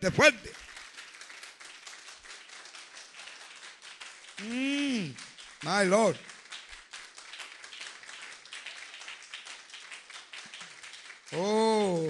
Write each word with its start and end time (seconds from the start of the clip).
De 0.00 0.10
fuerte. 0.10 0.50
Mm, 4.44 5.14
my 5.62 5.86
Lord. 5.86 6.16
Oh. 11.32 12.08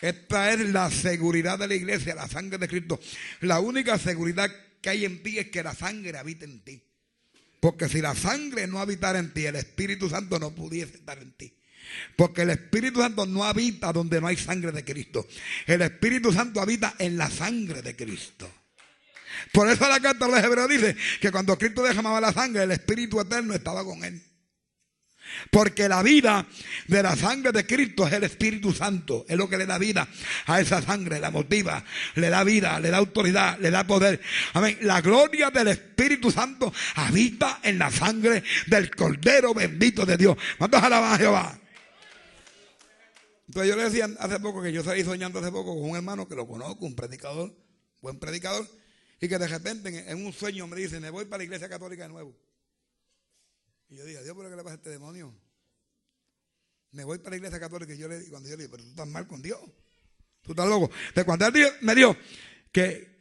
Esta 0.00 0.52
es 0.52 0.60
la 0.60 0.90
seguridad 0.90 1.58
de 1.58 1.68
la 1.68 1.74
iglesia, 1.74 2.14
la 2.14 2.28
sangre 2.28 2.58
de 2.58 2.68
Cristo. 2.68 3.00
La 3.40 3.60
única 3.60 3.98
seguridad 3.98 4.50
que 4.80 4.90
hay 4.90 5.04
en 5.04 5.22
ti 5.22 5.38
es 5.38 5.50
que 5.50 5.62
la 5.62 5.74
sangre 5.74 6.18
habita 6.18 6.44
en 6.44 6.60
ti. 6.60 6.82
Porque 7.60 7.88
si 7.88 8.00
la 8.00 8.14
sangre 8.14 8.66
no 8.66 8.78
habitara 8.78 9.18
en 9.18 9.32
ti, 9.32 9.46
el 9.46 9.56
Espíritu 9.56 10.08
Santo 10.08 10.38
no 10.38 10.54
pudiese 10.54 10.96
estar 10.96 11.18
en 11.18 11.32
ti. 11.32 11.56
Porque 12.16 12.42
el 12.42 12.50
Espíritu 12.50 13.00
Santo 13.00 13.26
no 13.26 13.44
habita 13.44 13.92
donde 13.92 14.20
no 14.20 14.26
hay 14.26 14.36
sangre 14.36 14.72
de 14.72 14.84
Cristo. 14.84 15.26
El 15.66 15.82
Espíritu 15.82 16.32
Santo 16.32 16.60
habita 16.60 16.94
en 16.98 17.16
la 17.16 17.30
sangre 17.30 17.82
de 17.82 17.94
Cristo. 17.94 18.50
Por 19.52 19.68
eso 19.68 19.88
la 19.88 20.00
carta 20.00 20.26
de 20.26 20.32
los 20.32 20.44
hebreos 20.44 20.68
dice 20.68 20.96
que 21.20 21.30
cuando 21.30 21.58
Cristo 21.58 21.82
derramaba 21.82 22.20
la 22.20 22.32
sangre, 22.32 22.62
el 22.62 22.72
Espíritu 22.72 23.20
Eterno 23.20 23.54
estaba 23.54 23.84
con 23.84 24.02
él. 24.04 24.22
Porque 25.50 25.88
la 25.88 26.02
vida 26.02 26.46
de 26.86 27.02
la 27.02 27.16
sangre 27.16 27.52
de 27.52 27.66
Cristo 27.66 28.06
es 28.06 28.12
el 28.12 28.24
Espíritu 28.24 28.72
Santo. 28.72 29.24
Es 29.28 29.36
lo 29.36 29.48
que 29.48 29.58
le 29.58 29.66
da 29.66 29.78
vida 29.78 30.08
a 30.46 30.60
esa 30.60 30.80
sangre, 30.82 31.20
la 31.20 31.30
motiva, 31.30 31.84
le 32.14 32.30
da 32.30 32.44
vida, 32.44 32.78
le 32.80 32.90
da 32.90 32.98
autoridad, 32.98 33.58
le 33.58 33.70
da 33.70 33.86
poder. 33.86 34.20
Amén. 34.54 34.78
La 34.82 35.00
gloria 35.00 35.50
del 35.50 35.68
Espíritu 35.68 36.30
Santo 36.30 36.72
habita 36.94 37.60
en 37.62 37.78
la 37.78 37.90
sangre 37.90 38.42
del 38.66 38.94
Cordero 38.94 39.52
bendito 39.52 40.06
de 40.06 40.16
Dios. 40.16 40.36
¿Cuántos 40.58 40.82
alaban 40.82 41.14
a 41.14 41.18
Jehová? 41.18 41.58
Entonces 43.48 43.70
yo 43.70 43.76
le 43.76 43.84
decía 43.84 44.08
hace 44.18 44.40
poco 44.40 44.62
que 44.62 44.72
yo 44.72 44.82
salí 44.82 45.04
soñando 45.04 45.38
hace 45.38 45.52
poco 45.52 45.74
con 45.74 45.90
un 45.90 45.96
hermano 45.96 46.26
que 46.26 46.34
lo 46.34 46.46
conozco, 46.46 46.84
un 46.84 46.96
predicador, 46.96 47.54
buen 48.02 48.18
predicador, 48.18 48.68
y 49.20 49.28
que 49.28 49.38
de 49.38 49.46
repente 49.46 50.10
en 50.10 50.24
un 50.24 50.32
sueño 50.32 50.66
me 50.66 50.76
dice, 50.76 50.98
me 51.00 51.10
voy 51.10 51.26
para 51.26 51.38
la 51.38 51.44
iglesia 51.44 51.68
católica 51.68 52.02
de 52.02 52.08
nuevo. 52.08 52.36
Y 53.88 53.96
yo 53.96 54.04
dije, 54.04 54.22
Dios, 54.24 54.34
¿por 54.34 54.48
qué 54.48 54.56
le 54.56 54.62
pasa 54.62 54.74
a 54.74 54.76
este 54.76 54.90
demonio? 54.90 55.32
Me 56.90 57.04
voy 57.04 57.18
para 57.18 57.30
la 57.30 57.36
iglesia 57.36 57.60
católica 57.60 57.94
y 57.94 57.98
yo 57.98 58.08
le, 58.08 58.24
cuando 58.28 58.48
yo 58.48 58.56
le 58.56 58.64
dije, 58.64 58.70
pero 58.70 58.82
tú 58.82 58.90
estás 58.90 59.06
mal 59.06 59.26
con 59.26 59.40
Dios. 59.42 59.60
Tú 60.42 60.52
estás 60.52 60.68
loco. 60.68 60.90
Entonces 61.08 61.24
cuando 61.24 61.46
él 61.46 61.54
me 61.82 61.94
dijo 61.94 62.16
que, 62.72 63.15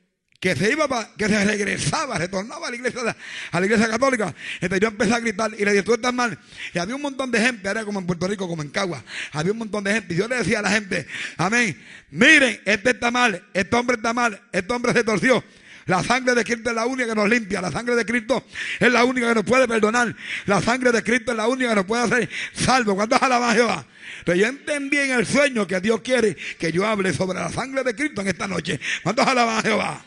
que 0.45 0.55
se 0.55 0.71
iba 0.71 0.87
que 1.17 1.27
se 1.27 1.43
regresaba, 1.43 2.19
retornaba 2.19 2.67
a 2.67 2.69
la 2.69 2.75
iglesia, 2.75 3.15
a 3.51 3.59
la 3.59 3.65
iglesia 3.65 3.89
católica, 3.89 4.31
entonces 4.61 4.79
yo 4.79 4.89
empecé 4.89 5.15
a 5.15 5.19
gritar 5.19 5.51
y 5.57 5.65
le 5.65 5.71
dije, 5.71 5.81
tú 5.81 5.95
estás 5.95 6.13
mal. 6.13 6.37
Y 6.71 6.77
había 6.77 6.95
un 6.95 7.01
montón 7.01 7.31
de 7.31 7.39
gente, 7.39 7.67
era 7.67 7.83
como 7.83 7.99
en 7.99 8.05
Puerto 8.05 8.27
Rico, 8.27 8.47
como 8.47 8.61
en 8.61 8.69
Cagua, 8.69 9.03
había 9.31 9.53
un 9.53 9.57
montón 9.57 9.83
de 9.83 9.93
gente. 9.93 10.13
Y 10.13 10.17
yo 10.17 10.27
le 10.27 10.35
decía 10.35 10.59
a 10.59 10.61
la 10.61 10.69
gente, 10.69 11.07
amén, 11.37 11.75
miren, 12.11 12.61
este 12.63 12.91
está 12.91 13.09
mal, 13.09 13.43
este 13.55 13.75
hombre 13.75 13.95
está 13.95 14.13
mal, 14.13 14.39
este 14.51 14.71
hombre 14.71 14.93
se 14.93 15.03
torció. 15.03 15.43
La 15.87 16.03
sangre 16.03 16.35
de 16.35 16.43
Cristo 16.43 16.69
es 16.69 16.75
la 16.75 16.85
única 16.85 17.09
que 17.09 17.15
nos 17.15 17.27
limpia. 17.27 17.59
La 17.59 17.71
sangre 17.71 17.95
de 17.95 18.05
Cristo 18.05 18.45
es 18.79 18.91
la 18.91 19.03
única 19.03 19.29
que 19.29 19.35
nos 19.35 19.45
puede 19.45 19.67
perdonar. 19.67 20.15
La 20.45 20.61
sangre 20.61 20.91
de 20.91 21.01
Cristo 21.01 21.31
es 21.31 21.37
la 21.37 21.47
única 21.47 21.69
que 21.69 21.75
nos 21.75 21.85
puede 21.85 22.03
hacer 22.03 22.29
salvo. 22.53 22.93
¿Cuántos 22.95 23.19
alaban 23.19 23.49
a 23.49 23.53
Jehová? 23.53 23.85
Pero 24.23 24.37
yo 24.37 24.45
entendí 24.45 24.97
en 24.97 25.11
el 25.11 25.25
sueño 25.25 25.65
que 25.65 25.79
Dios 25.81 26.01
quiere 26.01 26.35
que 26.59 26.71
yo 26.71 26.85
hable 26.85 27.13
sobre 27.13 27.39
la 27.39 27.49
sangre 27.51 27.83
de 27.83 27.95
Cristo 27.95 28.21
en 28.21 28.27
esta 28.27 28.47
noche. 28.47 28.79
¿Cuántos 29.01 29.25
alaban 29.25 29.57
a 29.57 29.61
Jehová? 29.63 30.05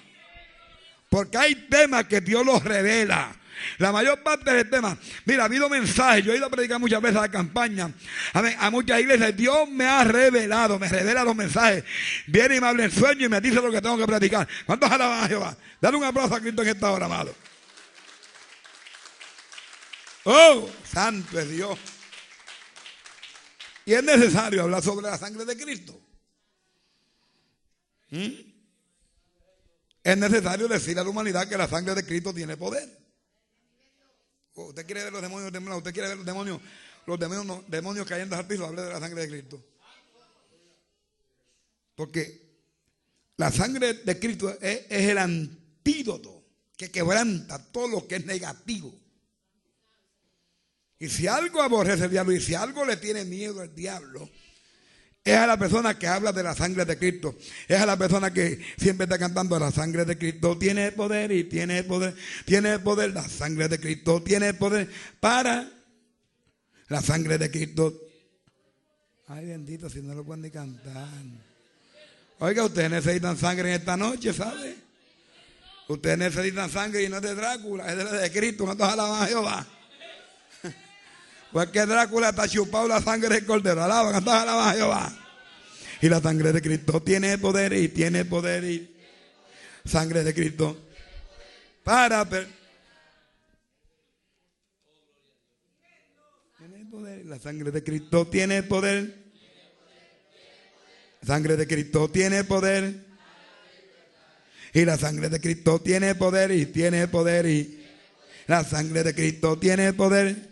Porque 1.09 1.39
hay 1.39 1.55
temas 1.69 2.05
que 2.05 2.21
Dios 2.21 2.45
los 2.45 2.63
revela. 2.63 3.35
La 3.79 3.91
mayor 3.93 4.23
parte 4.23 4.53
del 4.53 4.71
tema, 4.71 4.97
mira, 5.25 5.43
ha 5.43 5.47
habido 5.47 5.69
mensajes, 5.69 6.25
yo 6.25 6.33
he 6.33 6.37
ido 6.37 6.47
a 6.47 6.51
predicar 6.51 6.79
muchas 6.79 7.03
veces 7.03 7.17
a 7.17 7.23
la 7.23 7.31
campaña, 7.31 7.93
a, 8.33 8.67
a 8.67 8.71
muchas 8.71 9.01
iglesias, 9.01 9.37
Dios 9.37 9.69
me 9.69 9.85
ha 9.85 10.05
revelado, 10.05 10.79
me 10.79 10.89
revela 10.89 11.25
los 11.25 11.35
mensajes, 11.35 11.83
viene 12.29 12.57
y 12.57 12.61
me 12.61 12.69
habla 12.69 12.85
en 12.85 12.91
sueño 12.93 13.27
y 13.27 13.29
me 13.29 13.41
dice 13.41 13.57
lo 13.57 13.73
que 13.73 13.83
tengo 13.83 13.99
que 13.99 14.07
predicar. 14.07 14.47
¿Cuántos 14.65 14.91
alaban 14.91 15.25
a 15.25 15.29
Jehová? 15.29 15.57
Dale 15.81 15.97
un 15.97 16.05
aplauso 16.05 16.37
a 16.37 16.41
Cristo 16.41 16.63
en 16.63 16.69
esta 16.69 16.91
hora, 16.91 17.07
amado. 17.07 17.35
Oh, 20.25 20.71
santo 20.85 21.39
es 21.41 21.51
Dios. 21.51 21.79
Y 23.87 23.95
es 23.95 24.05
necesario 24.05 24.63
hablar 24.63 24.83
sobre 24.83 25.07
la 25.07 25.17
sangre 25.17 25.45
de 25.45 25.57
Cristo. 25.57 25.99
¿Mm? 28.11 28.48
Es 30.09 30.17
necesario 30.17 30.67
decirle 30.69 31.03
a 31.03 31.05
la 31.05 31.11
humanidad 31.11 31.47
que 31.47 31.59
la 31.59 31.69
sangre 31.69 31.95
de 31.95 32.03
Cristo 32.03 32.33
tiene 32.33 32.57
poder. 32.57 32.89
Usted 34.55 34.87
quiere 34.87 35.05
ver 35.05 35.13
los 35.13 35.21
demonios 35.21 35.53
temblar, 35.53 35.77
usted 35.77 35.93
quiere 35.93 36.09
ver 36.09 36.17
los 36.17 36.25
demonios, 36.25 36.63
los 37.05 37.19
demonios, 37.19 37.69
demonios 37.69 38.07
cayendo 38.07 38.35
al 38.35 38.47
piso, 38.47 38.65
hable 38.65 38.81
de 38.81 38.89
la 38.89 39.01
sangre 39.01 39.21
de 39.21 39.29
Cristo. 39.29 39.63
Porque 41.95 42.41
la 43.37 43.53
sangre 43.53 43.93
de 43.93 44.19
Cristo 44.19 44.49
es, 44.63 44.87
es 44.89 45.11
el 45.11 45.19
antídoto 45.19 46.43
que 46.75 46.91
quebranta 46.91 47.63
todo 47.71 47.89
lo 47.89 48.09
que 48.09 48.17
es 48.17 48.25
negativo. 48.25 48.99
Y 51.01 51.11
si 51.11 51.27
algo 51.27 51.61
aborrece 51.61 52.05
el 52.05 52.11
diablo 52.11 52.33
y 52.33 52.41
si 52.41 52.55
algo 52.55 52.83
le 52.87 52.97
tiene 52.97 53.27
miedo 53.27 53.61
al 53.61 53.75
diablo, 53.75 54.31
es 55.31 55.37
a 55.37 55.47
la 55.47 55.59
persona 55.59 55.99
que 55.99 56.07
habla 56.07 56.33
de 56.33 56.43
la 56.43 56.55
sangre 56.55 56.85
de 56.85 56.97
Cristo. 56.97 57.37
Es 57.67 57.81
a 57.81 57.87
la 57.87 57.97
persona 57.97 58.33
que 58.33 58.65
siempre 58.77 59.05
está 59.05 59.19
cantando 59.19 59.59
la 59.59 59.71
sangre 59.71 60.05
de 60.05 60.17
Cristo. 60.17 60.57
Tiene 60.57 60.93
poder 60.93 61.33
y 61.33 61.45
tiene 61.45 61.85
poder. 61.85 62.15
Tiene 62.45 62.79
poder. 62.79 63.13
La 63.13 63.29
sangre 63.29 63.69
de 63.69 63.79
Cristo 63.79 64.23
tiene 64.23 64.55
poder 64.55 64.89
para 65.21 65.71
la 66.89 67.03
sangre 67.03 67.39
de 67.39 67.51
Cristo. 67.51 67.93
Ay, 69.27 69.47
bendito, 69.47 69.91
si 69.91 70.01
no 70.01 70.15
lo 70.15 70.25
pueden 70.25 70.43
ni 70.43 70.51
cantar. 70.51 71.09
Oiga, 72.39 72.65
ustedes 72.65 72.91
necesitan 72.91 73.37
sangre 73.37 73.75
en 73.75 73.81
esta 73.81 73.97
noche, 73.97 74.33
¿sabe? 74.33 74.77
Ustedes 75.89 76.19
necesitan 76.19 76.71
sangre 76.71 77.03
y 77.03 77.09
no 77.09 77.17
es 77.17 77.23
de 77.23 77.35
Drácula, 77.35 77.91
es 77.91 77.97
de, 77.97 78.19
de 78.19 78.33
Cristo. 78.33 78.65
¿Cuántos 78.65 78.89
alaban 78.89 79.23
a 79.23 79.27
Jehová? 79.27 79.67
Pues 81.53 81.69
que 81.69 81.87
Drácula 81.87 82.31
está 82.31 82.49
chupado 82.49 82.89
la 82.89 83.01
sangre 83.01 83.37
del 83.37 83.47
cordero. 83.47 83.83
Alaba, 83.83 84.11
¿cuántos 84.11 84.35
alaban 84.35 84.69
a 84.69 84.73
Jehová? 84.73 85.13
Y 86.01 86.09
la 86.09 86.21
sangre 86.21 86.53
de 86.53 86.63
Cristo 86.63 87.03
tiene 87.03 87.39
poder 87.39 87.73
y 87.73 87.89
tiene 87.89 88.25
poder 88.25 88.65
y 88.65 88.95
sangre 89.85 90.23
de 90.23 90.35
Cristo 90.35 90.77
para 91.83 92.25
tiene 92.29 92.45
poder. 96.91 97.25
La 97.27 97.39
sangre 97.39 97.71
de 97.71 97.83
Cristo 97.83 98.27
tiene 98.27 98.63
poder. 98.63 99.29
Sangre 101.27 101.57
de 101.57 101.67
Cristo 101.67 102.11
tiene 102.11 102.45
poder. 102.45 103.07
Y 104.75 104.85
la 104.85 104.99
sangre 104.99 105.31
de 105.31 105.41
Cristo 105.41 105.81
tiene 105.81 106.15
poder 106.15 106.51
y 106.51 106.67
tiene 106.67 107.09
poder 107.09 107.47
y 107.47 107.83
la 108.47 108.63
sangre 108.65 109.03
de 109.03 109.15
Cristo 109.15 109.59
tiene 109.59 109.95
poder. 109.95 110.48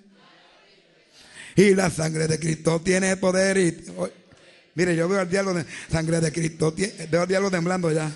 Y 1.57 1.75
la 1.75 1.91
sangre 1.91 2.29
de 2.29 2.39
Cristo 2.39 2.81
tiene 2.83 3.17
poder 3.17 3.57
y 3.57 3.85
Mire, 4.77 4.95
yo 4.95 5.09
veo 5.09 5.21
al 5.21 5.29
diablo 5.29 5.55
sangre 5.91 6.21
de 6.21 6.31
Cristo, 6.31 6.75
veo 7.11 7.23
al 7.23 7.29
diablo 7.29 7.51
temblando 7.51 7.91
ya. 7.91 8.13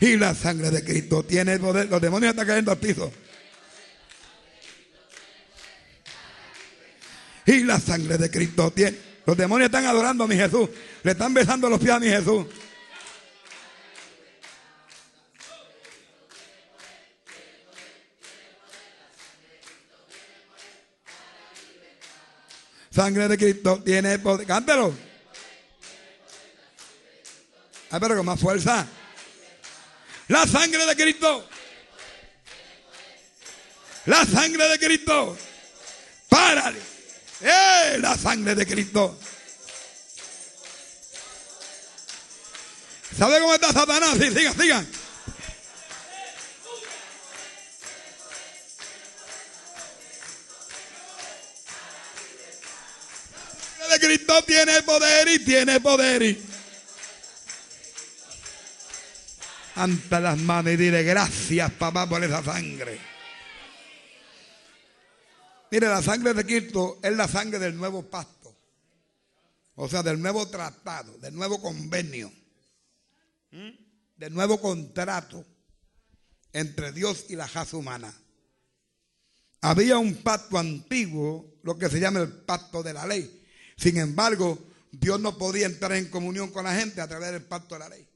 Y 0.00 0.16
la 0.16 0.34
sangre 0.34 0.70
de 0.70 0.82
Cristo 0.82 1.22
tiene 1.24 1.58
poder. 1.58 1.90
Los 1.90 2.00
demonios 2.00 2.30
están 2.30 2.46
cayendo 2.46 2.70
al 2.72 2.78
piso. 2.78 3.12
Y 7.44 7.64
la 7.64 7.78
sangre 7.78 8.16
de 8.16 8.30
Cristo 8.30 8.70
tiene. 8.70 8.96
Los 9.26 9.36
demonios 9.36 9.66
están 9.66 9.84
adorando 9.84 10.24
a 10.24 10.26
mi 10.26 10.36
Jesús. 10.36 10.70
Le 11.02 11.12
están 11.12 11.34
besando 11.34 11.68
los 11.68 11.78
pies 11.78 11.92
a 11.92 12.00
mi 12.00 12.08
Jesús. 12.08 12.46
Sangre 22.94 23.26
de 23.26 23.38
Cristo 23.38 23.82
tiene 23.84 24.18
poder. 24.18 24.46
Cántalo. 24.46 24.94
Ah, 27.90 27.98
pero 27.98 28.16
con 28.16 28.26
más 28.26 28.38
fuerza. 28.38 28.86
La 30.28 30.46
sangre 30.46 30.84
de 30.86 30.96
Cristo. 30.96 31.48
La 34.06 34.26
sangre 34.26 34.68
de 34.68 34.78
Cristo. 34.78 35.36
Párale. 36.28 36.80
¡Eh! 37.40 37.98
La 37.98 38.16
sangre 38.16 38.54
de 38.54 38.66
Cristo. 38.66 39.18
¿Sabe 43.16 43.40
cómo 43.40 43.54
está 43.54 43.72
Satanás? 43.72 44.16
Sí, 44.18 44.30
sigan, 44.30 44.58
sigan. 44.58 45.01
Cristo 54.02 54.42
tiene 54.44 54.82
poder 54.82 55.28
y 55.28 55.44
tiene 55.44 55.80
poder. 55.80 56.22
Y... 56.22 56.42
Ante 59.76 60.20
las 60.20 60.36
manos 60.38 60.72
y 60.72 60.76
dile 60.76 61.04
gracias, 61.04 61.70
papá, 61.72 62.08
por 62.08 62.22
esa 62.24 62.42
sangre. 62.42 62.98
Mire, 65.70 65.86
la 65.86 66.02
sangre 66.02 66.34
de 66.34 66.44
Cristo 66.44 66.98
es 67.02 67.16
la 67.16 67.28
sangre 67.28 67.58
del 67.60 67.76
nuevo 67.76 68.02
pacto. 68.02 68.54
O 69.76 69.88
sea, 69.88 70.02
del 70.02 70.20
nuevo 70.20 70.48
tratado, 70.48 71.16
del 71.18 71.34
nuevo 71.34 71.62
convenio. 71.62 72.32
del 73.50 74.32
nuevo 74.34 74.60
contrato 74.60 75.44
entre 76.52 76.92
Dios 76.92 77.26
y 77.28 77.36
la 77.36 77.46
raza 77.46 77.76
humana. 77.76 78.12
Había 79.62 79.96
un 79.96 80.16
pacto 80.16 80.58
antiguo, 80.58 81.54
lo 81.62 81.78
que 81.78 81.88
se 81.88 82.00
llama 82.00 82.20
el 82.20 82.32
pacto 82.32 82.82
de 82.82 82.92
la 82.92 83.06
ley. 83.06 83.41
Sin 83.76 83.96
embargo, 83.96 84.58
Dios 84.90 85.20
no 85.20 85.38
podía 85.38 85.66
entrar 85.66 85.92
en 85.92 86.10
comunión 86.10 86.50
con 86.50 86.64
la 86.64 86.74
gente 86.74 87.00
a 87.00 87.08
través 87.08 87.32
del 87.32 87.42
pacto 87.42 87.74
de 87.74 87.78
la 87.80 87.88
ley. 87.88 88.06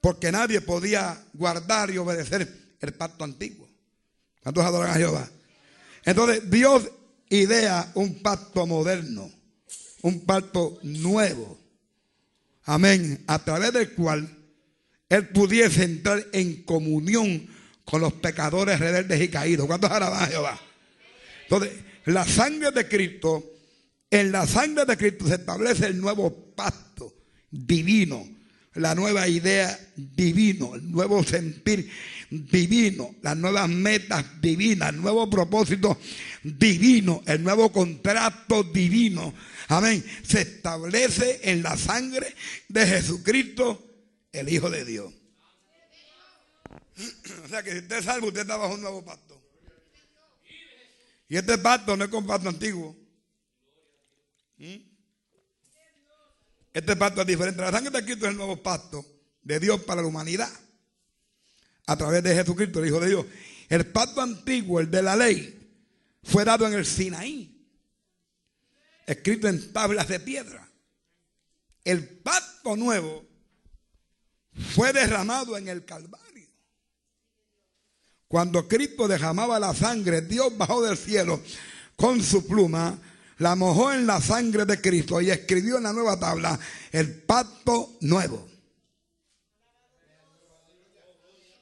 Porque 0.00 0.30
nadie 0.32 0.60
podía 0.60 1.24
guardar 1.32 1.90
y 1.90 1.98
obedecer 1.98 2.48
el 2.80 2.94
pacto 2.94 3.24
antiguo. 3.24 3.68
¿Cuántos 4.42 4.64
adoran 4.64 4.90
a 4.90 4.94
Jehová? 4.94 5.28
Entonces, 6.04 6.48
Dios 6.50 6.88
idea 7.28 7.90
un 7.94 8.22
pacto 8.22 8.66
moderno, 8.66 9.30
un 10.02 10.24
pacto 10.24 10.78
nuevo. 10.82 11.58
Amén. 12.64 13.24
A 13.26 13.38
través 13.38 13.72
del 13.72 13.92
cual 13.92 14.28
Él 15.08 15.28
pudiese 15.28 15.84
entrar 15.84 16.24
en 16.32 16.62
comunión 16.62 17.48
con 17.84 18.00
los 18.00 18.12
pecadores 18.14 18.78
rebeldes 18.78 19.20
y 19.20 19.28
caídos. 19.28 19.66
¿Cuántos 19.66 19.90
alaban 19.90 20.22
a 20.22 20.26
Jehová? 20.26 20.60
Entonces, 21.42 21.72
la 22.06 22.24
sangre 22.24 22.70
de 22.72 22.88
Cristo, 22.88 23.44
en 24.10 24.32
la 24.32 24.46
sangre 24.46 24.84
de 24.84 24.96
Cristo 24.96 25.26
se 25.26 25.34
establece 25.34 25.86
el 25.86 26.00
nuevo 26.00 26.52
pacto 26.54 27.14
divino, 27.50 28.26
la 28.74 28.94
nueva 28.94 29.26
idea 29.28 29.78
divino, 29.96 30.74
el 30.74 30.90
nuevo 30.90 31.24
sentir 31.24 31.90
divino, 32.30 33.14
las 33.22 33.36
nuevas 33.36 33.68
metas 33.68 34.24
divinas, 34.40 34.90
el 34.90 35.00
nuevo 35.00 35.28
propósito 35.28 35.98
divino, 36.42 37.22
el 37.26 37.42
nuevo 37.42 37.72
contrato 37.72 38.62
divino. 38.64 39.32
Amén. 39.68 40.04
Se 40.22 40.42
establece 40.42 41.40
en 41.42 41.62
la 41.62 41.76
sangre 41.76 42.34
de 42.68 42.86
Jesucristo, 42.86 43.84
el 44.32 44.48
Hijo 44.48 44.70
de 44.70 44.84
Dios. 44.84 45.12
O 47.44 47.48
sea 47.48 47.62
que 47.62 47.72
si 47.72 47.78
usted 47.78 47.98
es 47.98 48.04
salvo, 48.04 48.28
usted 48.28 48.40
está 48.40 48.56
bajo 48.56 48.74
un 48.74 48.80
nuevo 48.80 49.04
pacto. 49.04 49.40
Y 51.28 51.36
este 51.36 51.58
pacto 51.58 51.96
no 51.96 52.04
es 52.04 52.10
con 52.10 52.26
pacto 52.26 52.48
antiguo. 52.48 53.05
Este 56.72 56.96
pacto 56.96 57.20
es 57.22 57.26
diferente. 57.26 57.60
La 57.60 57.70
sangre 57.70 57.90
de 57.90 58.04
Cristo 58.04 58.26
es 58.26 58.30
el 58.32 58.36
nuevo 58.36 58.62
pacto 58.62 59.04
de 59.42 59.60
Dios 59.60 59.80
para 59.82 60.02
la 60.02 60.08
humanidad. 60.08 60.50
A 61.86 61.96
través 61.96 62.22
de 62.22 62.34
Jesucristo, 62.34 62.80
el 62.80 62.88
Hijo 62.88 63.00
de 63.00 63.08
Dios. 63.08 63.26
El 63.68 63.86
pacto 63.86 64.20
antiguo, 64.20 64.80
el 64.80 64.90
de 64.90 65.02
la 65.02 65.16
ley, 65.16 65.56
fue 66.22 66.44
dado 66.44 66.66
en 66.66 66.74
el 66.74 66.84
Sinaí. 66.84 67.52
Escrito 69.06 69.48
en 69.48 69.72
tablas 69.72 70.08
de 70.08 70.20
piedra. 70.20 70.68
El 71.84 72.08
pacto 72.08 72.76
nuevo 72.76 73.24
fue 74.74 74.92
derramado 74.92 75.56
en 75.56 75.68
el 75.68 75.84
Calvario. 75.84 76.26
Cuando 78.28 78.66
Cristo 78.66 79.06
derramaba 79.06 79.60
la 79.60 79.72
sangre, 79.72 80.22
Dios 80.22 80.56
bajó 80.58 80.82
del 80.82 80.96
cielo 80.96 81.40
con 81.94 82.20
su 82.22 82.46
pluma, 82.46 82.98
la 83.38 83.54
mojó 83.54 83.92
en 83.92 84.06
la 84.06 84.20
sangre 84.20 84.64
de 84.64 84.80
Cristo 84.80 85.20
y 85.20 85.30
escribió 85.30 85.76
en 85.76 85.84
la 85.84 85.92
nueva 85.92 86.18
tabla 86.18 86.58
el 86.92 87.22
pacto 87.22 87.96
nuevo. 88.00 88.48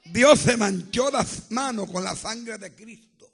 Dios 0.05 0.39
se 0.39 0.55
manchó 0.55 1.11
las 1.11 1.51
manos 1.51 1.91
con 1.91 2.03
la 2.03 2.15
sangre 2.15 2.57
de 2.57 2.73
Cristo. 2.73 3.29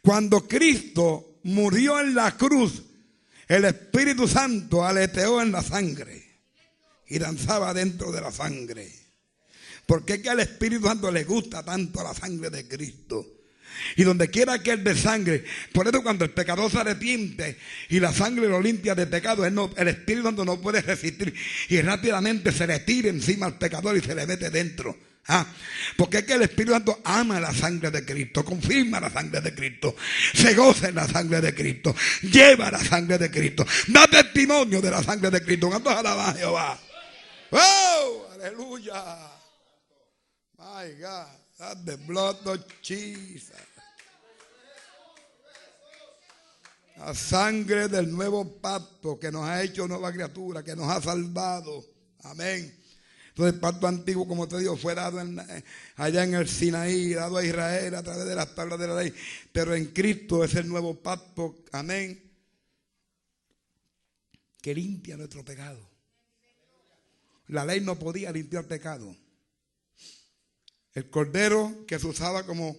Cuando 0.00 0.48
Cristo 0.48 1.38
murió 1.44 2.00
en 2.00 2.14
la 2.14 2.36
cruz, 2.36 2.82
el 3.46 3.66
Espíritu 3.66 4.26
Santo 4.26 4.84
aleteó 4.84 5.42
en 5.42 5.52
la 5.52 5.62
sangre 5.62 6.40
y 7.06 7.18
danzaba 7.18 7.74
dentro 7.74 8.10
de 8.10 8.20
la 8.20 8.32
sangre. 8.32 8.90
Porque 9.86 10.14
es 10.14 10.22
que 10.22 10.30
al 10.30 10.40
Espíritu 10.40 10.86
Santo 10.86 11.10
le 11.10 11.24
gusta 11.24 11.62
tanto 11.62 12.02
la 12.02 12.14
sangre 12.14 12.48
de 12.48 12.66
Cristo. 12.66 13.41
Y 13.96 14.04
donde 14.04 14.28
quiera 14.28 14.58
que 14.60 14.72
él 14.72 14.84
de 14.84 14.96
sangre, 14.96 15.44
por 15.72 15.88
eso 15.88 16.02
cuando 16.02 16.24
el 16.24 16.30
pecador 16.30 16.70
se 16.70 16.78
arrepiente 16.78 17.56
y 17.88 18.00
la 18.00 18.12
sangre 18.12 18.48
lo 18.48 18.60
limpia 18.60 18.94
de 18.94 19.06
pecado, 19.06 19.44
el 19.44 19.88
Espíritu 19.88 20.24
Santo 20.24 20.44
no 20.44 20.60
puede 20.60 20.80
resistir 20.80 21.34
y 21.68 21.80
rápidamente 21.80 22.52
se 22.52 22.66
le 22.66 22.80
tira 22.80 23.08
encima 23.08 23.46
al 23.46 23.58
pecador 23.58 23.96
y 23.96 24.00
se 24.00 24.14
le 24.14 24.26
mete 24.26 24.50
dentro. 24.50 24.96
Ah, 25.28 25.46
porque 25.96 26.18
es 26.18 26.24
que 26.24 26.32
el 26.32 26.42
Espíritu 26.42 26.72
Santo 26.72 27.00
ama 27.04 27.38
la 27.38 27.52
sangre 27.52 27.92
de 27.92 28.04
Cristo, 28.04 28.44
confirma 28.44 28.98
la 28.98 29.08
sangre 29.08 29.40
de 29.40 29.54
Cristo, 29.54 29.94
se 30.34 30.52
goza 30.54 30.88
en 30.88 30.96
la 30.96 31.06
sangre 31.06 31.40
de 31.40 31.54
Cristo, 31.54 31.94
lleva 32.22 32.72
la 32.72 32.84
sangre 32.84 33.18
de 33.18 33.30
Cristo, 33.30 33.64
da 33.88 34.08
testimonio 34.08 34.80
de 34.80 34.90
la 34.90 35.02
sangre 35.02 35.30
de 35.30 35.40
Cristo. 35.42 35.68
¿Cuántos 35.68 35.94
alaban 35.94 36.36
Jehová? 36.36 36.78
¡Oh! 37.50 38.28
¡Aleluya! 38.34 39.30
My 40.58 40.92
God, 41.00 41.41
that's 41.62 41.84
the 41.84 41.96
blood 41.96 42.44
of 42.46 42.60
Jesus. 42.82 43.52
La 46.98 47.14
sangre 47.14 47.88
del 47.88 48.10
nuevo 48.10 48.44
pacto 48.60 49.18
que 49.18 49.30
nos 49.30 49.44
ha 49.44 49.62
hecho 49.62 49.86
nueva 49.88 50.12
criatura, 50.12 50.62
que 50.62 50.74
nos 50.74 50.88
ha 50.88 51.00
salvado. 51.00 51.84
Amén. 52.24 52.76
Entonces 53.28 53.54
el 53.54 53.60
pacto 53.60 53.86
antiguo, 53.86 54.26
como 54.26 54.46
te 54.46 54.58
digo, 54.58 54.76
fue 54.76 54.94
dado 54.94 55.20
eh, 55.20 55.64
allá 55.96 56.24
en 56.24 56.34
el 56.34 56.48
Sinaí, 56.48 57.14
dado 57.14 57.38
a 57.38 57.44
Israel 57.44 57.94
a 57.94 58.02
través 58.02 58.26
de 58.26 58.34
las 58.34 58.54
tablas 58.54 58.78
de 58.78 58.88
la 58.88 59.00
ley. 59.00 59.14
Pero 59.52 59.74
en 59.74 59.86
Cristo 59.86 60.44
es 60.44 60.54
el 60.54 60.68
nuevo 60.68 61.00
pacto. 61.00 61.64
Amén. 61.72 62.30
Que 64.60 64.74
limpia 64.74 65.16
nuestro 65.16 65.44
pecado. 65.44 65.80
La 67.48 67.64
ley 67.64 67.80
no 67.80 67.98
podía 67.98 68.30
limpiar 68.32 68.66
pecado. 68.66 69.16
El 70.94 71.08
cordero 71.08 71.84
que 71.86 71.98
se 71.98 72.06
usaba 72.06 72.44
como 72.44 72.76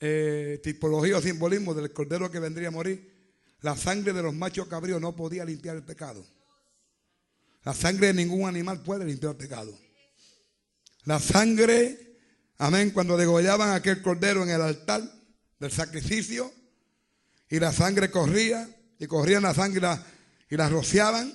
eh, 0.00 0.60
tipología 0.62 1.16
o 1.16 1.22
simbolismo 1.22 1.74
del 1.74 1.92
cordero 1.92 2.30
que 2.30 2.40
vendría 2.40 2.68
a 2.68 2.72
morir, 2.72 3.14
la 3.60 3.76
sangre 3.76 4.12
de 4.12 4.22
los 4.22 4.34
machos 4.34 4.66
cabríos 4.66 5.00
no 5.00 5.14
podía 5.14 5.44
limpiar 5.44 5.76
el 5.76 5.84
pecado. 5.84 6.26
La 7.62 7.72
sangre 7.72 8.08
de 8.08 8.14
ningún 8.14 8.46
animal 8.46 8.82
puede 8.82 9.06
limpiar 9.06 9.32
el 9.32 9.38
pecado. 9.38 9.78
La 11.04 11.20
sangre, 11.20 12.18
amén, 12.58 12.90
cuando 12.90 13.16
degollaban 13.16 13.72
aquel 13.72 14.02
cordero 14.02 14.42
en 14.42 14.50
el 14.50 14.60
altar 14.60 15.02
del 15.58 15.70
sacrificio 15.70 16.52
y 17.48 17.60
la 17.60 17.72
sangre 17.72 18.10
corría 18.10 18.68
y 18.98 19.06
corrían 19.06 19.44
la 19.44 19.54
sangre 19.54 19.88
y 20.50 20.56
la 20.56 20.68
rociaban, 20.68 21.32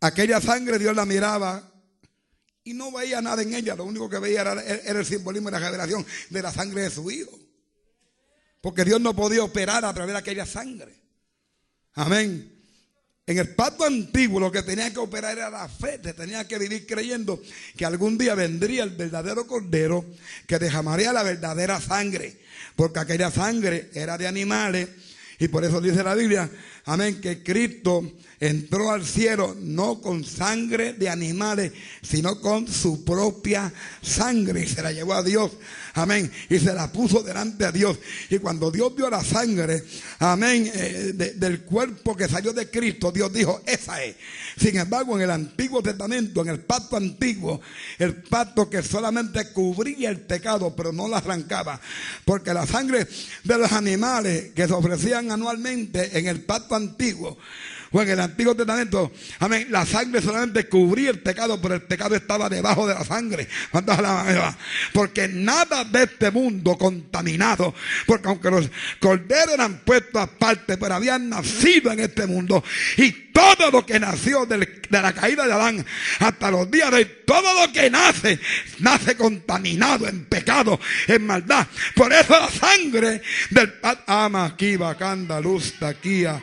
aquella 0.00 0.40
sangre 0.40 0.78
Dios 0.78 0.94
la 0.94 1.04
miraba 1.04 1.69
y 2.64 2.74
no 2.74 2.92
veía 2.92 3.20
nada 3.22 3.42
en 3.42 3.54
ella, 3.54 3.74
lo 3.74 3.84
único 3.84 4.08
que 4.08 4.18
veía 4.18 4.42
era, 4.42 4.52
el 4.60 5.06
simbolismo 5.06 5.48
y 5.48 5.52
la 5.52 5.58
revelación 5.58 6.04
de 6.28 6.42
la 6.42 6.52
sangre 6.52 6.82
de 6.82 6.90
su 6.90 7.10
hijo. 7.10 7.38
Porque 8.60 8.84
Dios 8.84 9.00
no 9.00 9.14
podía 9.16 9.42
operar 9.42 9.84
a 9.84 9.94
través 9.94 10.12
de 10.12 10.18
aquella 10.18 10.44
sangre. 10.44 10.94
Amén. 11.94 12.60
En 13.26 13.38
el 13.38 13.54
pacto 13.54 13.84
antiguo 13.84 14.40
lo 14.40 14.50
que 14.50 14.62
tenía 14.62 14.92
que 14.92 14.98
operar 14.98 15.38
era 15.38 15.50
la 15.50 15.68
fe, 15.68 16.00
se 16.02 16.14
tenía 16.14 16.46
que 16.48 16.58
vivir 16.58 16.84
creyendo 16.86 17.40
que 17.76 17.84
algún 17.84 18.18
día 18.18 18.34
vendría 18.34 18.82
el 18.82 18.90
verdadero 18.90 19.46
cordero 19.46 20.04
que 20.46 20.58
derramaría 20.58 21.12
la 21.12 21.22
verdadera 21.22 21.80
sangre, 21.80 22.40
porque 22.74 22.98
aquella 22.98 23.30
sangre 23.30 23.90
era 23.94 24.18
de 24.18 24.26
animales 24.26 24.88
y 25.38 25.48
por 25.48 25.64
eso 25.64 25.80
dice 25.80 26.02
la 26.02 26.14
Biblia, 26.14 26.50
amén, 26.84 27.20
que 27.20 27.42
Cristo 27.42 28.12
entró 28.40 28.90
al 28.90 29.04
cielo 29.04 29.54
no 29.60 30.00
con 30.00 30.24
sangre 30.24 30.94
de 30.94 31.10
animales, 31.10 31.72
sino 32.02 32.40
con 32.40 32.66
su 32.66 33.04
propia 33.04 33.72
sangre 34.02 34.62
y 34.62 34.66
se 34.66 34.82
la 34.82 34.92
llevó 34.92 35.14
a 35.14 35.22
Dios. 35.22 35.52
Amén. 35.94 36.30
Y 36.48 36.58
se 36.58 36.72
la 36.72 36.90
puso 36.90 37.22
delante 37.22 37.64
a 37.64 37.72
Dios. 37.72 37.98
Y 38.30 38.38
cuando 38.38 38.70
Dios 38.70 38.94
vio 38.94 39.10
la 39.10 39.22
sangre, 39.22 39.84
amén, 40.20 40.70
eh, 40.74 41.12
del 41.36 41.62
cuerpo 41.62 42.16
que 42.16 42.28
salió 42.28 42.52
de 42.52 42.70
Cristo, 42.70 43.12
Dios 43.12 43.32
dijo, 43.32 43.60
esa 43.66 44.02
es. 44.02 44.16
Sin 44.56 44.78
embargo, 44.78 45.16
en 45.16 45.22
el 45.22 45.30
Antiguo 45.30 45.82
Testamento, 45.82 46.42
en 46.42 46.48
el 46.48 46.60
pacto 46.60 46.96
antiguo, 46.96 47.60
el 47.98 48.22
pacto 48.22 48.70
que 48.70 48.82
solamente 48.82 49.52
cubría 49.52 50.10
el 50.10 50.20
pecado, 50.20 50.74
pero 50.74 50.92
no 50.92 51.08
lo 51.08 51.16
arrancaba. 51.16 51.80
Porque 52.24 52.54
la 52.54 52.66
sangre 52.66 53.06
de 53.44 53.58
los 53.58 53.72
animales 53.72 54.52
que 54.54 54.66
se 54.66 54.72
ofrecían 54.72 55.30
anualmente 55.30 56.18
en 56.18 56.26
el 56.26 56.42
pacto 56.42 56.74
antiguo, 56.74 57.36
en 57.92 58.08
el 58.08 58.20
Antiguo 58.20 58.54
Testamento, 58.54 59.10
amén, 59.40 59.66
la 59.70 59.84
sangre 59.84 60.22
solamente 60.22 60.68
cubría 60.68 61.10
el 61.10 61.18
pecado, 61.18 61.60
pero 61.60 61.74
el 61.74 61.82
pecado 61.82 62.14
estaba 62.14 62.48
debajo 62.48 62.86
de 62.86 62.94
la 62.94 63.04
sangre. 63.04 63.48
Porque 64.92 65.26
nada 65.26 65.84
de 65.84 66.04
este 66.04 66.30
mundo 66.30 66.78
contaminado, 66.78 67.74
porque 68.06 68.28
aunque 68.28 68.50
los 68.50 68.70
corderos 69.00 69.54
eran 69.54 69.80
puestos 69.80 70.22
aparte, 70.22 70.76
pero 70.76 70.94
habían 70.94 71.28
nacido 71.28 71.90
en 71.90 72.00
este 72.00 72.26
mundo, 72.26 72.62
y 72.96 73.10
todo 73.32 73.70
lo 73.72 73.84
que 73.84 73.98
nació 73.98 74.46
de 74.46 74.82
la 74.90 75.12
caída 75.12 75.46
de 75.46 75.52
Adán 75.52 75.84
hasta 76.20 76.50
los 76.50 76.70
días 76.70 76.90
de 76.90 76.96
hoy, 76.96 77.10
todo 77.26 77.66
lo 77.66 77.72
que 77.72 77.90
nace, 77.90 78.38
nace 78.78 79.16
contaminado 79.16 80.06
en 80.06 80.26
pecado, 80.26 80.78
en 81.08 81.26
maldad. 81.26 81.66
Por 81.96 82.12
eso 82.12 82.38
la 82.38 82.50
sangre 82.50 83.20
del 83.50 83.74
ama 84.06 84.44
aquí, 84.44 84.76
bacanda, 84.76 85.40
luz, 85.40 85.74
taquía 85.78 86.40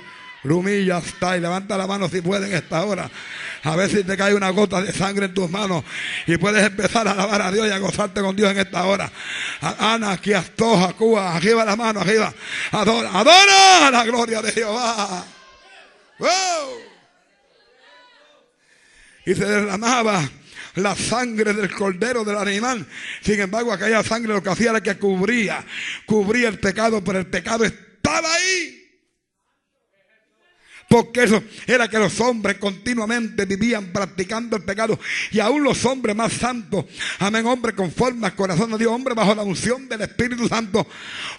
Rumilla 0.47 0.99
está 0.99 1.37
y 1.37 1.41
levanta 1.41 1.77
la 1.77 1.85
mano 1.85 2.07
si 2.07 2.21
puede 2.21 2.47
en 2.47 2.53
esta 2.53 2.83
hora. 2.85 3.09
A 3.63 3.75
ver 3.75 3.89
si 3.89 4.03
te 4.03 4.15
cae 4.15 4.33
una 4.33 4.49
gota 4.51 4.81
de 4.81 4.93
sangre 4.93 5.25
en 5.25 5.33
tus 5.33 5.49
manos 5.49 5.83
y 6.25 6.37
puedes 6.37 6.65
empezar 6.65 7.07
a 7.07 7.11
alabar 7.11 7.41
a 7.41 7.51
Dios 7.51 7.67
y 7.67 7.71
a 7.71 7.77
gozarte 7.79 8.21
con 8.21 8.35
Dios 8.35 8.51
en 8.51 8.59
esta 8.59 8.85
hora. 8.85 9.11
Ana, 9.61 10.13
aquí 10.13 10.33
astoja, 10.33 10.93
Cuba, 10.93 11.35
arriba 11.35 11.65
la 11.65 11.75
mano, 11.75 11.99
arriba. 11.99 12.33
Adora, 12.71 13.09
adora 13.13 13.91
la 13.91 14.05
gloria 14.05 14.41
de 14.41 14.51
Jehová. 14.53 15.25
Y 19.25 19.35
se 19.35 19.45
derramaba 19.45 20.29
la 20.75 20.95
sangre 20.95 21.53
del 21.53 21.69
cordero 21.73 22.23
del 22.23 22.37
animal. 22.37 22.87
Sin 23.21 23.39
embargo, 23.41 23.73
aquella 23.73 24.01
sangre 24.01 24.33
lo 24.33 24.41
que 24.41 24.49
hacía 24.49 24.69
era 24.69 24.81
que 24.81 24.97
cubría, 24.97 25.65
cubría 26.05 26.47
el 26.47 26.59
pecado, 26.59 27.03
pero 27.03 27.19
el 27.19 27.27
pecado 27.27 27.65
estaba 27.65 28.33
ahí. 28.33 28.76
Porque 30.89 31.23
eso 31.23 31.43
era 31.65 31.89
que 31.89 31.99
los 31.99 32.19
hombres 32.21 32.57
continuamente 32.57 33.45
vivían 33.45 33.91
practicando 33.91 34.55
el 34.55 34.63
pecado. 34.63 34.97
Y 35.31 35.39
aún 35.39 35.63
los 35.63 35.83
hombres 35.83 36.15
más 36.15 36.31
santos, 36.31 36.85
amén, 37.19 37.45
hombres 37.45 37.75
conformes 37.75 38.23
al 38.23 38.35
corazón 38.35 38.71
de 38.71 38.77
Dios, 38.77 38.91
hombres 38.91 39.15
bajo 39.15 39.35
la 39.35 39.43
unción 39.43 39.89
del 39.89 40.01
Espíritu 40.01 40.47
Santo, 40.47 40.87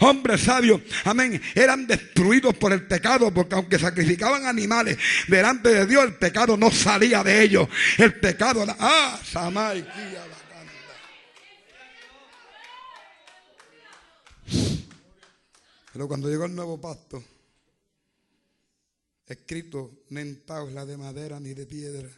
hombres 0.00 0.42
sabios, 0.42 0.82
amén, 1.04 1.40
eran 1.54 1.86
destruidos 1.86 2.54
por 2.56 2.72
el 2.72 2.86
pecado. 2.86 3.32
Porque 3.32 3.54
aunque 3.54 3.78
sacrificaban 3.78 4.46
animales 4.46 4.98
delante 5.28 5.70
de 5.70 5.86
Dios, 5.86 6.04
el 6.04 6.14
pecado 6.14 6.56
no 6.56 6.70
salía 6.70 7.24
de 7.24 7.42
ellos. 7.42 7.68
El 7.96 8.14
pecado, 8.14 8.66
ah, 8.78 9.18
Samay, 9.24 9.86
Pero 15.92 16.06
cuando 16.06 16.28
llegó 16.28 16.44
el 16.44 16.54
nuevo 16.54 16.80
pacto, 16.80 17.24
escrito 19.28 20.04
no 20.10 20.20
en 20.20 20.44
tabla 20.44 20.86
de 20.86 20.96
madera 20.96 21.38
ni 21.38 21.54
de 21.54 21.66
piedra, 21.66 22.08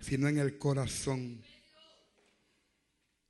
sino 0.00 0.28
en 0.28 0.38
el 0.38 0.56
corazón. 0.58 1.42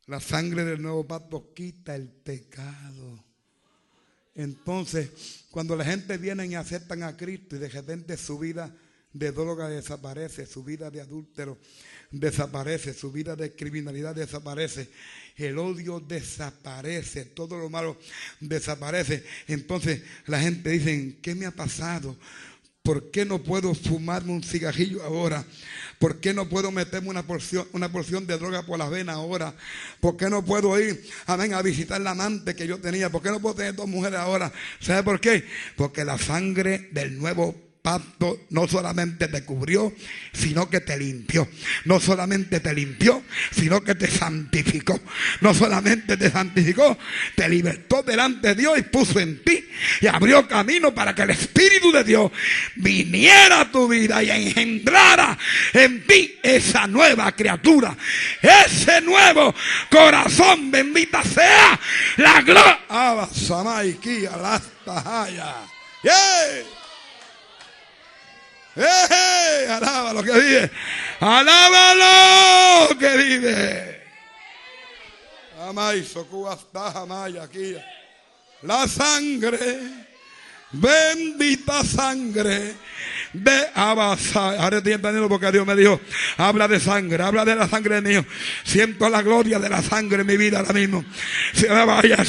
La 0.07 0.21
sangre 0.21 0.65
del 0.65 0.83
nuevo 0.83 1.07
pacto 1.07 1.53
quita 1.55 1.95
el 1.95 2.09
pecado. 2.09 3.25
Entonces, 4.35 5.47
cuando 5.51 5.77
la 5.77 5.85
gente 5.85 6.19
viene 6.19 6.47
y 6.47 6.55
aceptan 6.55 7.03
a 7.03 7.17
Cristo 7.17 7.57
y 7.57 7.61
de 7.61 7.69
repente 7.69 8.17
su 8.17 8.39
vida 8.39 8.75
de 9.13 9.33
droga 9.33 9.69
desaparece, 9.69 10.47
su 10.47 10.63
vida 10.63 10.91
de 10.91 11.01
adúltero 11.01 11.59
desaparece, 12.11 12.95
su 12.95 13.11
vida 13.13 13.37
de 13.37 13.55
criminalidad 13.55 14.15
desaparece, 14.15 14.89
el 15.37 15.59
odio 15.59 16.01
desaparece, 16.01 17.25
todo 17.25 17.59
lo 17.59 17.71
malo 17.71 17.99
desaparece. 18.41 19.25
Entonces 19.47 20.03
la 20.27 20.41
gente 20.41 20.71
dice, 20.71 21.19
¿qué 21.23 21.35
me 21.35 21.47
ha 21.47 21.53
pasado? 21.53 22.17
¿Por 22.91 23.13
qué 23.13 23.25
no 23.25 23.41
puedo 23.41 23.73
fumarme 23.73 24.33
un 24.33 24.43
cigarrillo 24.43 25.05
ahora? 25.05 25.45
¿Por 26.01 26.19
qué 26.19 26.35
no 26.35 26.49
puedo 26.49 26.73
meterme 26.73 27.09
una 27.09 27.25
porción, 27.25 27.65
una 27.73 27.93
porción 27.93 28.27
de 28.27 28.37
droga 28.37 28.67
por 28.67 28.81
las 28.81 28.91
venas 28.91 29.15
ahora? 29.15 29.55
¿Por 30.01 30.17
qué 30.17 30.29
no 30.29 30.45
puedo 30.45 30.77
ir, 30.81 31.01
amén, 31.27 31.55
a 31.55 31.63
visitar 31.63 32.01
la 32.01 32.11
amante 32.11 32.57
que 32.57 32.67
yo 32.67 32.81
tenía? 32.81 33.09
¿Por 33.09 33.23
qué 33.23 33.29
no 33.29 33.39
puedo 33.39 33.55
tener 33.55 33.77
dos 33.77 33.87
mujeres 33.87 34.19
ahora? 34.19 34.53
¿Sabe 34.81 35.05
por 35.05 35.21
qué? 35.21 35.45
Porque 35.77 36.05
la 36.05 36.19
sangre 36.19 36.89
del 36.91 37.17
nuevo 37.17 37.70
pacto 37.83 38.47
no 38.51 38.69
solamente 38.69 39.29
te 39.29 39.45
cubrió, 39.45 39.93
sino 40.33 40.69
que 40.69 40.81
te 40.81 40.99
limpió. 40.99 41.49
No 41.85 42.01
solamente 42.01 42.61
te 42.61 42.75
limpió, 42.75 43.23
sino 43.51 43.83
que 43.83 43.95
te 43.95 44.07
santificó. 44.07 45.01
No 45.41 45.55
solamente 45.55 46.17
te 46.17 46.31
santificó, 46.31 46.99
te 47.35 47.49
libertó 47.49 48.03
delante 48.03 48.49
de 48.49 48.55
Dios 48.55 48.79
y 48.79 48.83
puso 48.83 49.21
en 49.21 49.43
ti 49.43 49.65
y 50.01 50.07
abrió 50.07 50.47
camino 50.47 50.95
para 50.95 51.15
que 51.15 51.23
el 51.23 51.31
Espíritu 51.31 51.91
de 51.93 52.05
Dios 52.05 52.31
viniera 52.77 53.61
a 53.61 53.71
tu 53.71 53.89
vida 53.89 54.23
y 54.23 54.31
engendrara 54.31 55.39
en 55.73 56.07
ti 56.07 56.39
esa 56.43 56.87
nueva 56.87 57.33
criatura, 57.33 57.97
ese 58.43 59.01
nuevo 59.01 59.55
corazón. 59.91 60.71
Bendita 60.71 61.23
sea 61.23 61.79
la 62.17 62.43
gloria. 62.43 62.79
Yeah. 66.03 66.80
¡Eh! 68.77 69.67
Alaba 69.69 70.13
lo 70.13 70.23
que 70.23 70.33
vive. 70.33 70.71
Alábalo 71.21 72.99
que 72.99 73.17
vive. 73.17 74.03
Aquí. 77.43 77.77
La 78.63 78.87
sangre, 78.87 80.07
bendita 80.73 81.83
sangre 81.85 82.75
de 83.33 83.67
Abasai. 83.75 84.59
Ahora 84.59 84.79
estoy 84.79 84.93
entendiendo 84.93 85.29
porque 85.29 85.53
Dios 85.53 85.67
me 85.67 85.77
dijo, 85.77 86.01
habla 86.37 86.69
de 86.69 86.81
sangre, 86.81 87.23
habla 87.23 87.45
de 87.45 87.55
la 87.55 87.69
sangre 87.69 88.01
mío. 88.01 88.25
Siento 88.65 89.09
la 89.09 89.23
gloria 89.23 89.59
de 89.59 89.69
la 89.69 89.83
sangre 89.83 90.23
en 90.23 90.27
mi 90.27 90.37
vida 90.37 90.59
ahora 90.59 90.73
mismo. 90.73 91.05
Se 91.53 91.69
me 91.69 91.85
vaya 91.85 92.25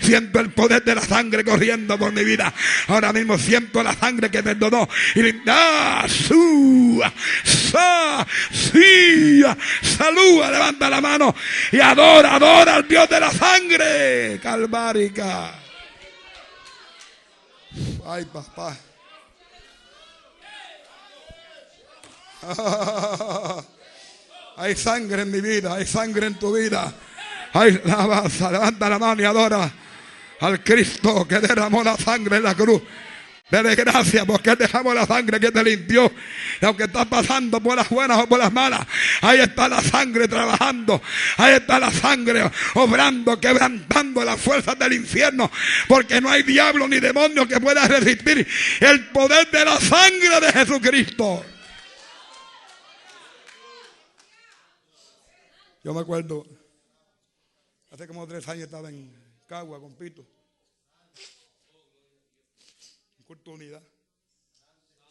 Siento 0.00 0.40
el 0.40 0.50
poder 0.50 0.84
de 0.84 0.94
la 0.94 1.02
sangre 1.02 1.44
corriendo 1.44 1.98
por 1.98 2.12
mi 2.12 2.24
vida. 2.24 2.52
Ahora 2.88 3.12
mismo 3.12 3.38
siento 3.38 3.82
la 3.82 3.94
sangre 3.94 4.30
que 4.30 4.42
perdonó. 4.42 4.88
Y 5.14 5.22
ah, 5.48 6.06
sua, 6.08 7.12
sa, 7.44 8.26
sí, 8.50 9.42
saluda, 9.82 10.50
levanta 10.50 10.90
la 10.90 11.00
mano 11.00 11.34
y 11.72 11.80
adora, 11.80 12.36
adora 12.36 12.76
al 12.76 12.88
Dios 12.88 13.08
de 13.08 13.20
la 13.20 13.30
sangre. 13.30 14.40
Calvárica. 14.42 15.52
Ay, 18.06 18.24
papá. 18.24 18.76
hay 24.56 24.76
sangre 24.76 25.22
en 25.22 25.30
mi 25.30 25.40
vida, 25.40 25.74
hay 25.74 25.86
sangre 25.86 26.26
en 26.26 26.38
tu 26.38 26.56
vida. 26.56 26.92
Hay 27.52 27.72
levanta 27.72 28.88
la 28.88 28.98
mano 28.98 29.22
y 29.22 29.24
adora 29.24 29.72
al 30.40 30.62
Cristo 30.62 31.26
que 31.26 31.40
derramó 31.40 31.82
la 31.82 31.96
sangre 31.96 32.36
en 32.36 32.42
la 32.42 32.54
cruz. 32.54 32.82
Dele 33.50 33.74
gracias 33.74 34.26
porque 34.26 34.54
dejamos 34.56 34.94
la 34.94 35.06
sangre 35.06 35.40
que 35.40 35.50
te 35.50 35.64
limpió. 35.64 36.12
Y 36.60 36.64
aunque 36.66 36.84
estás 36.84 37.06
pasando 37.06 37.60
por 37.60 37.76
las 37.76 37.88
buenas 37.88 38.18
o 38.18 38.28
por 38.28 38.38
las 38.38 38.52
malas, 38.52 38.86
ahí 39.22 39.40
está 39.40 39.68
la 39.68 39.80
sangre 39.80 40.28
trabajando. 40.28 41.00
Ahí 41.38 41.54
está 41.54 41.78
la 41.78 41.90
sangre 41.90 42.50
obrando, 42.74 43.40
quebrantando 43.40 44.22
las 44.22 44.38
fuerzas 44.38 44.78
del 44.78 44.92
infierno. 44.92 45.50
Porque 45.86 46.20
no 46.20 46.28
hay 46.28 46.42
diablo 46.42 46.86
ni 46.86 47.00
demonio 47.00 47.48
que 47.48 47.58
pueda 47.58 47.88
resistir 47.88 48.46
el 48.80 49.06
poder 49.06 49.50
de 49.50 49.64
la 49.64 49.80
sangre 49.80 50.40
de 50.42 50.52
Jesucristo. 50.52 51.44
Yo 55.84 55.94
me 55.94 56.00
acuerdo, 56.00 56.44
hace 57.90 58.08
como 58.08 58.26
tres 58.26 58.46
años 58.48 58.64
estaba 58.64 58.88
en 58.90 59.14
Cagua 59.46 59.80
con 59.80 59.94
Pito, 59.94 60.26
en 63.18 63.24
culto 63.24 63.52
unidad. 63.52 63.82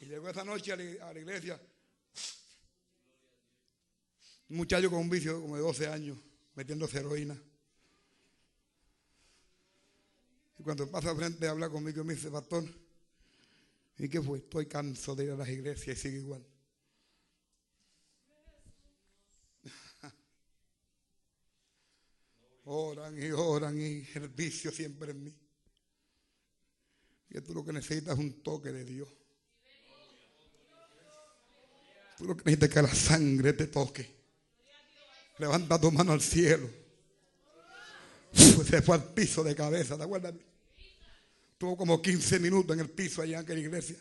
Y 0.02 0.06
llegó 0.06 0.30
esa 0.30 0.44
noche 0.44 0.74
a 0.74 0.76
la, 0.76 1.20
iglesia 1.20 1.60
un 4.50 4.58
muchacho 4.58 4.90
con 4.90 5.00
un 5.00 5.10
vicio 5.10 5.42
como 5.42 5.56
de 5.56 5.62
12 5.62 5.88
años, 5.88 6.18
metiéndose 6.56 7.00
heroína. 7.00 7.42
Y 10.60 10.64
cuando 10.64 10.90
pasa 10.92 11.16
frente 11.16 11.48
habla 11.48 11.70
conmigo 11.70 12.04
me 12.04 12.16
dice, 12.16 12.30
pastor, 12.30 12.66
¿y 13.98 14.10
qué 14.10 14.22
fue? 14.22 14.40
Estoy 14.40 14.66
cansado 14.66 15.16
de 15.16 15.26
ir 15.26 15.32
a 15.32 15.36
las 15.36 15.50
iglesias 15.50 15.98
y 15.98 16.02
sigue 16.02 16.18
igual. 16.18 16.46
Oran 22.70 23.18
y 23.18 23.32
oran 23.32 23.80
y 23.80 24.06
el 24.16 24.28
vicio 24.28 24.72
siempre 24.74 25.12
en 25.12 25.24
mí. 25.24 25.34
Y 27.30 27.40
tú 27.40 27.54
lo 27.54 27.64
que 27.64 27.72
necesitas 27.72 28.14
es 28.14 28.20
un 28.20 28.44
toque 28.44 28.74
de 28.74 28.84
Dios. 28.84 29.08
Tú 32.18 32.26
lo 32.26 32.36
que 32.36 32.44
necesitas 32.44 32.70
es 32.70 32.76
que 32.76 32.82
la 32.82 32.94
sangre 32.94 33.54
te 33.54 33.68
toque. 33.68 34.18
Levanta 35.38 35.80
tu 35.80 35.92
mano 35.94 36.12
al 36.12 36.22
cielo. 36.22 36.70
Se 38.34 38.82
fue 38.82 38.96
al 38.96 39.14
piso 39.14 39.46
de 39.46 39.56
cabeza, 39.56 39.96
¿te 39.96 40.04
acuerdas? 40.04 40.34
Tuvo 41.58 41.78
como 41.78 42.02
15 42.02 42.40
minutos 42.40 42.76
en 42.76 42.82
el 42.82 42.90
piso 42.90 43.22
allá 43.22 43.38
en 43.38 43.44
aquella 43.46 43.62
iglesia. 43.62 43.96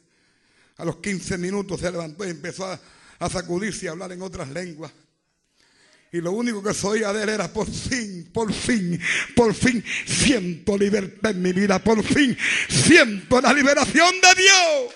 A 0.79 0.85
los 0.85 0.97
15 0.97 1.39
minutos 1.39 1.81
se 1.81 1.91
levantó 1.93 2.27
y 2.27 2.31
empezó 2.31 2.67
a, 2.67 2.81
a 3.21 3.31
sacudirse 3.31 3.85
y 3.85 3.89
a 3.89 3.93
hablar 3.93 4.11
en 4.11 4.23
otras 4.23 4.49
lenguas. 4.49 4.93
Y 6.13 6.21
lo 6.21 6.33
único 6.33 6.63
que 6.63 6.73
soy 6.73 7.01
de 7.01 7.23
él 7.23 7.29
era 7.29 7.53
por 7.53 7.71
fin, 7.71 8.31
por 8.33 8.53
fin, 8.53 9.01
por 9.35 9.53
fin 9.53 9.85
siento 10.07 10.79
libertad 10.79 11.33
en 11.33 11.43
mi 11.43 11.53
vida. 11.53 11.83
Por 11.83 12.03
fin 12.03 12.37
siento 12.69 13.41
la 13.41 13.53
liberación 13.53 14.15
de 14.21 14.43
Dios. 14.43 14.95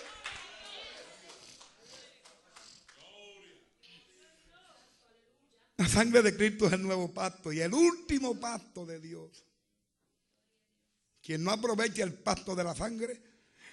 La 5.77 5.89
sangre 5.89 6.23
de 6.23 6.37
Cristo 6.37 6.67
es 6.67 6.75
el 6.75 6.83
nuevo 6.83 7.13
pacto 7.13 7.53
y 7.53 7.61
el 7.61 7.73
último 7.73 8.39
pacto 8.39 8.85
de 8.85 9.01
Dios. 9.01 9.45
Quien 11.23 11.43
no 11.43 11.51
aprovecha 11.51 12.03
el 12.03 12.13
pacto 12.13 12.55
de 12.55 12.65
la 12.65 12.75
sangre 12.75 13.21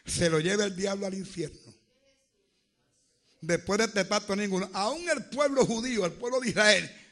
se 0.05 0.29
lo 0.29 0.39
lleve 0.39 0.63
el 0.63 0.75
diablo 0.75 1.05
al 1.05 1.13
infierno. 1.13 1.73
Después 3.41 3.77
de 3.77 3.85
este 3.85 4.05
pacto 4.05 4.35
ninguno, 4.35 4.69
aún 4.73 5.07
el 5.09 5.25
pueblo 5.25 5.65
judío, 5.65 6.05
el 6.05 6.13
pueblo 6.13 6.39
de 6.39 6.49
Israel, 6.49 7.06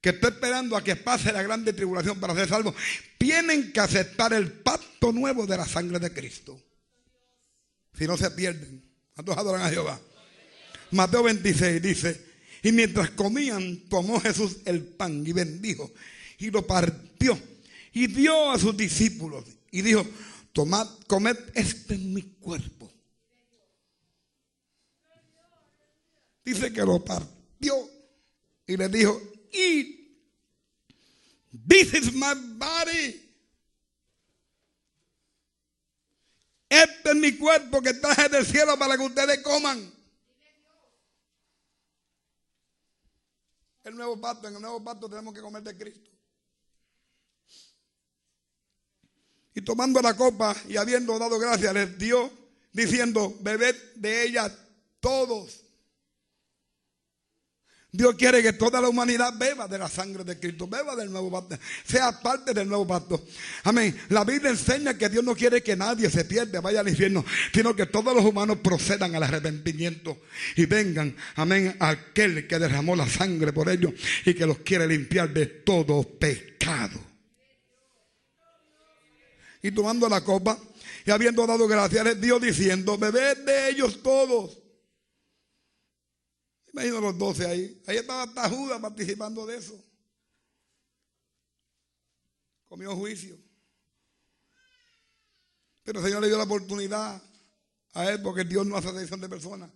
que 0.00 0.10
está 0.10 0.28
esperando 0.28 0.76
a 0.76 0.84
que 0.84 0.96
pase 0.96 1.32
la 1.32 1.42
grande 1.42 1.72
tribulación 1.72 2.18
para 2.18 2.34
ser 2.34 2.48
salvo, 2.48 2.74
tienen 3.18 3.72
que 3.72 3.80
aceptar 3.80 4.32
el 4.32 4.50
pacto 4.50 5.12
nuevo 5.12 5.46
de 5.46 5.56
la 5.56 5.66
sangre 5.66 5.98
de 5.98 6.12
Cristo. 6.12 6.60
Si 7.96 8.06
no 8.06 8.16
se 8.16 8.30
pierden. 8.30 8.82
¿Cuántos 9.14 9.36
adoran 9.36 9.62
a 9.62 9.68
Jehová? 9.68 10.00
Mateo 10.92 11.22
26 11.22 11.82
dice, 11.82 12.26
y 12.62 12.72
mientras 12.72 13.10
comían, 13.10 13.88
tomó 13.88 14.20
Jesús 14.20 14.58
el 14.64 14.82
pan 14.82 15.26
y 15.26 15.32
bendijo 15.32 15.90
y 16.38 16.50
lo 16.50 16.66
partió 16.66 17.38
y 17.92 18.06
dio 18.06 18.50
a 18.50 18.58
sus 18.58 18.76
discípulos 18.76 19.44
y 19.70 19.82
dijo, 19.82 20.06
tomad, 20.52 20.88
comed, 21.06 21.36
este 21.54 21.94
es 21.94 22.00
mi 22.00 22.22
cuerpo. 22.22 22.90
Dice 26.44 26.72
que 26.72 26.80
lo 26.80 27.04
partió 27.04 27.74
y 28.66 28.76
le 28.76 28.88
dijo, 28.88 29.20
eat. 29.52 30.00
This 31.66 31.94
is 31.94 32.12
my 32.12 32.34
body. 32.34 33.30
Este 36.68 37.10
es 37.10 37.16
mi 37.16 37.36
cuerpo 37.36 37.82
que 37.82 37.94
traje 37.94 38.28
del 38.28 38.46
cielo 38.46 38.78
para 38.78 38.96
que 38.96 39.02
ustedes 39.02 39.42
coman. 39.42 39.92
El 43.82 43.96
nuevo 43.96 44.20
pacto, 44.20 44.46
en 44.46 44.54
el 44.54 44.60
nuevo 44.62 44.82
pacto 44.84 45.08
tenemos 45.08 45.34
que 45.34 45.40
comer 45.40 45.62
de 45.64 45.76
Cristo. 45.76 46.10
Y 49.52 49.62
tomando 49.62 50.00
la 50.00 50.16
copa 50.16 50.54
y 50.68 50.76
habiendo 50.76 51.18
dado 51.18 51.38
gracias, 51.38 51.74
les 51.74 51.98
dio, 51.98 52.30
diciendo, 52.72 53.36
bebed 53.40 53.74
de 53.96 54.22
ella 54.22 54.56
todos. 55.00 55.64
Dios 57.92 58.14
quiere 58.14 58.40
que 58.40 58.52
toda 58.52 58.80
la 58.80 58.88
humanidad 58.88 59.34
beba 59.36 59.66
de 59.66 59.76
la 59.76 59.88
sangre 59.88 60.22
de 60.22 60.38
Cristo, 60.38 60.68
beba 60.68 60.94
del 60.94 61.10
nuevo 61.10 61.30
pacto, 61.30 61.58
sea 61.84 62.20
parte 62.20 62.54
del 62.54 62.68
nuevo 62.68 62.86
pacto. 62.86 63.24
Amén. 63.64 63.98
La 64.10 64.22
Biblia 64.22 64.50
enseña 64.50 64.96
que 64.96 65.08
Dios 65.08 65.24
no 65.24 65.34
quiere 65.34 65.60
que 65.60 65.74
nadie 65.74 66.08
se 66.08 66.24
pierda, 66.24 66.60
vaya 66.60 66.80
al 66.80 66.88
infierno, 66.88 67.24
sino 67.52 67.74
que 67.74 67.86
todos 67.86 68.14
los 68.14 68.24
humanos 68.24 68.58
procedan 68.62 69.16
al 69.16 69.24
arrepentimiento 69.24 70.18
y 70.54 70.66
vengan, 70.66 71.16
amén, 71.34 71.76
a 71.80 71.88
aquel 71.88 72.46
que 72.46 72.60
derramó 72.60 72.94
la 72.94 73.08
sangre 73.08 73.52
por 73.52 73.68
ellos 73.68 73.92
y 74.24 74.34
que 74.34 74.46
los 74.46 74.58
quiere 74.58 74.86
limpiar 74.86 75.30
de 75.30 75.46
todo 75.46 76.04
pecado. 76.04 77.00
Y 79.62 79.72
tomando 79.72 80.08
la 80.08 80.22
copa 80.22 80.56
y 81.04 81.10
habiendo 81.10 81.44
dado 81.44 81.66
gracias, 81.66 82.20
Dios 82.20 82.40
diciendo, 82.40 82.96
bebed 82.96 83.38
de 83.38 83.70
ellos 83.70 84.00
todos 84.00 84.59
Imagino 86.72 87.00
los 87.00 87.18
doce 87.18 87.46
ahí. 87.46 87.82
Ahí 87.86 87.96
estaba 87.96 88.22
hasta 88.22 88.48
Judas 88.48 88.80
participando 88.80 89.46
de 89.46 89.56
eso. 89.56 89.84
Comió 92.68 92.94
juicio. 92.94 93.36
Pero 95.82 95.98
el 95.98 96.06
Señor 96.06 96.22
le 96.22 96.28
dio 96.28 96.36
la 96.36 96.44
oportunidad 96.44 97.20
a 97.94 98.10
él 98.10 98.22
porque 98.22 98.44
Dios 98.44 98.66
no 98.66 98.76
hace 98.76 98.92
decisión 98.92 99.20
de 99.20 99.28
personas. 99.28 99.70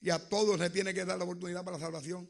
Y 0.00 0.10
a 0.10 0.18
todos 0.28 0.58
le 0.58 0.68
tiene 0.70 0.92
que 0.92 1.04
dar 1.04 1.16
la 1.18 1.24
oportunidad 1.24 1.64
para 1.64 1.78
la 1.78 1.84
salvación. 1.84 2.28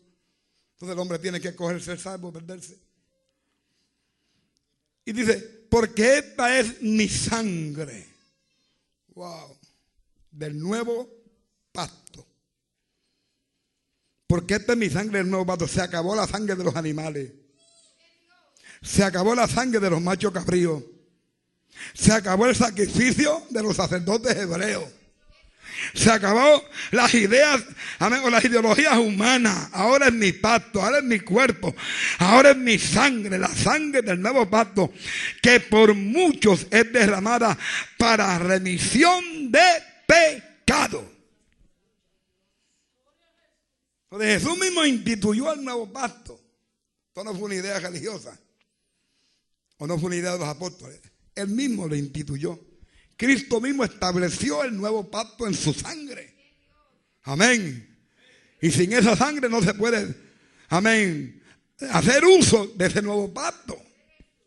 Entonces 0.72 0.92
el 0.92 0.98
hombre 0.98 1.18
tiene 1.18 1.40
que 1.40 1.56
coger 1.56 1.82
ser 1.82 1.98
salvo, 1.98 2.32
perderse. 2.32 2.78
Y 5.04 5.12
dice, 5.12 5.66
porque 5.70 6.18
esta 6.18 6.58
es 6.58 6.82
mi 6.82 7.08
sangre. 7.08 8.06
Wow. 9.14 9.58
Del 10.30 10.58
nuevo 10.58 11.08
pacto 11.72 12.05
porque 14.26 14.54
esta 14.54 14.73
es 14.73 14.78
mi 14.78 14.90
sangre 14.90 15.18
del 15.18 15.30
nuevo 15.30 15.47
pacto. 15.47 15.68
Se 15.68 15.80
acabó 15.80 16.16
la 16.16 16.26
sangre 16.26 16.56
de 16.56 16.64
los 16.64 16.76
animales. 16.76 17.33
Se 18.82 19.02
acabó 19.02 19.34
la 19.34 19.49
sangre 19.49 19.80
de 19.80 19.91
los 19.91 20.00
machos 20.00 20.32
cabríos. 20.32 20.82
Se 21.95 22.12
acabó 22.12 22.47
el 22.47 22.56
sacrificio 22.56 23.47
de 23.50 23.62
los 23.62 23.76
sacerdotes 23.76 24.36
hebreos. 24.36 24.84
Se 25.95 26.10
acabó 26.10 26.65
las 26.91 27.12
ideas, 27.15 27.62
amén, 27.99 28.21
o 28.25 28.30
las 28.30 28.45
ideologías 28.45 28.97
humanas. 28.97 29.69
Ahora 29.73 30.08
es 30.08 30.15
mi 30.15 30.32
pacto, 30.32 30.82
ahora 30.82 30.99
es 30.99 31.04
mi 31.04 31.21
cuerpo, 31.21 31.75
ahora 32.19 32.52
es 32.52 32.56
mi 32.56 32.78
sangre, 32.78 33.39
la 33.39 33.54
sangre 33.54 34.00
del 34.00 34.21
nuevo 34.21 34.49
pacto, 34.49 34.93
que 35.43 35.60
por 35.60 35.95
muchos 35.95 36.67
es 36.71 36.93
derramada 36.93 37.58
para 37.99 38.39
remisión 38.39 39.52
de 39.52 39.60
pecado. 40.06 41.15
Jesús 44.20 44.58
mismo 44.58 44.84
instituyó 44.84 45.52
el 45.52 45.64
nuevo 45.64 45.92
pacto. 45.92 46.40
Esto 47.08 47.24
no 47.24 47.32
fue 47.32 47.44
una 47.44 47.54
idea 47.54 47.78
religiosa. 47.80 48.38
O 49.78 49.86
no 49.86 49.98
fue 49.98 50.08
una 50.08 50.16
idea 50.16 50.32
de 50.32 50.38
los 50.38 50.48
apóstoles. 50.48 51.00
Él 51.34 51.48
mismo 51.48 51.86
lo 51.86 51.94
instituyó. 51.94 52.58
Cristo 53.16 53.60
mismo 53.60 53.84
estableció 53.84 54.64
el 54.64 54.76
nuevo 54.76 55.10
pacto 55.10 55.46
en 55.46 55.54
su 55.54 55.72
sangre. 55.72 56.34
Amén. 57.22 57.96
Y 58.60 58.70
sin 58.70 58.92
esa 58.92 59.16
sangre 59.16 59.48
no 59.48 59.62
se 59.62 59.74
puede, 59.74 60.14
amén, 60.68 61.42
hacer 61.90 62.24
uso 62.24 62.72
de 62.74 62.86
ese 62.86 63.02
nuevo 63.02 63.32
pacto. 63.32 63.76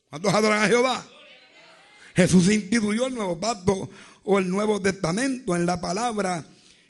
¿Cuántos 0.09 0.33
adoran 0.33 0.63
a 0.63 0.67
Jehová? 0.67 1.05
Jesús 2.15 2.49
instituyó 2.49 3.07
el 3.07 3.15
nuevo 3.15 3.39
pacto 3.39 3.89
o 4.23 4.39
el 4.39 4.49
nuevo 4.49 4.81
testamento 4.81 5.55
en 5.55 5.65
la 5.65 5.79
palabra 5.79 6.43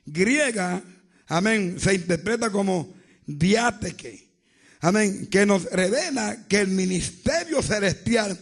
griega 0.06 0.82
amén, 1.30 1.80
se 1.80 1.94
interpreta 1.94 2.50
como 2.50 2.94
diáteque. 3.26 4.28
Amén, 4.82 5.28
que 5.28 5.46
nos 5.46 5.66
revela 5.66 6.48
que 6.48 6.60
el 6.60 6.70
ministerio 6.70 7.62
celestial 7.62 8.38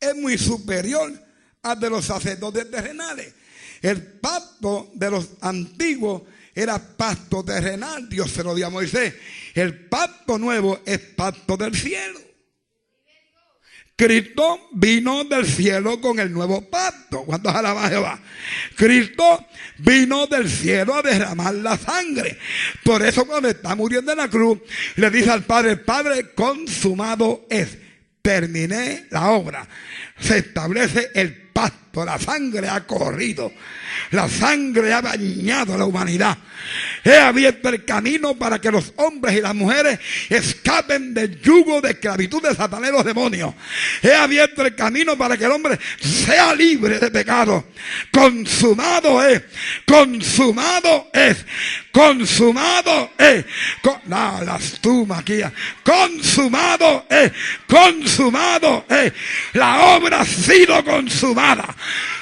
es 0.00 0.16
muy 0.16 0.38
superior 0.38 1.12
al 1.62 1.80
de 1.80 1.90
los 1.90 2.04
sacerdotes 2.04 2.70
terrenales. 2.70 3.34
El 3.82 4.02
pacto 4.02 4.90
de 4.94 5.10
los 5.10 5.28
antiguos 5.40 6.22
era 6.54 6.78
pacto 6.78 7.44
terrenal, 7.44 8.08
Dios 8.08 8.30
se 8.30 8.42
lo 8.42 8.54
dio 8.54 8.66
a 8.66 8.70
Moisés. 8.70 9.14
El 9.54 9.86
pacto 9.88 10.38
nuevo 10.38 10.80
es 10.86 10.98
pacto 10.98 11.56
del 11.56 11.76
cielo. 11.76 12.18
Cristo 13.96 14.68
vino 14.72 15.24
del 15.24 15.46
cielo 15.46 16.00
con 16.02 16.20
el 16.20 16.30
nuevo 16.30 16.60
pacto. 16.68 17.24
¿Cuántos 17.24 17.54
alaban 17.54 17.88
Jehová? 17.88 18.20
Cristo 18.76 19.46
vino 19.78 20.26
del 20.26 20.50
cielo 20.50 20.94
a 20.94 21.02
derramar 21.02 21.54
la 21.54 21.78
sangre. 21.78 22.38
Por 22.84 23.02
eso 23.02 23.26
cuando 23.26 23.48
está 23.48 23.74
muriendo 23.74 24.12
en 24.12 24.18
la 24.18 24.28
cruz, 24.28 24.58
le 24.96 25.10
dice 25.10 25.30
al 25.30 25.44
Padre, 25.44 25.78
Padre, 25.78 26.34
consumado 26.34 27.46
es. 27.48 27.78
Terminé 28.20 29.06
la 29.10 29.30
obra. 29.30 29.66
Se 30.20 30.38
establece 30.38 31.10
el 31.14 31.34
pacto. 31.52 31.85
La 32.04 32.18
sangre 32.18 32.68
ha 32.68 32.86
corrido. 32.86 33.52
La 34.10 34.28
sangre 34.28 34.92
ha 34.92 35.00
bañado 35.00 35.74
a 35.74 35.78
la 35.78 35.84
humanidad. 35.84 36.36
He 37.04 37.16
abierto 37.16 37.68
el 37.68 37.84
camino 37.84 38.36
para 38.36 38.60
que 38.60 38.70
los 38.70 38.92
hombres 38.96 39.36
y 39.36 39.40
las 39.40 39.54
mujeres 39.54 40.00
escapen 40.28 41.14
del 41.14 41.40
yugo 41.40 41.80
de 41.80 41.90
esclavitud 41.90 42.42
de 42.42 42.54
Satanás 42.54 42.90
los 42.90 43.04
demonios. 43.04 43.54
He 44.02 44.12
abierto 44.12 44.64
el 44.64 44.74
camino 44.74 45.16
para 45.16 45.36
que 45.36 45.44
el 45.44 45.52
hombre 45.52 45.78
sea 46.00 46.54
libre 46.54 46.98
de 46.98 47.10
pecado. 47.10 47.66
Consumado 48.10 49.22
es. 49.24 49.42
Consumado 49.86 51.08
es. 51.12 51.44
Consumado 51.92 53.12
es. 53.16 53.44
no, 54.06 54.40
las. 54.44 54.80
Consumado 55.84 57.06
es. 57.08 57.32
Consumado 57.68 58.84
es. 58.88 59.12
La 59.52 59.96
obra 59.96 60.20
ha 60.20 60.24
sido 60.24 60.84
consumada. 60.84 61.74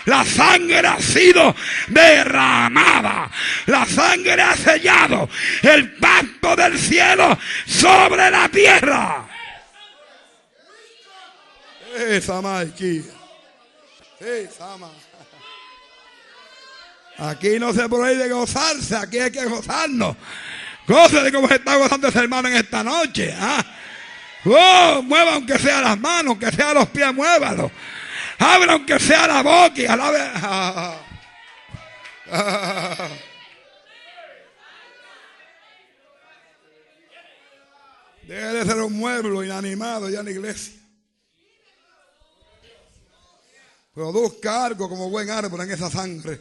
La 0.07 0.25
sangre 0.25 0.87
ha 0.87 1.01
sido 1.01 1.55
derramada. 1.89 3.31
La 3.67 3.87
sangre 3.87 4.41
ha 4.41 4.57
sellado 4.57 5.29
el 5.63 5.93
pacto 5.95 6.57
del 6.57 6.79
cielo 6.79 7.39
sobre 7.67 8.31
la 8.31 8.49
tierra. 8.49 9.29
Esa 11.97 12.61
aquí. 12.61 13.05
Aquí 17.19 17.59
no 17.59 17.73
se 17.73 17.89
prohíbe 17.89 18.29
gozarse, 18.29 18.97
aquí 18.97 19.19
hay 19.19 19.31
que 19.31 19.45
gozarnos. 19.45 20.17
Goce 20.87 21.23
de 21.23 21.33
cómo 21.33 21.49
se 21.49 21.55
está 21.55 21.77
gozando 21.77 22.09
ese 22.09 22.19
hermano 22.19 22.49
en 22.49 22.57
esta 22.57 22.83
noche. 22.83 23.35
¿ah? 23.39 23.65
Oh, 24.45 25.03
mueva 25.03 25.35
aunque 25.35 25.59
sea 25.59 25.81
las 25.81 25.99
manos, 25.99 26.31
aunque 26.33 26.51
sea 26.53 26.75
los 26.75 26.89
pies, 26.89 27.15
muévalo. 27.15 27.71
Abra 28.39 28.73
aunque 28.73 28.99
sea 28.99 29.27
la 29.27 29.43
boca 29.43 29.81
y 29.81 29.87
alabe. 29.87 30.19
Deje 38.27 38.47
de 38.47 38.65
ser 38.65 38.81
un 38.81 38.93
mueble 38.95 39.45
inanimado 39.45 40.09
ya 40.09 40.21
en 40.21 40.25
la 40.25 40.31
iglesia. 40.31 40.81
Produzca 43.93 44.65
algo 44.65 44.89
como 44.89 45.11
buen 45.11 45.31
árbol 45.31 45.61
en 45.61 45.71
esa 45.71 45.91
sangre. 45.91 46.41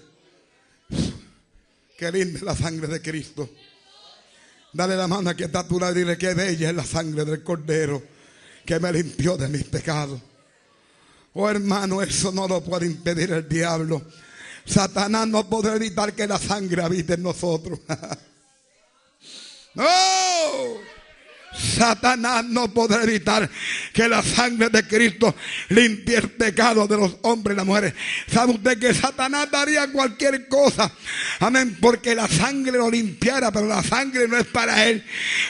Qué 1.97 2.11
linda 2.11 2.37
es 2.39 2.43
la 2.43 2.55
sangre 2.55 2.87
de 2.87 3.01
Cristo. 3.01 3.49
Dale 4.71 4.95
la 4.95 5.07
mano 5.07 5.29
a 5.29 5.33
quien 5.35 5.49
está 5.49 5.67
tu 5.67 5.79
lado 5.79 5.93
y 5.93 5.99
dile 5.99 6.17
qué 6.17 6.33
bella 6.33 6.69
es 6.69 6.75
la 6.75 6.83
sangre 6.83 7.25
del 7.25 7.43
Cordero 7.43 8.01
que 8.65 8.79
me 8.79 8.91
limpió 8.91 9.37
de 9.37 9.47
mis 9.49 9.65
pecados. 9.65 10.19
Oh 11.33 11.49
hermano, 11.49 12.01
eso 12.01 12.31
no 12.31 12.47
lo 12.47 12.63
puede 12.63 12.85
impedir 12.85 13.31
el 13.31 13.47
diablo. 13.47 14.01
Satanás 14.65 15.27
no 15.27 15.49
podrá 15.49 15.75
evitar 15.75 16.13
que 16.13 16.27
la 16.27 16.37
sangre 16.37 16.83
habite 16.83 17.15
en 17.15 17.23
nosotros. 17.23 17.79
no. 19.73 20.92
Satanás 21.53 22.45
no 22.45 22.73
podrá 22.73 23.03
evitar 23.03 23.49
que 23.93 24.07
la 24.07 24.23
sangre 24.23 24.69
de 24.69 24.87
Cristo 24.87 25.35
limpie 25.69 26.17
el 26.17 26.29
pecado 26.31 26.87
de 26.87 26.97
los 26.97 27.17
hombres 27.21 27.55
y 27.55 27.57
las 27.57 27.65
mujeres. 27.65 27.93
¿Sabe 28.31 28.53
usted 28.53 28.79
que 28.79 28.93
Satanás 28.93 29.49
daría 29.51 29.91
cualquier 29.91 30.47
cosa? 30.47 30.91
Amén, 31.39 31.77
porque 31.79 32.15
la 32.15 32.27
sangre 32.27 32.73
lo 32.73 32.89
limpiara, 32.89 33.51
pero 33.51 33.67
la 33.67 33.83
sangre 33.83 34.27
no 34.27 34.37
es 34.37 34.45
para 34.45 34.85
él. 34.85 35.03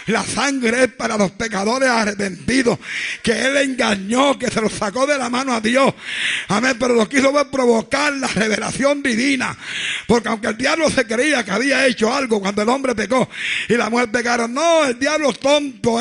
La 0.08 0.24
sangre 0.24 0.84
es 0.84 0.94
para 0.94 1.18
los 1.18 1.32
pecadores 1.32 1.90
arrepentidos, 1.90 2.80
que 3.22 3.32
él 3.32 3.58
engañó, 3.58 4.38
que 4.38 4.50
se 4.50 4.62
los 4.62 4.74
sacó 4.74 5.06
de 5.06 5.18
la 5.18 5.30
mano 5.30 5.54
a 5.54 5.62
Dios. 5.62 5.94
Amén, 6.50 6.76
pero 6.80 6.94
lo 6.96 7.08
quiso 7.08 7.32
ver 7.32 7.48
provocar 7.50 8.14
la 8.14 8.28
revelación 8.28 9.02
divina. 9.02 9.58
Porque 10.08 10.30
aunque 10.30 10.48
el 10.48 10.58
diablo 10.58 10.90
se 10.90 11.06
creía 11.06 11.44
que 11.44 11.52
había 11.52 11.86
hecho 11.86 12.14
algo 12.14 12.42
cuando 12.42 12.62
el 12.62 12.70
hombre 12.70 12.96
pecó 12.96 13.30
y 13.70 13.76
la 13.76 13.90
mujer 13.90 14.12
pecaron, 14.12 14.54
no, 14.54 14.86
el 14.86 15.00
diablo 15.00 15.32
es 15.32 15.40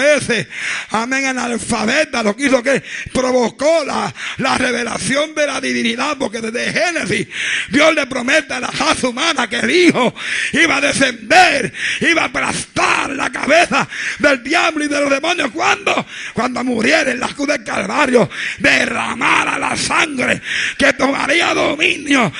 ese, 0.00 0.48
amén, 0.90 1.26
analfabeta, 1.26 2.22
lo 2.22 2.36
que 2.36 2.46
hizo 2.46 2.62
que 2.62 2.82
provocó 3.12 3.84
la, 3.84 4.12
la 4.38 4.58
revelación 4.58 5.34
de 5.34 5.46
la 5.46 5.60
divinidad, 5.60 6.16
porque 6.18 6.40
desde 6.40 6.72
Génesis 6.72 7.28
Dios 7.68 7.94
le 7.94 8.06
promete 8.06 8.54
a 8.54 8.60
la 8.60 8.68
raza 8.68 9.08
humana 9.08 9.48
que 9.48 9.56
el 9.56 9.70
Hijo 9.70 10.14
iba 10.52 10.76
a 10.76 10.80
descender, 10.80 11.72
iba 12.00 12.22
a 12.22 12.26
aplastar 12.26 13.10
la 13.10 13.30
cabeza 13.30 13.88
del 14.18 14.42
diablo 14.42 14.84
y 14.84 14.88
de 14.88 15.00
los 15.00 15.10
demonios. 15.10 15.50
¿Cuándo? 15.50 16.06
Cuando 16.32 16.64
muriera 16.64 17.10
en 17.10 17.20
la 17.20 17.28
cruz 17.28 17.48
del 17.48 17.64
Calvario, 17.64 18.28
derramara 18.58 19.58
la 19.58 19.76
sangre 19.76 20.40
que 20.76 20.92
tomaría 20.94 21.54
dominio. 21.54 22.32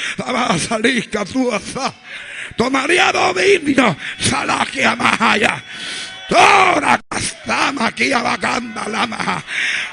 Tomaría 2.57 3.13
dominio. 3.13 3.97
Salakia 4.19 4.97
Mahaya. 4.97 5.63
Ahora 6.35 7.01
estamos 7.17 7.83
aquí 7.83 8.13
abacando 8.13 8.81
la 8.89 9.45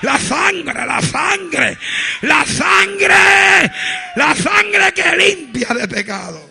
La 0.01 0.17
sangre, 0.17 0.85
la 0.85 1.01
sangre, 1.01 1.77
la 2.21 2.45
sangre, 2.45 3.71
la 4.15 4.35
sangre 4.35 4.93
que 4.93 5.15
limpia 5.15 5.73
de 5.73 5.87
pecado. 5.87 6.49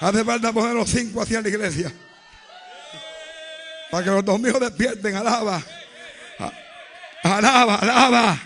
Hace 0.00 0.24
falta 0.24 0.50
poner 0.50 0.74
los 0.74 0.88
cinco 0.88 1.20
hacia 1.20 1.42
la 1.42 1.48
iglesia. 1.50 1.92
Para 3.90 4.04
que 4.04 4.10
los 4.10 4.24
dos 4.24 4.40
míos 4.40 4.58
despierten, 4.58 5.14
alaba. 5.14 5.62
Alaba, 7.22 7.74
alaba. 7.76 8.38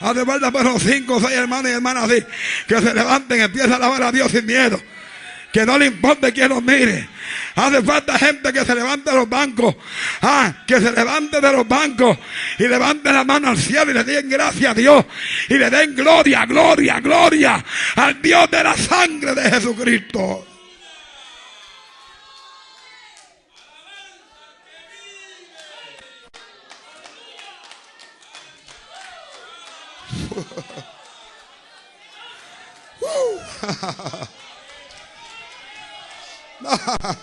Hace 0.00 0.24
falta 0.24 0.50
por 0.52 0.64
los 0.64 0.82
cinco 0.82 1.16
o 1.16 1.20
seis 1.20 1.32
hermanos 1.32 1.70
y 1.70 1.74
hermanas 1.74 2.04
así 2.04 2.24
que 2.68 2.80
se 2.80 2.94
levanten, 2.94 3.40
empiecen 3.40 3.72
a 3.72 3.76
alabar 3.76 4.04
a 4.04 4.12
Dios 4.12 4.30
sin 4.30 4.46
miedo. 4.46 4.80
Que 5.52 5.64
no 5.64 5.78
le 5.78 5.86
importe 5.86 6.32
quién 6.32 6.50
los 6.50 6.62
mire. 6.62 7.08
Hace 7.56 7.82
falta 7.82 8.18
gente 8.18 8.52
que 8.52 8.64
se 8.64 8.74
levante 8.74 9.10
de 9.10 9.16
los 9.16 9.28
bancos. 9.28 9.76
Ah, 10.20 10.52
que 10.66 10.78
se 10.78 10.92
levante 10.92 11.40
de 11.40 11.52
los 11.52 11.66
bancos 11.66 12.18
y 12.58 12.68
levante 12.68 13.10
la 13.10 13.24
mano 13.24 13.48
al 13.48 13.58
cielo 13.58 13.90
y 13.90 13.94
le 13.94 14.04
den 14.04 14.28
gracias 14.28 14.70
a 14.70 14.74
Dios. 14.74 15.04
Y 15.48 15.54
le 15.54 15.70
den 15.70 15.94
gloria, 15.94 16.44
gloria, 16.44 17.00
gloria 17.00 17.64
al 17.96 18.20
Dios 18.20 18.50
de 18.50 18.62
la 18.62 18.76
sangre 18.76 19.34
de 19.34 19.50
Jesucristo. 19.50 20.47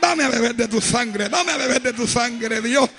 Dame 0.00 0.24
a 0.24 0.28
beber 0.28 0.54
de 0.54 0.68
tu 0.68 0.80
sangre, 0.80 1.28
dame 1.28 1.52
a 1.52 1.56
beber 1.56 1.80
de 1.80 1.92
tu 1.92 2.06
sangre, 2.06 2.60
Dios. 2.60 2.90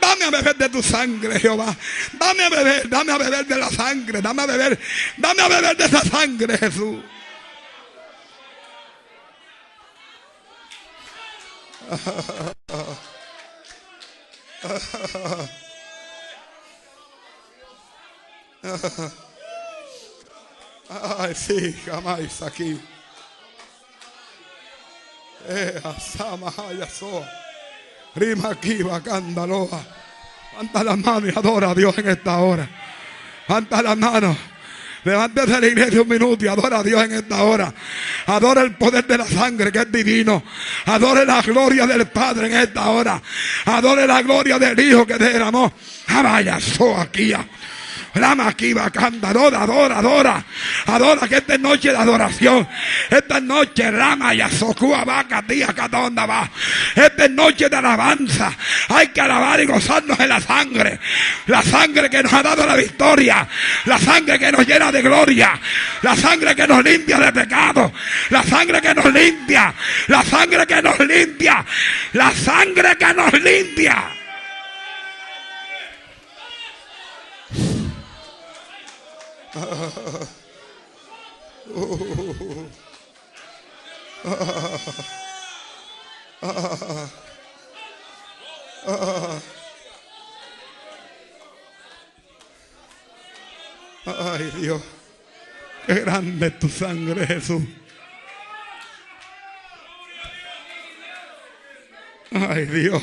Dame 0.00 0.24
a 0.24 0.30
beber 0.30 0.56
de 0.56 0.68
tu 0.68 0.82
sangre, 0.82 1.38
Jehová. 1.38 1.74
Dame 2.12 2.44
a 2.44 2.50
beber, 2.50 2.88
dame 2.88 3.12
a 3.12 3.18
beber 3.18 3.46
de 3.46 3.56
la 3.56 3.70
sangre, 3.70 4.20
dame 4.20 4.42
a 4.42 4.46
beber, 4.46 4.78
dame 5.16 5.42
a 5.42 5.48
beber 5.48 5.76
de 5.76 5.84
esa 5.84 6.02
sangre, 6.02 6.58
Jesús. 6.58 6.98
Ay, 21.18 21.34
sí, 21.34 21.74
jamás 21.86 22.42
aquí. 22.42 22.78
Eh, 25.48 25.80
asama, 25.84 26.52
soa. 26.90 27.24
Rima 28.16 28.50
aquí, 28.50 28.82
bacandaloa. 28.82 29.80
Levanta 30.52 30.82
las 30.82 30.98
manos 30.98 31.32
y 31.32 31.38
adora 31.38 31.70
a 31.70 31.74
Dios 31.74 31.96
en 31.98 32.08
esta 32.08 32.38
hora. 32.38 32.68
Levanta 33.46 33.82
las 33.82 33.96
manos. 33.96 34.36
Levántese 35.04 35.52
de 35.52 35.60
la 35.60 35.66
iglesia 35.68 36.02
un 36.02 36.08
minuto 36.08 36.44
y 36.44 36.48
adora 36.48 36.80
a 36.80 36.82
Dios 36.82 37.04
en 37.04 37.12
esta 37.12 37.44
hora. 37.44 37.72
Adora 38.28 38.60
el 38.60 38.76
poder 38.76 39.06
de 39.06 39.18
la 39.18 39.26
sangre 39.26 39.72
que 39.72 39.78
es 39.80 39.90
divino. 39.90 40.42
Adore 40.86 41.24
la 41.24 41.40
gloria 41.40 41.86
del 41.86 42.06
Padre 42.08 42.48
en 42.48 42.56
esta 42.58 42.90
hora. 42.90 43.20
Adore 43.64 44.06
la 44.06 44.20
gloria 44.20 44.58
del 44.58 44.78
Hijo 44.78 45.06
que 45.06 45.16
derramó. 45.16 45.72
Ah, 46.08 46.22
vaya, 46.22 46.60
so 46.60 46.94
aquí. 46.96 47.32
Rama 48.18 48.48
aquí 48.48 48.72
bacanda, 48.72 49.30
adora, 49.30 49.62
adora, 49.62 49.98
adora. 49.98 50.44
Adora 50.86 51.28
que 51.28 51.36
esta 51.36 51.54
es 51.54 51.60
noche 51.60 51.90
de 51.90 51.96
adoración. 51.96 52.66
Esta 53.08 53.38
es 53.38 53.42
noche, 53.42 53.90
Rama 53.90 54.34
y 54.34 54.40
Azokua 54.40 55.04
vaca, 55.04 55.42
tía, 55.42 55.68
dónde 55.90 56.26
va. 56.26 56.48
Esta 56.94 57.24
es 57.24 57.30
noche 57.30 57.68
de 57.68 57.76
alabanza. 57.76 58.52
Hay 58.88 59.08
que 59.08 59.20
alabar 59.20 59.60
y 59.60 59.66
gozarnos 59.66 60.18
en 60.18 60.28
la 60.28 60.40
sangre. 60.40 60.98
La 61.46 61.62
sangre 61.62 62.10
que 62.10 62.22
nos 62.22 62.32
ha 62.32 62.42
dado 62.42 62.66
la 62.66 62.76
victoria. 62.76 63.46
La 63.84 63.98
sangre 63.98 64.38
que 64.38 64.52
nos 64.52 64.66
llena 64.66 64.90
de 64.90 65.02
gloria. 65.02 65.58
La 66.02 66.16
sangre 66.16 66.54
que 66.54 66.66
nos 66.66 66.82
limpia 66.82 67.18
de 67.18 67.32
pecado. 67.32 67.92
La 68.30 68.42
sangre 68.42 68.80
que 68.80 68.94
nos 68.94 69.12
limpia. 69.12 69.74
La 70.08 70.22
sangre 70.22 70.66
que 70.66 70.82
nos 70.82 70.98
limpia. 71.00 71.64
La 72.12 72.30
sangre 72.32 72.96
que 72.96 73.14
nos 73.14 73.32
limpia. 73.34 74.17
Ay 94.06 94.50
Dios, 94.60 94.82
qué 95.86 95.94
grande 95.94 96.46
es 96.48 96.58
tu 96.58 96.68
sangre 96.68 97.26
Jesús. 97.26 97.62
Ay 102.30 102.66
Dios, 102.66 103.02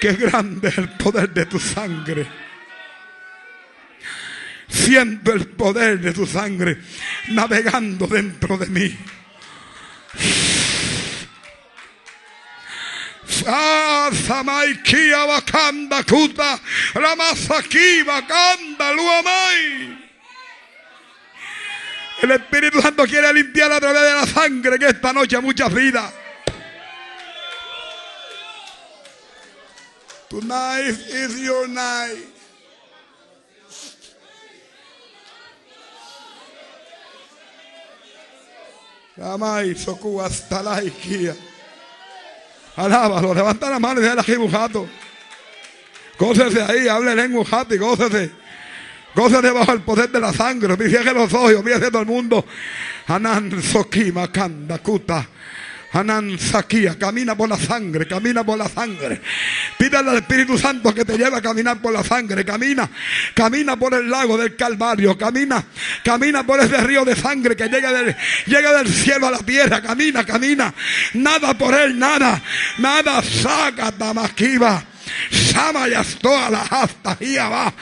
qué 0.00 0.12
grande 0.14 0.68
es 0.68 0.78
el 0.78 0.88
poder 0.90 1.30
de 1.30 1.46
tu 1.46 1.58
sangre. 1.58 2.47
Siento 4.68 5.32
el 5.32 5.46
poder 5.48 6.00
de 6.00 6.12
tu 6.12 6.26
sangre 6.26 6.78
navegando 7.28 8.06
dentro 8.06 8.58
de 8.58 8.66
mí. 8.66 8.98
El 22.20 22.30
Espíritu 22.32 22.82
Santo 22.82 23.04
quiere 23.06 23.32
limpiar 23.32 23.72
a 23.72 23.80
través 23.80 24.02
de 24.02 24.14
la 24.14 24.26
sangre 24.26 24.78
que 24.78 24.86
esta 24.86 25.12
noche 25.12 25.40
muchas 25.40 25.72
vidas. 25.72 26.12
Tonight 30.28 30.98
is 31.08 31.40
your 31.40 31.66
night. 31.68 32.37
Amai, 39.20 39.74
socu 39.74 40.20
hasta 40.20 40.62
la 40.62 40.82
iquía. 40.82 41.34
Alábalo, 42.76 43.34
levanta 43.34 43.68
la 43.68 43.80
mano 43.80 44.00
y 44.00 44.04
déjala 44.04 44.22
aquí 44.22 44.36
bujato. 44.36 44.88
Gócese 46.18 46.62
ahí, 46.62 46.88
hable 46.88 47.14
lengua 47.14 47.44
jato 47.44 47.74
y 47.74 47.78
gócese. 47.78 48.30
Gócese 49.14 49.50
bajo 49.50 49.72
el 49.72 49.80
poder 49.82 50.10
de 50.10 50.20
la 50.20 50.32
sangre. 50.32 50.76
Cierre 50.88 51.12
los 51.12 51.32
ojos, 51.32 51.54
olvídese 51.54 51.90
todo 51.90 52.02
el 52.02 52.06
mundo. 52.06 52.44
Anan 53.08 53.62
Sokima 53.62 54.30
Kanda 54.30 54.78
Kuta. 54.78 55.26
Anan 55.92 56.38
Sakia, 56.38 56.98
camina 56.98 57.34
por 57.34 57.48
la 57.48 57.56
sangre, 57.56 58.06
camina 58.06 58.44
por 58.44 58.58
la 58.58 58.68
sangre. 58.68 59.20
Pídale 59.78 60.10
al 60.10 60.16
Espíritu 60.18 60.58
Santo 60.58 60.94
que 60.94 61.04
te 61.04 61.16
lleve 61.16 61.36
a 61.36 61.40
caminar 61.40 61.80
por 61.80 61.92
la 61.92 62.04
sangre. 62.04 62.44
Camina, 62.44 62.88
camina 63.34 63.76
por 63.76 63.94
el 63.94 64.10
lago 64.10 64.36
del 64.36 64.54
Calvario. 64.54 65.16
Camina, 65.16 65.64
camina 66.04 66.44
por 66.44 66.60
ese 66.60 66.76
río 66.78 67.04
de 67.04 67.16
sangre 67.16 67.56
que 67.56 67.68
llega 67.68 67.90
del, 67.90 68.14
llega 68.46 68.72
del 68.72 68.88
cielo 68.88 69.28
a 69.28 69.30
la 69.30 69.38
tierra. 69.38 69.80
Camina, 69.80 70.24
camina. 70.24 70.74
Nada 71.14 71.56
por 71.56 71.74
él, 71.74 71.98
nada. 71.98 72.42
Nada 72.78 73.22
saca 73.22 73.90
Tamakiva. 73.92 74.84
Sama 75.30 75.88
ya 75.88 76.04
toda 76.20 76.50
la 76.50 76.62
hasta 76.62 77.16
y 77.20 77.36
va. 77.36 77.72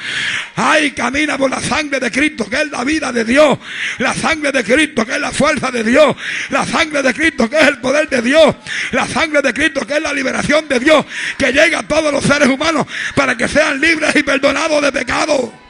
Ay, 0.56 0.92
camina 0.92 1.36
por 1.36 1.50
la 1.50 1.60
sangre 1.60 2.00
de 2.00 2.10
Cristo, 2.10 2.48
que 2.48 2.62
es 2.62 2.70
la 2.70 2.84
vida 2.84 3.12
de 3.12 3.24
Dios. 3.24 3.58
La 3.98 4.14
sangre 4.14 4.52
de 4.52 4.64
Cristo, 4.64 5.04
que 5.04 5.12
es 5.12 5.20
la 5.20 5.32
fuerza 5.32 5.70
de 5.70 5.84
Dios. 5.84 6.16
La 6.50 6.64
sangre 6.66 7.02
de 7.02 7.14
Cristo, 7.14 7.48
que 7.48 7.58
es 7.58 7.68
el 7.68 7.78
poder 7.78 8.08
de 8.08 8.22
Dios. 8.22 8.54
La 8.92 9.06
sangre 9.06 9.42
de 9.42 9.52
Cristo, 9.52 9.86
que 9.86 9.96
es 9.96 10.02
la 10.02 10.12
liberación 10.12 10.68
de 10.68 10.78
Dios, 10.78 11.04
que 11.36 11.52
llega 11.52 11.80
a 11.80 11.88
todos 11.88 12.12
los 12.12 12.24
seres 12.24 12.48
humanos 12.48 12.86
para 13.14 13.36
que 13.36 13.48
sean 13.48 13.80
libres 13.80 14.14
y 14.16 14.22
perdonados 14.22 14.82
de 14.82 14.92
pecado. 14.92 15.65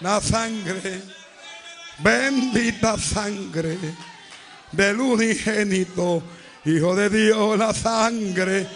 La 0.00 0.18
sangre, 0.18 1.02
bendita 1.98 2.96
sangre 2.96 3.76
del 4.72 4.98
unigénito, 4.98 6.22
Hijo 6.64 6.94
de 6.94 7.10
Dios, 7.10 7.58
la 7.58 7.74
sangre, 7.74 8.66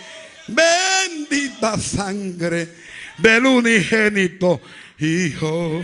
bendita 0.49 1.79
sangre 1.79 2.69
del 3.17 3.47
unigénito, 3.47 4.61
Hijo 4.99 5.83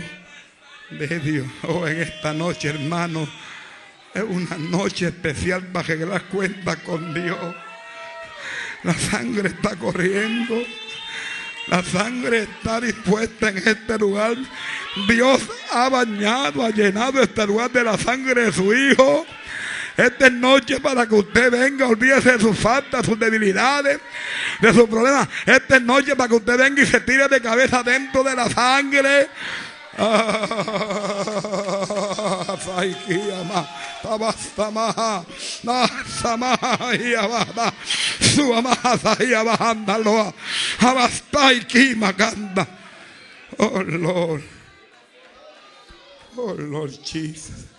de 0.91 1.19
Dios. 1.19 1.47
Oh, 1.67 1.87
en 1.87 2.01
esta 2.01 2.33
noche, 2.33 2.69
hermano, 2.69 3.27
es 4.13 4.23
una 4.23 4.57
noche 4.57 5.07
especial 5.07 5.65
para 5.67 5.97
que 5.97 6.05
las 6.05 6.21
cuentas 6.23 6.77
con 6.77 7.15
Dios. 7.15 7.55
La 8.83 8.93
sangre 8.93 9.49
está 9.49 9.75
corriendo. 9.75 10.55
La 11.67 11.83
sangre 11.83 12.43
está 12.43 12.81
dispuesta 12.81 13.49
en 13.49 13.57
este 13.57 13.97
lugar. 13.97 14.35
Dios 15.07 15.41
ha 15.71 15.89
bañado, 15.89 16.65
ha 16.65 16.69
llenado 16.69 17.21
este 17.21 17.45
lugar 17.45 17.71
de 17.71 17.83
la 17.83 17.97
sangre 17.97 18.45
de 18.45 18.51
su 18.51 18.73
Hijo. 18.73 19.25
Esta 19.95 20.27
es 20.27 20.33
noche 20.33 20.79
para 20.79 21.05
que 21.05 21.15
usted 21.15 21.51
venga, 21.51 21.87
olvídese 21.87 22.33
de 22.33 22.39
sus 22.39 22.57
faltas, 22.57 23.05
sus 23.05 23.19
debilidades, 23.19 23.99
de 24.59 24.73
sus 24.73 24.89
problemas. 24.89 25.27
Esta 25.45 25.75
es 25.75 25.81
noche 25.81 26.15
para 26.15 26.29
que 26.29 26.35
usted 26.35 26.57
venga 26.57 26.81
y 26.81 26.85
se 26.85 27.01
tire 27.01 27.27
de 27.27 27.41
cabeza 27.41 27.83
dentro 27.83 28.23
de 28.23 28.35
la 28.35 28.49
sangre. 28.49 29.29
Saya 32.61 32.95
Thank 41.31 41.75
you, 41.75 41.95
tak. 42.55 42.69
Oh 43.59 43.83
Lord, 43.83 44.43
oh 46.39 46.55
Lord 46.55 46.95
Jesus. 47.03 47.70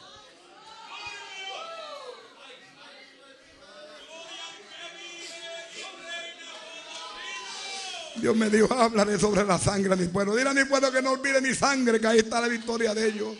Dios 8.16 8.36
me 8.36 8.50
dijo, 8.50 8.72
háblale 8.74 9.18
sobre 9.18 9.44
la 9.44 9.58
sangre 9.58 9.96
mi 9.96 10.06
pueblo. 10.06 10.36
Dile 10.36 10.50
a 10.50 10.54
mi 10.54 10.64
pueblo 10.64 10.92
que 10.92 11.00
no 11.00 11.12
olvide 11.12 11.40
mi 11.40 11.54
sangre, 11.54 11.98
que 11.98 12.06
ahí 12.06 12.18
está 12.18 12.40
la 12.40 12.48
victoria 12.48 12.94
de 12.94 13.08
ellos. 13.08 13.36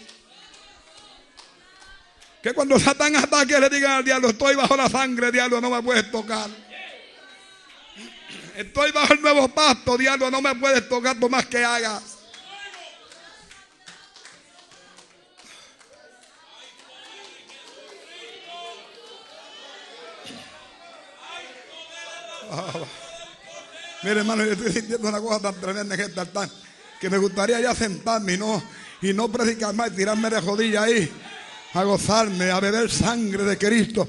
Que 2.42 2.52
cuando 2.54 2.78
Satán 2.78 3.14
ataque 3.14 3.61
le 3.61 3.68
digan 3.68 3.92
al 3.92 4.04
diablo, 4.04 4.30
estoy 4.30 4.56
bajo 4.56 4.76
la 4.76 4.88
sangre, 4.88 5.30
diablo, 5.30 5.61
no 5.61 5.70
me 5.70 5.82
puedes 5.82 6.11
tocar. 6.11 6.50
Estoy 8.56 8.92
bajo 8.92 9.14
el 9.14 9.22
nuevo 9.22 9.48
pacto, 9.48 9.96
diablo, 9.96 10.30
no 10.30 10.42
me 10.42 10.54
puedes 10.56 10.88
tocar 10.88 11.18
por 11.18 11.30
más 11.30 11.46
que 11.46 11.64
hagas. 11.64 12.18
Ah. 22.50 23.02
Mire, 24.03 24.21
hermano, 24.21 24.45
yo 24.45 24.53
estoy 24.53 24.73
sintiendo 24.73 25.09
una 25.09 25.21
cosa 25.21 25.41
tan 25.41 25.61
tremenda 25.61 25.95
en 25.95 26.01
este 26.01 26.19
altar 26.19 26.49
que 27.01 27.09
me 27.09 27.19
gustaría 27.19 27.61
ya 27.61 27.75
sentarme 27.75 28.35
y 28.35 28.38
no, 28.38 28.62
y 29.01 29.12
no 29.12 29.29
predicar 29.31 29.75
más 29.75 29.93
y 29.93 29.97
tirarme 29.97 30.29
de 30.29 30.41
rodillas 30.41 30.85
ahí 30.85 31.11
a 31.75 31.83
gozarme, 31.85 32.51
a 32.51 32.61
beber 32.61 32.91
sangre 32.91 33.45
de 33.45 33.57
Cristo 33.57 34.09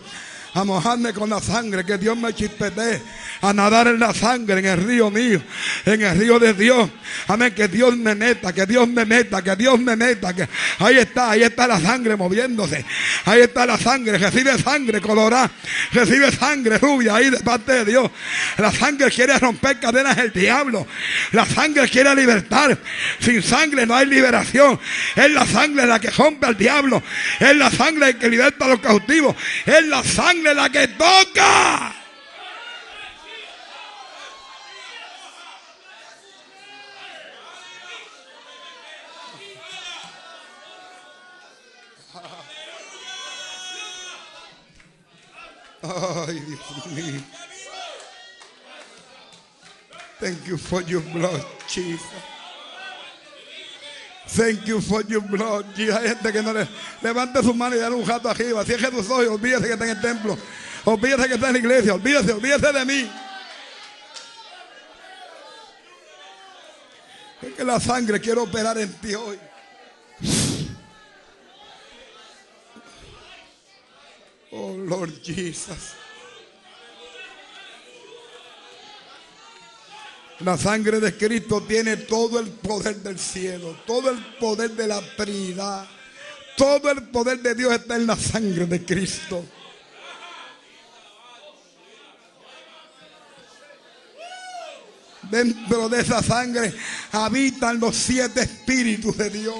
a 0.53 0.63
mojarme 0.63 1.13
con 1.13 1.29
la 1.29 1.41
sangre, 1.41 1.83
que 1.83 1.97
Dios 1.97 2.15
me 2.15 2.33
chispetee, 2.33 3.01
a 3.41 3.53
nadar 3.53 3.87
en 3.87 3.99
la 3.99 4.13
sangre, 4.13 4.59
en 4.59 4.65
el 4.65 4.83
río 4.83 5.09
mío, 5.09 5.41
en 5.85 6.01
el 6.01 6.17
río 6.17 6.39
de 6.39 6.53
Dios. 6.53 6.89
Amén, 7.27 7.53
que 7.55 7.67
Dios 7.67 7.97
me 7.97 8.13
meta, 8.13 8.53
que 8.53 8.65
Dios 8.65 8.87
me 8.87 9.05
meta, 9.05 9.41
que 9.41 9.55
Dios 9.55 9.79
me 9.79 9.95
meta, 9.95 10.33
que 10.33 10.47
ahí 10.79 10.97
está, 10.97 11.31
ahí 11.31 11.43
está 11.43 11.67
la 11.67 11.79
sangre 11.79 12.15
moviéndose, 12.15 12.85
ahí 13.25 13.41
está 13.41 13.65
la 13.65 13.77
sangre, 13.77 14.17
recibe 14.17 14.57
sangre 14.59 15.01
colorada, 15.01 15.49
recibe 15.91 16.31
sangre 16.31 16.77
rubia 16.77 17.15
ahí 17.15 17.29
de 17.31 17.39
parte 17.39 17.73
de 17.73 17.85
Dios. 17.85 18.11
La 18.57 18.71
sangre 18.71 19.09
quiere 19.09 19.37
romper 19.39 19.79
cadenas 19.79 20.15
del 20.15 20.31
diablo, 20.31 20.85
la 21.31 21.45
sangre 21.45 21.89
quiere 21.89 22.13
libertar, 22.15 22.77
sin 23.19 23.41
sangre 23.41 23.87
no 23.87 23.95
hay 23.95 24.05
liberación, 24.05 24.79
es 25.15 25.31
la 25.31 25.47
sangre 25.47 25.87
la 25.87 25.99
que 25.99 26.11
rompe 26.11 26.45
al 26.45 26.57
diablo, 26.57 27.01
es 27.39 27.55
la 27.55 27.71
sangre 27.71 28.17
que 28.17 28.29
liberta 28.29 28.65
a 28.65 28.67
los 28.69 28.79
cautivos, 28.79 29.35
es 29.65 29.87
la 29.87 30.03
sangre 30.03 30.42
la 30.51 30.69
que 30.69 30.87
toca. 30.87 31.93
Ay, 45.83 46.39
Dios 46.39 46.87
mío. 46.87 47.21
Thank 50.19 50.47
you 50.47 50.57
for 50.57 50.81
your 50.83 51.01
blood, 51.01 51.45
Jesus. 51.67 52.32
Thank 54.35 54.65
you 54.65 54.81
for 54.81 55.05
your 55.05 55.21
blood. 55.21 55.65
Hay 55.77 56.07
gente 56.07 56.31
que 56.31 56.41
no 56.41 56.53
le 56.53 56.67
levante 57.03 57.43
su 57.43 57.53
mano 57.53 57.75
y 57.75 57.79
dale 57.79 57.95
un 57.95 58.03
jato 58.03 58.29
arriba. 58.29 58.65
Cierre 58.65 58.89
tus 58.89 59.07
ojos, 59.07 59.27
olvídese 59.27 59.67
que 59.67 59.73
está 59.73 59.85
en 59.85 59.91
el 59.91 60.01
templo. 60.01 60.37
Olvídese 60.85 61.27
que 61.27 61.35
está 61.35 61.47
en 61.47 61.53
la 61.53 61.59
iglesia. 61.59 61.93
Olvídese, 61.93 62.33
olvídese 62.33 62.73
de 62.73 62.85
mí. 62.85 63.11
Es 67.43 67.53
que 67.53 67.63
la 67.63 67.79
sangre 67.79 68.19
quiere 68.19 68.39
operar 68.39 68.77
en 68.79 68.91
ti 68.93 69.13
hoy. 69.13 69.37
Oh 74.51 74.75
Lord 74.77 75.21
Jesus. 75.21 75.95
La 80.43 80.57
sangre 80.57 80.99
de 80.99 81.15
Cristo 81.15 81.61
tiene 81.61 81.95
todo 81.95 82.39
el 82.39 82.49
poder 82.49 82.97
del 82.97 83.17
cielo, 83.17 83.77
todo 83.85 84.09
el 84.09 84.17
poder 84.37 84.71
de 84.71 84.87
la 84.87 85.01
Trinidad. 85.15 85.87
Todo 86.57 86.91
el 86.91 87.03
poder 87.09 87.41
de 87.41 87.55
Dios 87.55 87.73
está 87.73 87.95
en 87.95 88.05
la 88.05 88.15
sangre 88.15 88.65
de 88.65 88.85
Cristo. 88.85 89.43
Dentro 95.31 95.89
de 95.89 96.01
esa 96.01 96.21
sangre 96.21 96.73
habitan 97.11 97.79
los 97.79 97.95
siete 97.95 98.41
espíritus 98.41 99.17
de 99.17 99.29
Dios. 99.29 99.55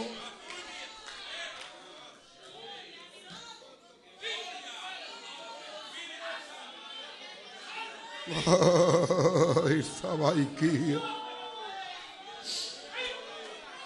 Ay, 8.26 9.84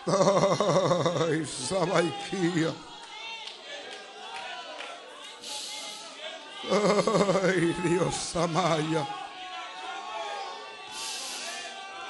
Ay, 0.06 1.41
Sabaikia. 1.41 2.71
Ay, 6.69 7.73
Dios 7.82 8.36
Amaya. 8.36 9.08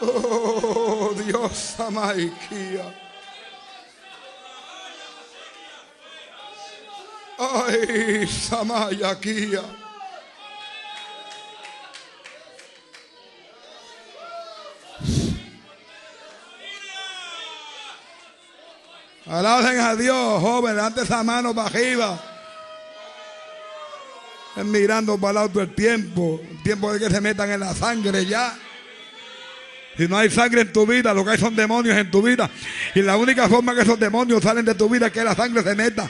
Oh, 0.01 1.15
Dios 1.15 1.79
Amaikia. 1.79 2.91
Ay, 7.39 8.27
Samaya 8.27 9.15
Alaben 19.29 19.79
a 19.79 19.95
Dios, 19.95 20.41
joven, 20.41 20.75
levante 20.75 21.01
esa 21.01 21.23
mano 21.23 21.53
para 21.53 21.67
arriba. 21.67 22.19
Mirando 24.63 25.17
para 25.17 25.41
el 25.41 25.45
otro 25.47 25.61
el 25.61 25.75
tiempo, 25.75 26.39
el 26.49 26.63
tiempo 26.63 26.91
de 26.93 26.99
que 26.99 27.13
se 27.13 27.21
metan 27.21 27.51
en 27.51 27.59
la 27.59 27.73
sangre 27.73 28.25
ya. 28.25 28.57
Si 29.97 30.07
no 30.07 30.17
hay 30.17 30.29
sangre 30.29 30.61
en 30.61 30.71
tu 30.71 30.85
vida, 30.85 31.13
lo 31.13 31.25
que 31.25 31.31
hay 31.31 31.37
son 31.37 31.55
demonios 31.55 31.97
en 31.97 32.09
tu 32.09 32.21
vida. 32.21 32.49
Y 32.95 33.01
la 33.01 33.17
única 33.17 33.49
forma 33.49 33.75
que 33.75 33.81
esos 33.81 33.99
demonios 33.99 34.41
salen 34.41 34.63
de 34.63 34.75
tu 34.75 34.87
vida 34.87 35.07
es 35.07 35.11
que 35.11 35.23
la 35.23 35.35
sangre 35.35 35.61
se 35.61 35.75
meta. 35.75 36.09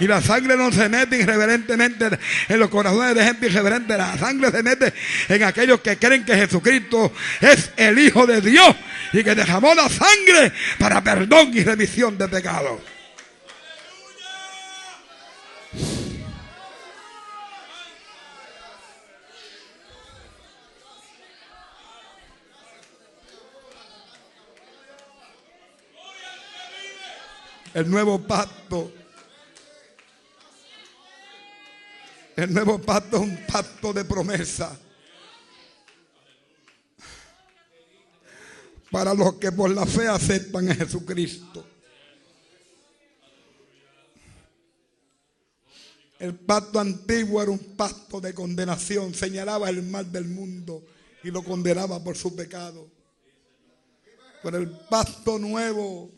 Y 0.00 0.06
la 0.06 0.22
sangre 0.22 0.56
no 0.56 0.72
se 0.72 0.88
mete 0.88 1.18
irreverentemente 1.18 2.08
en 2.48 2.58
los 2.58 2.70
corazones 2.70 3.14
de 3.14 3.22
gente 3.22 3.46
irreverente. 3.46 3.98
La 3.98 4.16
sangre 4.16 4.50
se 4.50 4.62
mete 4.62 4.94
en 5.28 5.42
aquellos 5.42 5.80
que 5.80 5.98
creen 5.98 6.24
que 6.24 6.34
Jesucristo 6.34 7.12
es 7.40 7.70
el 7.76 7.98
Hijo 7.98 8.26
de 8.26 8.40
Dios 8.40 8.74
y 9.12 9.22
que 9.22 9.34
derramó 9.34 9.74
la 9.74 9.90
sangre 9.90 10.52
para 10.78 11.04
perdón 11.04 11.50
y 11.52 11.62
remisión 11.62 12.16
de 12.16 12.28
pecados. 12.28 12.80
El 27.74 27.88
nuevo 27.88 28.18
pacto 28.26 28.92
El 32.40 32.54
nuevo 32.54 32.80
pacto 32.80 33.18
es 33.18 33.22
un 33.22 33.38
pacto 33.46 33.92
de 33.92 34.02
promesa. 34.02 34.74
Para 38.90 39.12
los 39.12 39.34
que 39.34 39.52
por 39.52 39.68
la 39.68 39.84
fe 39.84 40.08
aceptan 40.08 40.70
a 40.70 40.74
Jesucristo. 40.74 41.66
El 46.18 46.34
pacto 46.34 46.80
antiguo 46.80 47.42
era 47.42 47.50
un 47.50 47.76
pacto 47.76 48.22
de 48.22 48.32
condenación. 48.32 49.12
Señalaba 49.12 49.68
el 49.68 49.82
mal 49.82 50.10
del 50.10 50.24
mundo 50.24 50.82
y 51.22 51.30
lo 51.30 51.44
condenaba 51.44 52.02
por 52.02 52.16
su 52.16 52.34
pecado. 52.34 52.88
Pero 54.42 54.56
el 54.56 54.70
pacto 54.88 55.38
nuevo 55.38 56.10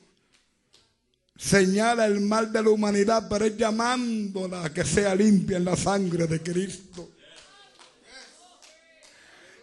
señala 1.37 2.07
el 2.07 2.21
mal 2.21 2.53
de 2.53 2.63
la 2.63 2.71
humanidad, 2.71 3.27
pero 3.29 3.45
es 3.45 3.57
llamándola 3.57 4.65
a 4.65 4.73
que 4.73 4.85
sea 4.85 5.15
limpia 5.15 5.57
en 5.57 5.65
la 5.65 5.77
sangre 5.77 6.27
de 6.27 6.41
Cristo. 6.41 7.11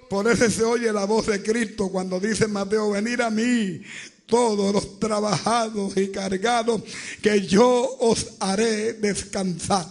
Por 0.09 0.27
eso 0.29 0.49
se 0.49 0.63
oye 0.63 0.91
la 0.91 1.05
voz 1.05 1.27
de 1.27 1.41
Cristo 1.43 1.89
cuando 1.89 2.19
dice 2.19 2.47
Mateo, 2.47 2.91
venir 2.91 3.21
a 3.21 3.29
mí 3.29 3.81
todos 4.25 4.73
los 4.73 4.99
trabajados 4.99 5.97
y 5.97 6.09
cargados, 6.09 6.81
que 7.21 7.41
yo 7.41 7.97
os 7.99 8.35
haré 8.39 8.93
descansar. 8.93 9.85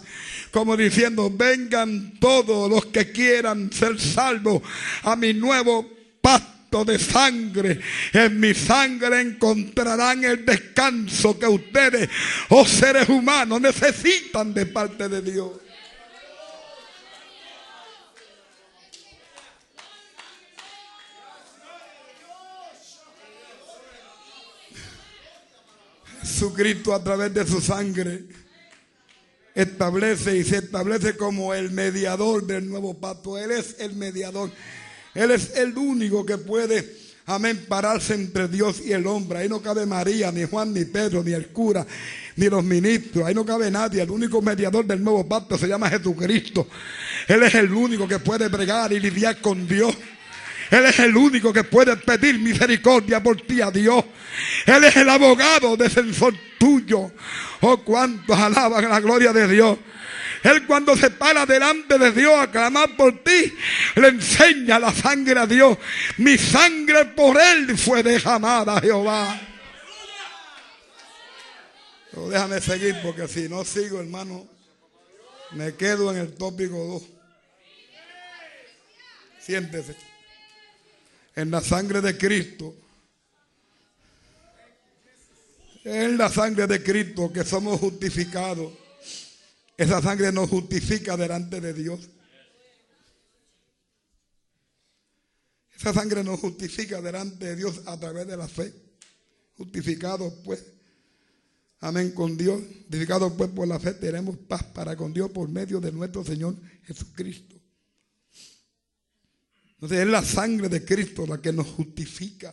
Como 0.50 0.76
diciendo, 0.76 1.30
vengan 1.32 2.18
todos 2.18 2.70
los 2.70 2.86
que 2.86 3.12
quieran 3.12 3.72
ser 3.72 4.00
salvos 4.00 4.62
a 5.02 5.14
mi 5.16 5.34
nuevo 5.34 5.86
pacto 6.20 6.57
de 6.70 6.98
sangre. 6.98 7.80
En 8.12 8.38
mi 8.38 8.54
sangre 8.54 9.20
encontrarán 9.20 10.24
el 10.24 10.44
descanso 10.44 11.38
que 11.38 11.46
ustedes, 11.46 12.08
oh 12.50 12.66
seres 12.66 13.08
humanos, 13.08 13.60
necesitan 13.60 14.52
de 14.52 14.66
parte 14.66 15.08
de 15.08 15.22
Dios. 15.22 15.52
Jesucristo 26.20 26.94
a 26.94 27.02
través 27.02 27.34
de 27.34 27.46
su 27.46 27.60
sangre 27.60 28.26
establece 29.54 30.36
y 30.36 30.44
se 30.44 30.58
establece 30.58 31.16
como 31.16 31.52
el 31.52 31.72
mediador 31.72 32.46
del 32.46 32.68
nuevo 32.68 33.00
pacto. 33.00 33.36
Él 33.38 33.50
es 33.50 33.76
el 33.80 33.96
mediador. 33.96 34.52
Él 35.14 35.30
es 35.30 35.56
el 35.56 35.76
único 35.76 36.24
que 36.24 36.38
puede, 36.38 36.96
amén, 37.26 37.66
pararse 37.68 38.14
entre 38.14 38.48
Dios 38.48 38.80
y 38.84 38.92
el 38.92 39.06
hombre. 39.06 39.38
Ahí 39.38 39.48
no 39.48 39.60
cabe 39.60 39.86
María, 39.86 40.30
ni 40.30 40.44
Juan, 40.44 40.72
ni 40.72 40.84
Pedro, 40.84 41.22
ni 41.22 41.32
el 41.32 41.48
cura, 41.48 41.86
ni 42.36 42.48
los 42.48 42.62
ministros. 42.62 43.26
Ahí 43.26 43.34
no 43.34 43.44
cabe 43.44 43.70
nadie. 43.70 44.02
El 44.02 44.10
único 44.10 44.40
mediador 44.42 44.84
del 44.84 45.02
nuevo 45.02 45.28
pacto 45.28 45.58
se 45.58 45.66
llama 45.66 45.90
Jesucristo. 45.90 46.68
Él 47.26 47.42
es 47.42 47.54
el 47.54 47.72
único 47.72 48.06
que 48.06 48.18
puede 48.18 48.48
bregar 48.48 48.92
y 48.92 49.00
lidiar 49.00 49.40
con 49.40 49.66
Dios. 49.66 49.96
Él 50.70 50.84
es 50.84 50.98
el 50.98 51.16
único 51.16 51.52
que 51.52 51.64
puede 51.64 51.96
pedir 51.96 52.38
misericordia 52.38 53.22
por 53.22 53.40
ti 53.40 53.60
a 53.60 53.70
Dios. 53.70 54.04
Él 54.66 54.84
es 54.84 54.96
el 54.96 55.08
abogado 55.08 55.76
defensor 55.76 56.34
tuyo. 56.58 57.12
Oh, 57.60 57.78
cuántos 57.78 58.38
alaban 58.38 58.88
la 58.88 59.00
gloria 59.00 59.32
de 59.32 59.48
Dios. 59.48 59.78
Él 60.42 60.66
cuando 60.66 60.96
se 60.96 61.10
para 61.10 61.44
delante 61.46 61.98
de 61.98 62.12
Dios 62.12 62.34
a 62.38 62.50
clamar 62.50 62.96
por 62.96 63.22
ti, 63.22 63.52
le 63.96 64.08
enseña 64.08 64.78
la 64.78 64.92
sangre 64.92 65.40
a 65.40 65.46
Dios. 65.46 65.78
Mi 66.18 66.38
sangre 66.38 67.06
por 67.06 67.40
él 67.40 67.76
fue 67.76 68.02
derramada, 68.02 68.80
Jehová. 68.80 69.40
Pero 72.10 72.28
déjame 72.28 72.60
seguir 72.60 72.96
porque 73.02 73.28
si 73.28 73.48
no 73.48 73.64
sigo, 73.64 74.00
hermano, 74.00 74.46
me 75.52 75.74
quedo 75.74 76.10
en 76.10 76.18
el 76.18 76.34
tópico 76.34 76.76
2. 76.76 77.02
Siéntese. 79.40 79.96
En 81.34 81.50
la 81.50 81.60
sangre 81.60 82.00
de 82.00 82.16
Cristo. 82.16 82.74
En 85.84 86.18
la 86.18 86.28
sangre 86.28 86.66
de 86.66 86.82
Cristo 86.82 87.32
que 87.32 87.44
somos 87.44 87.80
justificados. 87.80 88.72
Esa 89.78 90.02
sangre 90.02 90.32
nos 90.32 90.50
justifica 90.50 91.16
delante 91.16 91.60
de 91.60 91.72
Dios. 91.72 92.10
Esa 95.76 95.94
sangre 95.94 96.24
nos 96.24 96.40
justifica 96.40 97.00
delante 97.00 97.46
de 97.46 97.54
Dios 97.54 97.82
a 97.86 97.96
través 97.96 98.26
de 98.26 98.36
la 98.36 98.48
fe. 98.48 98.74
Justificados 99.56 100.34
pues. 100.44 100.64
Amén 101.78 102.10
con 102.10 102.36
Dios. 102.36 102.60
Justificados 102.60 103.32
pues 103.34 103.50
por 103.50 103.68
la 103.68 103.78
fe 103.78 103.94
tenemos 103.94 104.36
paz 104.36 104.64
para 104.64 104.96
con 104.96 105.14
Dios 105.14 105.30
por 105.30 105.48
medio 105.48 105.80
de 105.80 105.92
nuestro 105.92 106.24
Señor 106.24 106.56
Jesucristo. 106.82 107.54
Entonces 109.74 110.00
es 110.00 110.08
la 110.08 110.24
sangre 110.24 110.68
de 110.68 110.84
Cristo 110.84 111.24
la 111.24 111.40
que 111.40 111.52
nos 111.52 111.68
justifica. 111.68 112.52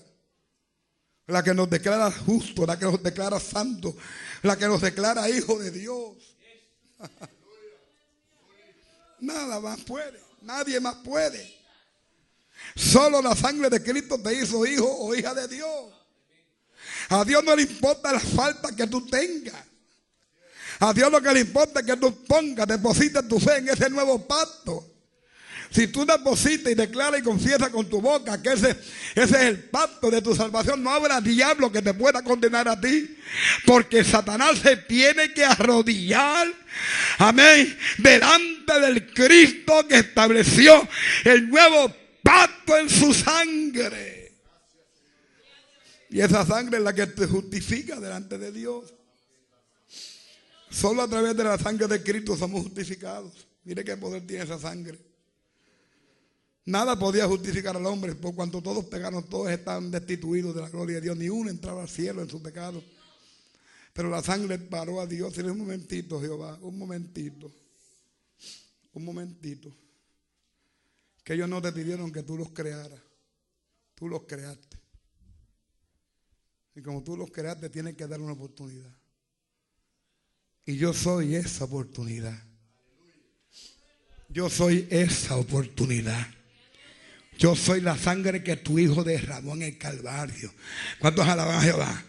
La 1.25 1.43
que 1.43 1.55
nos 1.55 1.67
declara 1.71 2.11
justo, 2.11 2.67
la 2.67 2.77
que 2.77 2.85
nos 2.85 3.01
declara 3.01 3.39
santo, 3.39 3.97
la 4.43 4.55
que 4.55 4.67
nos 4.67 4.79
declara 4.79 5.27
hijo 5.27 5.57
de 5.57 5.71
Dios. 5.71 6.34
Nada 9.19 9.59
más 9.59 9.79
puede, 9.81 10.21
nadie 10.41 10.79
más 10.79 10.95
puede. 10.95 11.55
Solo 12.75 13.21
la 13.21 13.35
sangre 13.35 13.69
de 13.69 13.83
Cristo 13.83 14.19
te 14.21 14.33
hizo 14.33 14.65
hijo 14.65 14.85
o 14.85 15.15
hija 15.15 15.33
de 15.33 15.47
Dios. 15.47 15.93
A 17.09 17.23
Dios 17.23 17.43
no 17.43 17.55
le 17.55 17.63
importa 17.63 18.11
la 18.11 18.19
falta 18.19 18.75
que 18.75 18.87
tú 18.87 19.05
tengas. 19.05 19.63
A 20.79 20.93
Dios 20.93 21.11
lo 21.11 21.21
que 21.21 21.33
le 21.33 21.41
importa 21.41 21.79
es 21.79 21.85
que 21.85 21.97
tú 21.97 22.25
pongas, 22.25 22.67
deposites 22.67 23.27
tu 23.27 23.39
fe 23.39 23.57
en 23.57 23.69
ese 23.69 23.89
nuevo 23.89 24.27
pacto. 24.27 24.94
Si 25.75 25.87
tú 25.87 26.05
depositas 26.05 26.71
y 26.71 26.75
declaras 26.75 27.19
y 27.19 27.23
confiesas 27.23 27.67
con 27.67 27.89
tu 27.89 27.99
boca 27.99 28.41
que 28.41 28.53
ese, 28.53 28.71
ese 29.13 29.35
es 29.35 29.41
el 29.41 29.59
pacto 29.65 30.09
de 30.09 30.21
tu 30.21 30.33
salvación, 30.33 30.81
no 30.81 30.89
habrá 30.89 31.19
diablo 31.19 31.69
que 31.69 31.81
te 31.81 31.93
pueda 31.93 32.23
condenar 32.23 32.69
a 32.69 32.79
ti. 32.79 33.17
Porque 33.65 34.01
Satanás 34.01 34.59
se 34.59 34.77
tiene 34.77 35.33
que 35.33 35.43
arrodillar, 35.43 36.47
amén, 37.17 37.77
delante 37.97 38.79
del 38.79 39.13
Cristo 39.13 39.85
que 39.85 39.95
estableció 39.95 40.87
el 41.25 41.49
nuevo 41.49 41.93
pacto 42.23 42.77
en 42.77 42.89
su 42.89 43.13
sangre. 43.13 44.31
Y 46.09 46.21
esa 46.21 46.45
sangre 46.45 46.77
es 46.77 46.83
la 46.85 46.93
que 46.93 47.07
te 47.07 47.27
justifica 47.27 47.99
delante 47.99 48.37
de 48.37 48.53
Dios. 48.53 48.93
Solo 50.69 51.01
a 51.01 51.09
través 51.09 51.35
de 51.35 51.43
la 51.43 51.57
sangre 51.57 51.87
de 51.87 52.01
Cristo 52.01 52.37
somos 52.37 52.63
justificados. 52.63 53.45
Mire 53.65 53.83
qué 53.83 53.97
poder 53.97 54.25
tiene 54.25 54.45
esa 54.45 54.57
sangre. 54.57 55.14
Nada 56.65 56.97
podía 56.97 57.27
justificar 57.27 57.77
al 57.77 57.85
hombre, 57.85 58.15
por 58.15 58.33
cuanto 58.33 58.59
todos 58.59 58.85
pecaron, 58.85 59.23
todos 59.23 59.51
estaban 59.51 59.91
destituidos 59.91 60.55
de 60.55 60.61
la 60.61 60.69
gloria 60.69 60.95
de 60.95 61.01
Dios, 61.01 61.17
ni 61.17 61.29
uno 61.29 61.51
entraba 61.51 61.83
al 61.83 61.89
cielo 61.89 62.23
en 62.23 62.29
su 62.29 62.41
pecado. 62.41 62.83
Pero 63.93 64.09
la 64.09 64.23
sangre 64.23 64.57
paró 64.57 64.99
a 64.99 65.05
Dios. 65.05 65.37
En 65.37 65.51
un 65.51 65.59
momentito, 65.59 66.19
Jehová, 66.19 66.57
un 66.61 66.77
momentito, 66.77 67.51
un 68.93 69.05
momentito. 69.05 69.73
Que 71.23 71.35
ellos 71.35 71.47
no 71.47 71.61
te 71.61 71.71
pidieron 71.71 72.11
que 72.11 72.23
tú 72.23 72.35
los 72.35 72.49
crearas, 72.49 72.99
tú 73.93 74.09
los 74.09 74.23
creaste. 74.23 74.77
Y 76.75 76.81
como 76.81 77.03
tú 77.03 77.15
los 77.15 77.31
creaste, 77.31 77.69
tienes 77.69 77.95
que 77.95 78.07
dar 78.07 78.19
una 78.19 78.33
oportunidad. 78.33 78.93
Y 80.65 80.77
yo 80.77 80.93
soy 80.93 81.35
esa 81.35 81.65
oportunidad. 81.65 82.37
Yo 84.27 84.49
soy 84.49 84.87
esa 84.89 85.37
oportunidad. 85.37 86.27
Yo 87.37 87.55
soy 87.55 87.81
la 87.81 87.97
sangre 87.97 88.43
que 88.43 88.55
tu 88.55 88.79
hijo 88.79 89.03
derramó 89.03 89.53
en 89.55 89.63
el 89.63 89.77
Calvario. 89.77 90.53
¿Cuántos 90.99 91.27
alaban 91.27 91.57
a 91.57 91.61
Jehová? 91.61 92.03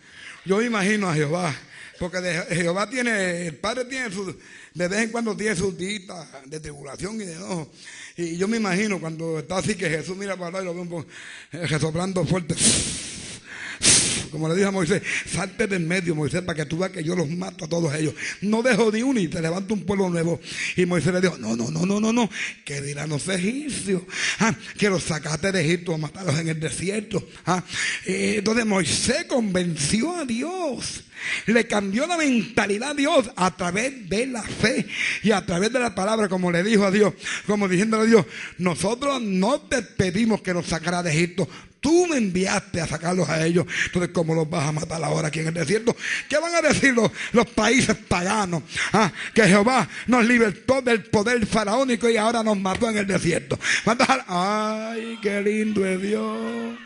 Yo 0.44 0.62
imagino 0.62 1.08
a 1.08 1.14
Jehová. 1.14 1.54
Porque 1.98 2.18
Jehová 2.50 2.88
tiene, 2.88 3.46
el 3.46 3.56
Padre 3.56 3.86
tiene 3.86 4.10
su, 4.10 4.36
de 4.74 4.88
vez 4.88 5.00
en 5.00 5.10
cuando 5.10 5.34
tiene 5.34 5.56
sus 5.56 5.76
días 5.76 6.02
de 6.44 6.60
tribulación 6.60 7.16
y 7.16 7.24
de 7.24 7.32
enojo. 7.32 7.72
Y 8.16 8.36
yo 8.36 8.46
me 8.48 8.58
imagino 8.58 9.00
cuando 9.00 9.38
está 9.38 9.58
así 9.58 9.74
que 9.74 9.88
Jesús 9.88 10.16
mira 10.16 10.36
para 10.36 10.58
allá 10.58 10.70
y 10.70 10.74
lo 10.74 10.84
ve 10.84 11.06
eh, 11.52 11.66
resoplando 11.66 12.24
fuerte 12.26 12.54
como 14.30 14.48
le 14.48 14.54
dije 14.54 14.66
a 14.66 14.70
Moisés, 14.70 15.02
salte 15.26 15.66
del 15.66 15.80
medio, 15.80 16.14
Moisés, 16.14 16.42
para 16.42 16.56
que 16.56 16.66
tú 16.66 16.78
veas 16.78 16.90
que 16.90 17.02
yo 17.02 17.16
los 17.16 17.28
mato 17.28 17.64
a 17.64 17.68
todos 17.68 17.94
ellos. 17.94 18.14
No 18.42 18.62
dejo 18.62 18.90
uno 19.04 19.20
y 19.20 19.28
te 19.28 19.40
levanto 19.40 19.74
un 19.74 19.84
pueblo 19.84 20.10
nuevo. 20.10 20.40
Y 20.76 20.86
Moisés 20.86 21.12
le 21.12 21.20
dijo, 21.20 21.36
no, 21.38 21.56
no, 21.56 21.70
no, 21.70 21.86
no, 21.86 22.00
no, 22.00 22.12
no. 22.12 22.30
Que 22.64 22.80
dirán 22.80 23.08
los 23.08 23.28
egipcios? 23.28 24.02
Ah, 24.40 24.54
que 24.76 24.90
los 24.90 25.04
sacaste 25.04 25.52
de 25.52 25.60
Egipto 25.60 25.94
a 25.94 25.98
matarlos 25.98 26.38
en 26.38 26.48
el 26.48 26.60
desierto. 26.60 27.26
Ah, 27.46 27.62
entonces 28.04 28.66
Moisés 28.66 29.24
convenció 29.24 30.16
a 30.16 30.24
Dios. 30.24 31.04
Le 31.46 31.66
cambió 31.66 32.06
la 32.06 32.16
mentalidad 32.16 32.90
a 32.90 32.94
Dios 32.94 33.30
a 33.36 33.56
través 33.56 34.08
de 34.08 34.26
la 34.26 34.42
fe 34.42 34.86
y 35.22 35.30
a 35.30 35.44
través 35.44 35.72
de 35.72 35.80
la 35.80 35.94
palabra, 35.94 36.28
como 36.28 36.52
le 36.52 36.62
dijo 36.62 36.84
a 36.84 36.90
Dios, 36.90 37.14
como 37.46 37.68
diciéndole 37.68 38.02
a 38.04 38.06
Dios, 38.06 38.26
nosotros 38.58 39.22
no 39.22 39.60
te 39.62 39.82
pedimos 39.82 40.42
que 40.42 40.52
nos 40.52 40.66
sacara 40.66 41.02
de 41.02 41.10
Egipto, 41.12 41.48
Tú 41.80 42.06
me 42.06 42.16
enviaste 42.16 42.80
a 42.80 42.86
sacarlos 42.86 43.28
a 43.28 43.44
ellos. 43.44 43.66
Entonces, 43.86 44.10
¿cómo 44.12 44.34
los 44.34 44.48
vas 44.48 44.68
a 44.68 44.72
matar 44.72 45.02
ahora 45.04 45.28
aquí 45.28 45.40
en 45.40 45.48
el 45.48 45.54
desierto? 45.54 45.96
¿Qué 46.28 46.38
van 46.38 46.54
a 46.54 46.62
decir 46.62 46.94
los, 46.94 47.10
países 47.54 47.96
paganos? 48.08 48.62
Ah, 48.92 49.12
que 49.34 49.44
Jehová 49.44 49.88
nos 50.06 50.24
libertó 50.24 50.82
del 50.82 51.04
poder 51.04 51.46
faraónico 51.46 52.08
y 52.08 52.16
ahora 52.16 52.42
nos 52.42 52.58
mató 52.58 52.88
en 52.88 52.98
el 52.98 53.06
desierto. 53.06 53.58
Ay, 54.26 55.18
qué 55.22 55.40
lindo 55.40 55.86
es 55.86 56.02
Dios. 56.02 56.78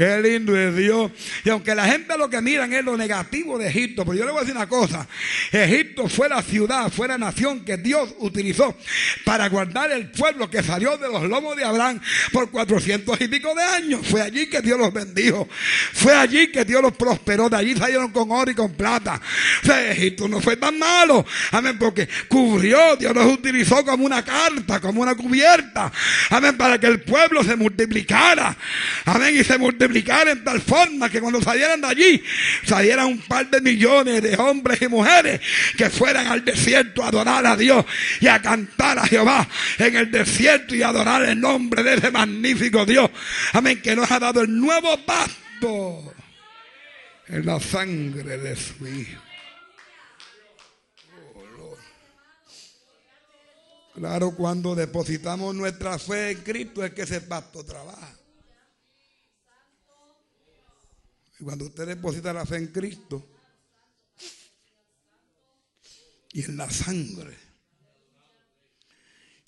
Qué 0.00 0.18
lindo 0.22 0.56
es 0.56 0.74
Dios. 0.74 1.12
Y 1.44 1.50
aunque 1.50 1.74
la 1.74 1.84
gente 1.84 2.16
lo 2.16 2.30
que 2.30 2.40
miran 2.40 2.72
es 2.72 2.82
lo 2.82 2.96
negativo 2.96 3.58
de 3.58 3.68
Egipto, 3.68 4.02
pero 4.06 4.16
yo 4.16 4.24
le 4.24 4.30
voy 4.30 4.38
a 4.38 4.40
decir 4.40 4.56
una 4.56 4.66
cosa. 4.66 5.06
Egipto 5.52 6.08
fue 6.08 6.26
la 6.26 6.40
ciudad, 6.40 6.90
fue 6.90 7.06
la 7.06 7.18
nación 7.18 7.66
que 7.66 7.76
Dios 7.76 8.14
utilizó 8.20 8.74
para 9.26 9.46
guardar 9.50 9.92
el 9.92 10.10
pueblo 10.10 10.48
que 10.48 10.62
salió 10.62 10.96
de 10.96 11.06
los 11.06 11.24
lomos 11.24 11.54
de 11.54 11.64
Abraham 11.64 12.00
por 12.32 12.50
cuatrocientos 12.50 13.20
y 13.20 13.28
pico 13.28 13.54
de 13.54 13.62
años. 13.62 14.06
Fue 14.06 14.22
allí 14.22 14.46
que 14.46 14.62
Dios 14.62 14.78
los 14.78 14.90
bendijo. 14.90 15.46
Fue 15.92 16.14
allí 16.14 16.50
que 16.50 16.64
Dios 16.64 16.80
los 16.80 16.96
prosperó. 16.96 17.50
De 17.50 17.58
allí 17.58 17.76
salieron 17.76 18.10
con 18.10 18.30
oro 18.30 18.50
y 18.50 18.54
con 18.54 18.72
plata. 18.72 19.20
O 19.68 19.70
Egipto 19.70 20.28
no 20.28 20.40
fue 20.40 20.56
tan 20.56 20.78
malo. 20.78 21.26
Amén, 21.50 21.76
porque 21.78 22.08
cubrió, 22.26 22.96
Dios 22.96 23.14
los 23.14 23.30
utilizó 23.34 23.84
como 23.84 24.06
una 24.06 24.24
carta, 24.24 24.80
como 24.80 25.02
una 25.02 25.14
cubierta. 25.14 25.92
Amén, 26.30 26.56
para 26.56 26.80
que 26.80 26.86
el 26.86 27.02
pueblo 27.02 27.44
se 27.44 27.54
multiplicara. 27.54 28.56
Amén, 29.04 29.36
y 29.36 29.44
se 29.44 29.58
multiplicara 29.58 29.89
multiplicar 29.90 30.28
en 30.28 30.44
tal 30.44 30.60
forma 30.60 31.10
que 31.10 31.20
cuando 31.20 31.42
salieran 31.42 31.80
de 31.80 31.86
allí, 31.88 32.24
salieran 32.64 33.06
un 33.06 33.18
par 33.20 33.48
de 33.50 33.60
millones 33.60 34.22
de 34.22 34.36
hombres 34.36 34.80
y 34.82 34.88
mujeres 34.88 35.40
que 35.76 35.90
fueran 35.90 36.26
al 36.28 36.44
desierto 36.44 37.02
a 37.02 37.08
adorar 37.08 37.44
a 37.46 37.56
Dios 37.56 37.84
y 38.20 38.28
a 38.28 38.40
cantar 38.40 38.98
a 38.98 39.06
Jehová 39.06 39.48
en 39.78 39.96
el 39.96 40.10
desierto 40.10 40.74
y 40.74 40.82
adorar 40.82 41.24
el 41.24 41.40
nombre 41.40 41.82
de 41.82 41.94
ese 41.94 42.10
magnífico 42.10 42.86
Dios. 42.86 43.10
Amén, 43.52 43.82
que 43.82 43.96
nos 43.96 44.10
ha 44.10 44.20
dado 44.20 44.42
el 44.42 44.58
nuevo 44.58 44.96
pacto 45.04 46.14
en 47.28 47.46
la 47.46 47.58
sangre 47.60 48.38
de 48.38 48.56
su 48.56 48.86
Hijo. 48.86 49.20
Claro, 53.94 54.30
cuando 54.30 54.74
depositamos 54.74 55.54
nuestra 55.54 55.98
fe 55.98 56.30
en 56.30 56.38
Cristo 56.42 56.84
es 56.84 56.92
que 56.94 57.02
ese 57.02 57.20
pacto 57.20 57.64
trabaja. 57.64 58.19
Y 61.40 61.44
cuando 61.44 61.64
usted 61.64 61.86
deposita 61.86 62.32
la 62.34 62.44
fe 62.44 62.56
en 62.56 62.66
Cristo 62.66 63.26
y 66.32 66.44
en 66.44 66.56
la 66.56 66.70
sangre, 66.70 67.34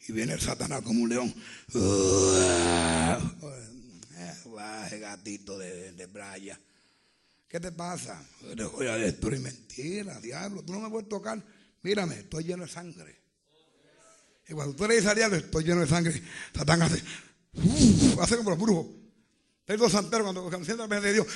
y 0.08 0.12
viene 0.12 0.32
el 0.32 0.40
Satanás 0.40 0.82
como 0.82 1.02
un 1.02 1.08
león. 1.10 1.34
gatito 4.98 5.58
de, 5.58 5.92
de 5.92 6.08
playa. 6.08 6.58
¿Qué 7.46 7.60
te 7.60 7.70
pasa? 7.72 8.26
Te 8.56 8.64
voy 8.64 8.86
a 8.86 8.96
destruir 8.96 9.40
mentira, 9.40 10.18
diablo. 10.20 10.62
Tú 10.62 10.72
no 10.72 10.80
me 10.80 10.88
puedes 10.88 11.08
tocar. 11.08 11.42
Mírame, 11.82 12.20
estoy 12.20 12.44
lleno 12.44 12.64
de 12.64 12.70
sangre. 12.70 13.20
Y 14.48 14.54
cuando 14.54 14.74
tú 14.74 14.88
le 14.88 14.94
dices 14.94 15.10
al 15.10 15.16
diablo, 15.16 15.36
estoy 15.36 15.64
lleno 15.64 15.82
de 15.82 15.86
sangre, 15.86 16.22
Satanás 16.54 16.92
hace, 16.92 17.04
hace 18.20 18.36
como 18.38 18.50
los 18.50 18.58
brujos. 18.58 19.01
Pedro 19.64 19.88
Santero, 19.88 20.24
cuando, 20.24 20.42
cuando 20.42 20.64
siente 20.64 20.86
la 20.86 21.00
de 21.00 21.12
Dios, 21.12 21.26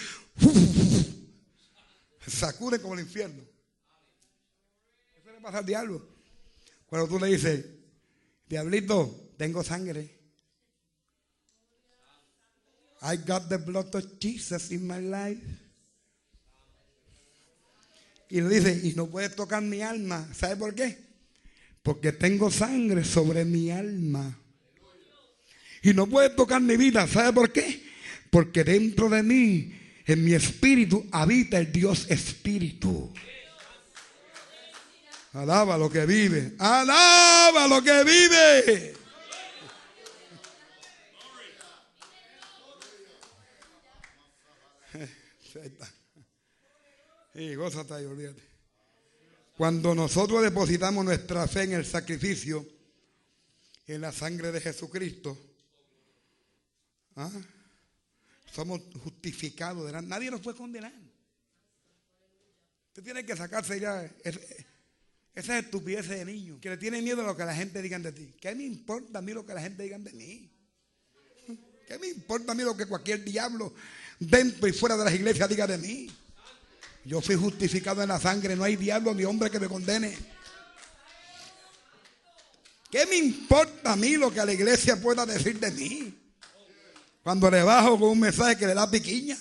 sacude 2.27 2.81
como 2.81 2.95
el 2.95 3.01
infierno. 3.01 3.43
Eso 5.17 5.31
le 5.31 5.41
pasa 5.41 5.59
al 5.59 5.67
diablo. 5.67 6.07
Cuando 6.87 7.09
tú 7.09 7.19
le 7.19 7.29
dices, 7.29 7.65
diablito, 8.49 9.33
tengo 9.37 9.63
sangre. 9.63 10.17
I 13.03 13.17
got 13.17 13.49
the 13.49 13.59
blood 13.59 13.95
of 13.95 14.19
Jesus 14.19 14.71
in 14.73 14.87
my 14.87 15.01
life. 15.01 15.43
Y 18.29 18.41
le 18.41 18.49
dice, 18.49 18.81
y 18.83 18.95
no 18.95 19.07
puedes 19.07 19.37
tocar 19.37 19.63
mi 19.63 19.83
alma. 19.83 20.29
¿Sabe 20.35 20.57
por 20.57 20.75
qué? 20.75 20.99
Porque 21.83 22.11
tengo 22.11 22.51
sangre 22.51 23.05
sobre 23.05 23.45
mi 23.45 23.71
alma. 23.71 24.37
Y 25.83 25.95
no 25.95 26.09
puedes 26.09 26.35
tocar 26.35 26.61
mi 26.61 26.77
vida. 26.77 27.07
¿Sabe 27.07 27.33
por 27.33 27.53
qué? 27.53 27.86
Porque 28.37 28.65
dentro 28.65 29.09
de 29.09 29.23
mí, 29.23 29.73
en 30.05 30.23
mi 30.23 30.35
espíritu, 30.35 31.07
habita 31.11 31.57
el 31.57 31.73
Dios 31.73 32.05
Espíritu. 32.11 33.11
Alaba 35.33 35.79
lo 35.79 35.89
que 35.89 36.05
vive. 36.05 36.53
Alaba 36.59 37.67
lo 37.67 37.83
que 37.83 38.05
vive. 38.05 38.95
Cuando 49.57 49.95
nosotros 49.95 50.43
depositamos 50.43 51.07
nuestra 51.07 51.49
fe 51.49 51.63
en 51.63 51.73
el 51.73 51.87
sacrificio, 51.87 52.67
en 53.87 54.03
la 54.03 54.13
sangre 54.13 54.53
de 54.53 54.61
Jesucristo, 54.61 55.39
¿ah? 57.17 57.31
Somos 58.57 58.81
justificados. 59.05 59.93
De 59.93 60.01
Nadie 60.01 60.31
nos 60.31 60.41
puede 60.41 60.57
condenar. 60.57 60.91
Usted 62.89 63.03
tiene 63.03 63.27
que 63.27 63.37
sacarse 63.37 63.79
ya 63.79 64.11
esa 65.35 65.59
estupidez 65.59 66.09
de 66.09 66.25
niño 66.25 66.59
que 66.59 66.71
le 66.71 66.79
tiene 66.79 67.03
miedo 67.03 67.21
a 67.21 67.27
lo 67.27 67.37
que 67.37 67.45
la 67.45 67.55
gente 67.55 67.83
diga 67.83 67.99
de 67.99 68.13
ti. 68.13 68.35
¿Qué 68.41 68.55
me 68.55 68.65
importa 68.65 69.19
a 69.19 69.23
mí 69.23 69.35
lo 69.35 69.45
que 69.45 69.53
la 69.53 69.61
gente 69.61 69.83
diga 69.83 69.99
de 69.99 70.11
mí? 70.15 70.51
¿Qué 71.87 71.99
me 71.99 72.07
importa 72.07 72.53
a 72.53 72.55
mí 72.55 72.63
lo 72.63 72.75
que 72.75 72.87
cualquier 72.87 73.23
diablo 73.23 73.75
dentro 74.19 74.67
y 74.67 74.73
fuera 74.73 74.97
de 74.97 75.05
las 75.05 75.15
iglesias 75.15 75.51
diga 75.51 75.67
de 75.67 75.77
mí? 75.77 76.11
Yo 77.05 77.21
fui 77.21 77.35
justificado 77.35 78.03
en 78.03 78.09
la 78.09 78.19
sangre, 78.19 78.57
no 78.57 78.65
hay 78.65 78.77
diablo 78.77 79.13
ni 79.13 79.25
hombre 79.25 79.51
que 79.51 79.61
me 79.61 79.69
condene. 79.69 80.17
¿Qué 82.91 83.05
me 83.05 83.17
importa 83.17 83.93
a 83.93 83.97
mí 83.97 84.17
lo 84.17 84.33
que 84.33 84.43
la 84.43 84.55
iglesia 84.55 84.99
pueda 84.99 85.27
decir 85.27 85.61
de 85.61 85.71
mí? 85.73 86.26
Cuando 87.27 87.51
le 87.51 87.65
bajo 87.65 87.99
con 87.99 88.11
un 88.11 88.21
mensaje 88.21 88.57
que 88.57 88.69
le 88.69 88.75
da 88.75 88.89
piquiña. 88.89 89.37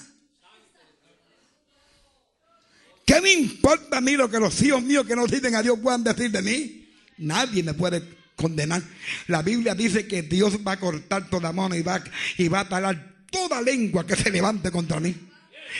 ¿Qué 3.05 3.21
me 3.21 3.31
importa 3.31 3.99
a 3.99 4.01
mí 4.01 4.13
lo 4.13 4.27
que 4.27 4.39
los 4.39 4.59
hijos 4.63 4.81
míos 4.81 5.05
que 5.05 5.15
no 5.15 5.27
sirven 5.27 5.53
a 5.53 5.61
Dios 5.61 5.77
puedan 5.77 6.03
decir 6.03 6.31
de 6.31 6.41
mí? 6.41 6.89
Nadie 7.19 7.61
me 7.61 7.75
puede 7.75 8.01
condenar. 8.35 8.81
La 9.27 9.43
Biblia 9.43 9.75
dice 9.75 10.07
que 10.07 10.23
Dios 10.23 10.57
va 10.67 10.71
a 10.71 10.79
cortar 10.79 11.29
toda 11.29 11.53
mano 11.53 11.75
y 11.75 11.83
va, 11.83 12.03
y 12.39 12.47
va 12.47 12.61
a 12.61 12.67
talar 12.67 13.17
toda 13.29 13.61
lengua 13.61 14.03
que 14.03 14.15
se 14.15 14.31
levante 14.31 14.71
contra 14.71 14.99
mí. 14.99 15.15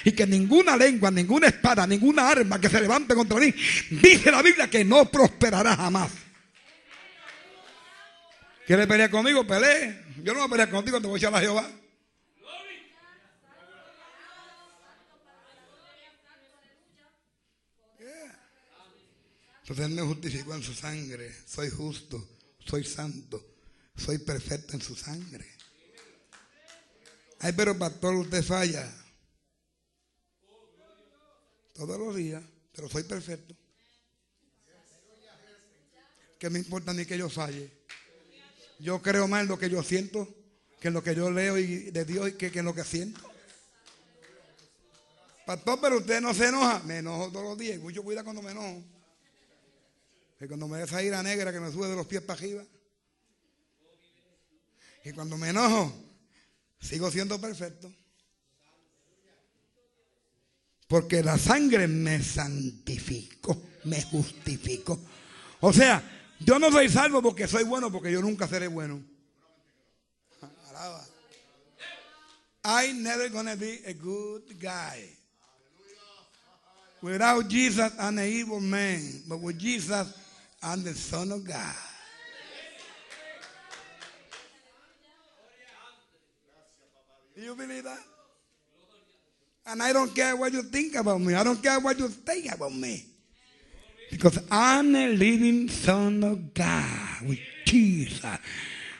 Y 0.04 0.12
que 0.12 0.28
ninguna 0.28 0.78
lengua, 0.78 1.10
ninguna 1.10 1.48
espada, 1.48 1.88
ninguna 1.88 2.30
arma 2.30 2.62
que 2.62 2.70
se 2.70 2.82
levante 2.82 3.16
contra 3.16 3.40
mí, 3.40 3.52
dice 3.90 4.30
la 4.30 4.44
Biblia 4.44 4.70
que 4.70 4.86
no 4.86 5.10
prosperará 5.10 5.76
jamás. 5.76 6.12
¿Quiere 8.68 8.86
pelear 8.86 9.10
conmigo? 9.10 9.44
Pelee. 9.48 10.04
Yo 10.24 10.34
no 10.34 10.42
voy 10.42 10.48
a 10.48 10.52
pelear 10.52 10.70
contigo, 10.70 11.02
te 11.02 11.08
voy 11.08 11.16
a 11.16 11.18
echar 11.18 11.34
a 11.34 11.42
Jehová. 11.42 11.68
Entonces 19.66 19.86
Él 19.88 19.94
me 19.94 20.04
justificó 20.04 20.54
en 20.54 20.62
su 20.62 20.76
sangre. 20.76 21.36
Soy 21.48 21.72
justo, 21.72 22.38
soy 22.68 22.84
santo, 22.84 23.44
soy 23.98 24.20
perfecto 24.20 24.74
en 24.74 24.82
su 24.82 24.96
sangre. 24.96 25.44
Ay, 27.40 27.52
pero 27.54 27.76
pastor, 27.76 28.14
usted 28.14 28.44
falla. 28.44 28.88
Todos 31.74 31.98
los 31.98 32.16
días, 32.16 32.44
pero 32.74 32.88
soy 32.88 33.02
perfecto. 33.06 33.56
¿Qué 36.38 36.48
me 36.52 36.60
importa 36.60 36.94
ni 36.94 37.04
que 37.08 37.18
yo 37.18 37.28
falle? 37.28 37.72
Yo 38.78 39.02
creo 39.02 39.28
más 39.28 39.42
en 39.42 39.48
lo 39.48 39.58
que 39.58 39.68
yo 39.68 39.82
siento 39.82 40.32
que 40.80 40.90
en 40.90 40.94
lo 40.94 41.02
que 41.02 41.16
yo 41.16 41.32
leo 41.32 41.58
y 41.58 41.90
de 41.90 42.06
Dios 42.06 42.34
que, 42.34 42.52
que 42.52 42.60
en 42.60 42.66
lo 42.66 42.76
que 42.76 42.84
siento. 42.84 43.20
Pastor, 45.44 45.80
pero 45.82 45.98
usted 45.98 46.22
no 46.22 46.36
se 46.36 46.50
enoja. 46.50 46.84
Me 46.86 47.00
enojo 47.00 47.32
todos 47.32 47.46
los 47.46 47.58
días. 47.58 47.80
Mucho 47.80 48.04
cuidado 48.04 48.26
cuando 48.26 48.44
me 48.44 48.52
enojo. 48.52 48.95
Cuando 50.48 50.68
me 50.68 50.78
da 50.78 50.86
esa 50.86 51.02
ira 51.02 51.24
negra 51.24 51.52
que 51.52 51.60
me 51.60 51.72
sube 51.72 51.88
de 51.88 51.96
los 51.96 52.08
pies 52.08 52.22
para 52.22 52.40
arriba. 52.40 52.64
Y 55.04 55.12
cuando 55.12 55.38
me 55.38 55.50
enojo, 55.50 55.94
sigo 56.80 57.12
siendo 57.12 57.40
perfecto. 57.40 57.94
Porque 60.88 61.24
la 61.24 61.38
sangre 61.38 61.88
me 61.88 62.22
santificó, 62.22 63.62
me 63.86 64.02
justificó. 64.04 65.00
O 65.62 65.74
sea, 65.74 66.04
yo 66.40 66.60
no 66.60 66.72
soy 66.72 66.90
salvo 66.90 67.22
porque 67.22 67.48
soy 67.48 67.64
bueno, 67.64 67.92
porque 67.92 68.12
yo 68.12 68.22
nunca 68.22 68.48
seré 68.48 68.68
bueno. 68.68 69.04
Alaba. 70.70 71.06
I 72.66 72.94
never 72.94 73.30
gonna 73.30 73.56
be 73.56 73.82
a 73.86 73.94
good 73.94 74.44
guy. 74.60 75.16
Without 77.02 77.48
Jesus, 77.48 77.94
I'm 78.00 78.18
an 78.18 78.26
evil 78.26 78.60
man. 78.60 79.22
But 79.28 79.40
with 79.40 79.60
Jesus, 79.60 80.08
I'm 80.66 80.84
the 80.84 80.96
Son 80.96 81.32
of 81.32 81.44
God. 81.46 81.76
Do 87.36 87.42
you 87.44 87.54
believe 87.54 87.84
that? 87.84 88.00
And 89.68 89.84
I 89.84 89.94
don't 89.94 90.16
care 90.16 90.36
what 90.36 90.54
you 90.54 90.64
think 90.64 90.96
about 90.96 91.22
me. 91.22 91.36
I 91.36 91.44
don't 91.44 91.62
care 91.62 91.80
what 91.80 92.00
you 92.00 92.08
think 92.08 92.52
about 92.52 92.74
me. 92.74 93.06
Because 94.10 94.40
I'm 94.50 94.96
a 94.96 95.10
living 95.10 95.70
son 95.70 96.24
of 96.24 96.54
God 96.56 97.28
with 97.28 97.40
Jesus. 97.66 98.26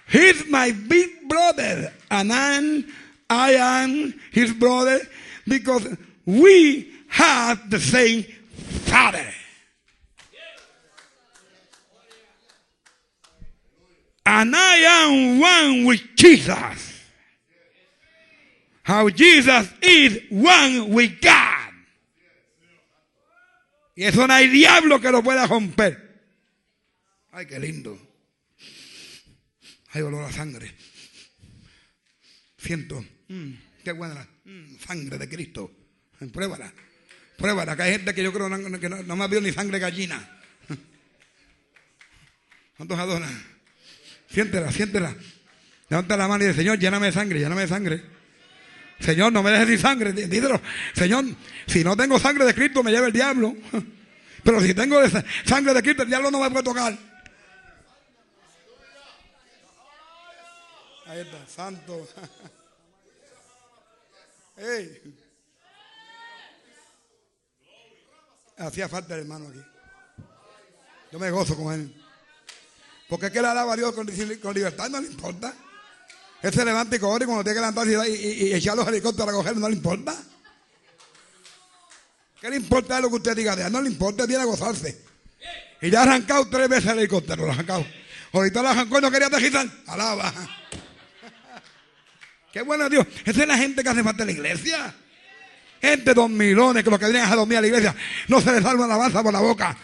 He's 0.08 0.48
my 0.48 0.72
big 0.72 1.28
brother, 1.28 1.92
and 2.12 2.32
I'm, 2.32 2.86
I 3.28 3.54
am 3.54 4.14
his 4.32 4.54
brother 4.54 5.00
because 5.48 5.88
we 6.26 6.92
have 7.08 7.72
the 7.72 7.80
same 7.80 8.24
father. 8.86 9.26
And 14.26 14.56
I 14.56 14.78
am 15.06 15.40
one 15.40 15.86
with 15.86 16.02
Jesus. 16.16 16.96
How 18.84 19.10
Jesus 19.10 19.72
is 19.82 20.20
one 20.30 20.90
with 20.94 21.22
God. 21.22 21.74
Y 23.96 24.04
eso 24.04 24.28
no 24.28 24.34
hay 24.34 24.48
diablo 24.48 25.00
que 25.00 25.12
lo 25.12 25.24
pueda 25.24 25.48
romper. 25.48 25.98
Ay, 27.32 27.46
qué 27.46 27.60
lindo. 27.60 27.98
Hay 29.92 30.02
olor 30.02 30.26
a 30.26 30.32
sangre. 30.32 30.74
Siento. 32.58 33.06
Mm, 33.30 33.52
qué 33.84 33.92
buena. 33.94 34.28
Mm, 34.44 34.78
sangre 34.86 35.18
de 35.18 35.30
Cristo. 35.30 35.72
Pruébala. 36.34 36.74
Pruébala. 37.38 37.76
Que 37.76 37.84
hay 37.84 37.92
gente 37.94 38.14
que 38.14 38.24
yo 38.24 38.34
creo 38.34 38.50
que 38.80 38.90
no, 38.90 39.04
no 39.04 39.16
me 39.16 39.24
ha 39.24 39.28
visto 39.28 39.42
ni 39.42 39.54
sangre 39.54 39.80
gallina. 39.80 40.42
¿Cuántos 42.78 43.00
adoran? 43.00 43.55
Siéntela, 44.30 44.72
siéntela. 44.72 45.16
Levanta 45.90 46.18
la 46.18 46.28
mano 46.28 46.44
y 46.44 46.48
dice, 46.48 46.60
Señor, 46.60 46.80
lléname 46.80 47.08
de 47.08 47.12
sangre, 47.12 47.40
lléname 47.40 47.62
de 47.62 47.68
sangre. 47.68 48.04
Señor, 49.00 49.32
no 49.32 49.44
me 49.44 49.52
dejes 49.52 49.68
sin 49.68 49.80
sangre. 49.80 50.14
Díselo. 50.14 50.60
Señor, 50.94 51.26
si 51.68 51.84
no 51.84 51.96
tengo 51.98 52.20
sangre 52.20 52.46
de 52.46 52.54
Cristo, 52.54 52.84
me 52.84 52.92
lleva 52.92 53.08
el 53.08 53.14
diablo. 53.14 53.56
Pero 54.44 54.62
si 54.62 54.74
tengo 54.74 54.98
sangre 55.46 55.74
de 55.74 55.82
Cristo, 55.82 56.04
el 56.04 56.10
diablo 56.10 56.32
no 56.32 56.40
me 56.40 56.50
puede 56.50 56.64
tocar. 56.64 56.98
Ahí 61.08 61.20
está, 61.20 61.46
santo. 61.48 62.08
Hacía 68.58 68.88
falta 68.88 69.16
el 69.16 69.22
hermano 69.22 69.50
aquí. 69.50 69.62
Yo 71.12 71.20
me 71.20 71.30
gozo 71.30 71.58
con 71.58 71.74
él. 71.74 72.05
Porque 73.08 73.28
es 73.28 73.32
que 73.32 73.42
le 73.42 73.48
alaba 73.48 73.74
a 73.74 73.76
Dios 73.76 73.94
con, 73.94 74.08
libertad, 74.08 74.90
no 74.90 75.00
le 75.00 75.08
importa. 75.08 75.54
Él 76.42 76.54
se 76.54 76.66
levanta 76.66 76.96
y 76.96 77.00
corre 77.00 77.26
cuando 77.26 77.44
tiene 77.44 77.56
que 77.56 77.62
levantarse 77.62 78.10
y, 78.10 78.48
y, 78.48 78.54
echar 78.54 78.76
los 78.76 78.88
helicópteros 78.88 79.30
a 79.30 79.34
coger, 79.34 79.58
no 79.58 79.70
le 79.70 79.76
importa. 79.76 80.16
¿Qué 82.40 82.50
le 82.50 82.58
importa 82.58 83.00
lo 83.00 83.10
que 83.10 83.16
usted 83.16 83.36
diga 83.36 83.56
de 83.56 83.66
él? 83.66 83.72
No 83.72 83.82
le 83.82 83.90
importa, 83.90 84.26
viene 84.26 84.44
a 84.44 84.46
gozarse. 84.46 85.04
Y 85.82 85.90
ya 85.90 86.00
ha 86.00 86.04
arrancado 86.04 86.48
tres 86.48 86.70
veces 86.70 86.92
el 86.92 87.00
helicóptero, 87.00 87.46
lo 87.46 87.52
ha 87.52 87.54
arrancado. 87.54 87.86
Ahorita 88.34 88.62
lo 88.62 88.70
arrancó 88.70 88.98
y 88.98 89.02
no 89.02 89.12
quería 89.12 89.28
aterrizar. 89.28 89.68
Alaba. 89.88 90.34
Qué 92.54 92.62
bueno 92.62 92.90
Dios. 92.90 93.06
Esa 93.24 93.42
es 93.42 93.48
la 93.48 93.58
gente 93.58 93.84
que 93.84 93.90
hace 93.90 94.04
falta 94.04 94.24
en 94.24 94.28
la 94.28 94.34
iglesia. 94.34 94.96
Gente 95.82 96.14
dos 96.14 96.30
milones 96.30 96.84
que 96.84 96.90
los 96.90 97.00
que 97.00 97.06
vienen 97.06 97.32
a 97.32 97.36
dormir 97.36 97.58
a 97.58 97.62
la 97.62 97.68
iglesia 97.68 97.96
no 98.28 98.42
se 98.42 98.52
les 98.52 98.64
salva 98.64 98.88
la 98.88 98.96
alabanza 98.96 99.22
por 99.22 99.32
la 99.32 99.40
boca. 99.40 99.78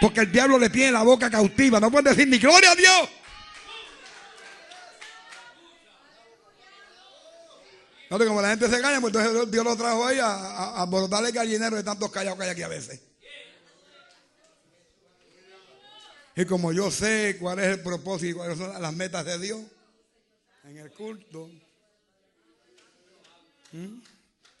Porque 0.00 0.20
el 0.20 0.32
diablo 0.32 0.58
le 0.58 0.70
tiene 0.70 0.92
la 0.92 1.02
boca 1.02 1.30
cautiva. 1.30 1.80
No 1.80 1.90
pueden 1.90 2.04
decir 2.04 2.28
ni 2.28 2.38
gloria 2.38 2.72
a 2.72 2.74
Dios. 2.76 3.08
No, 8.10 8.18
como 8.18 8.42
la 8.42 8.50
gente 8.50 8.68
se 8.68 8.80
calla, 8.80 9.00
pues 9.00 9.14
entonces 9.14 9.50
Dios 9.50 9.64
lo 9.64 9.76
trajo 9.76 10.06
ahí 10.06 10.18
a, 10.18 10.82
a, 10.82 10.84
el 10.84 11.32
gallinero 11.32 11.76
de 11.76 11.82
tantos 11.82 12.10
callados 12.12 12.38
que 12.38 12.44
hay 12.44 12.50
aquí 12.50 12.62
a 12.62 12.68
veces. 12.68 13.00
Y 16.36 16.44
como 16.44 16.72
yo 16.72 16.90
sé 16.90 17.36
cuál 17.40 17.60
es 17.60 17.66
el 17.66 17.82
propósito 17.82 18.30
y 18.30 18.34
cuáles 18.34 18.58
son 18.58 18.80
las 18.80 18.92
metas 18.92 19.24
de 19.24 19.38
Dios 19.38 19.60
en 20.64 20.78
el 20.78 20.90
culto. 20.92 21.50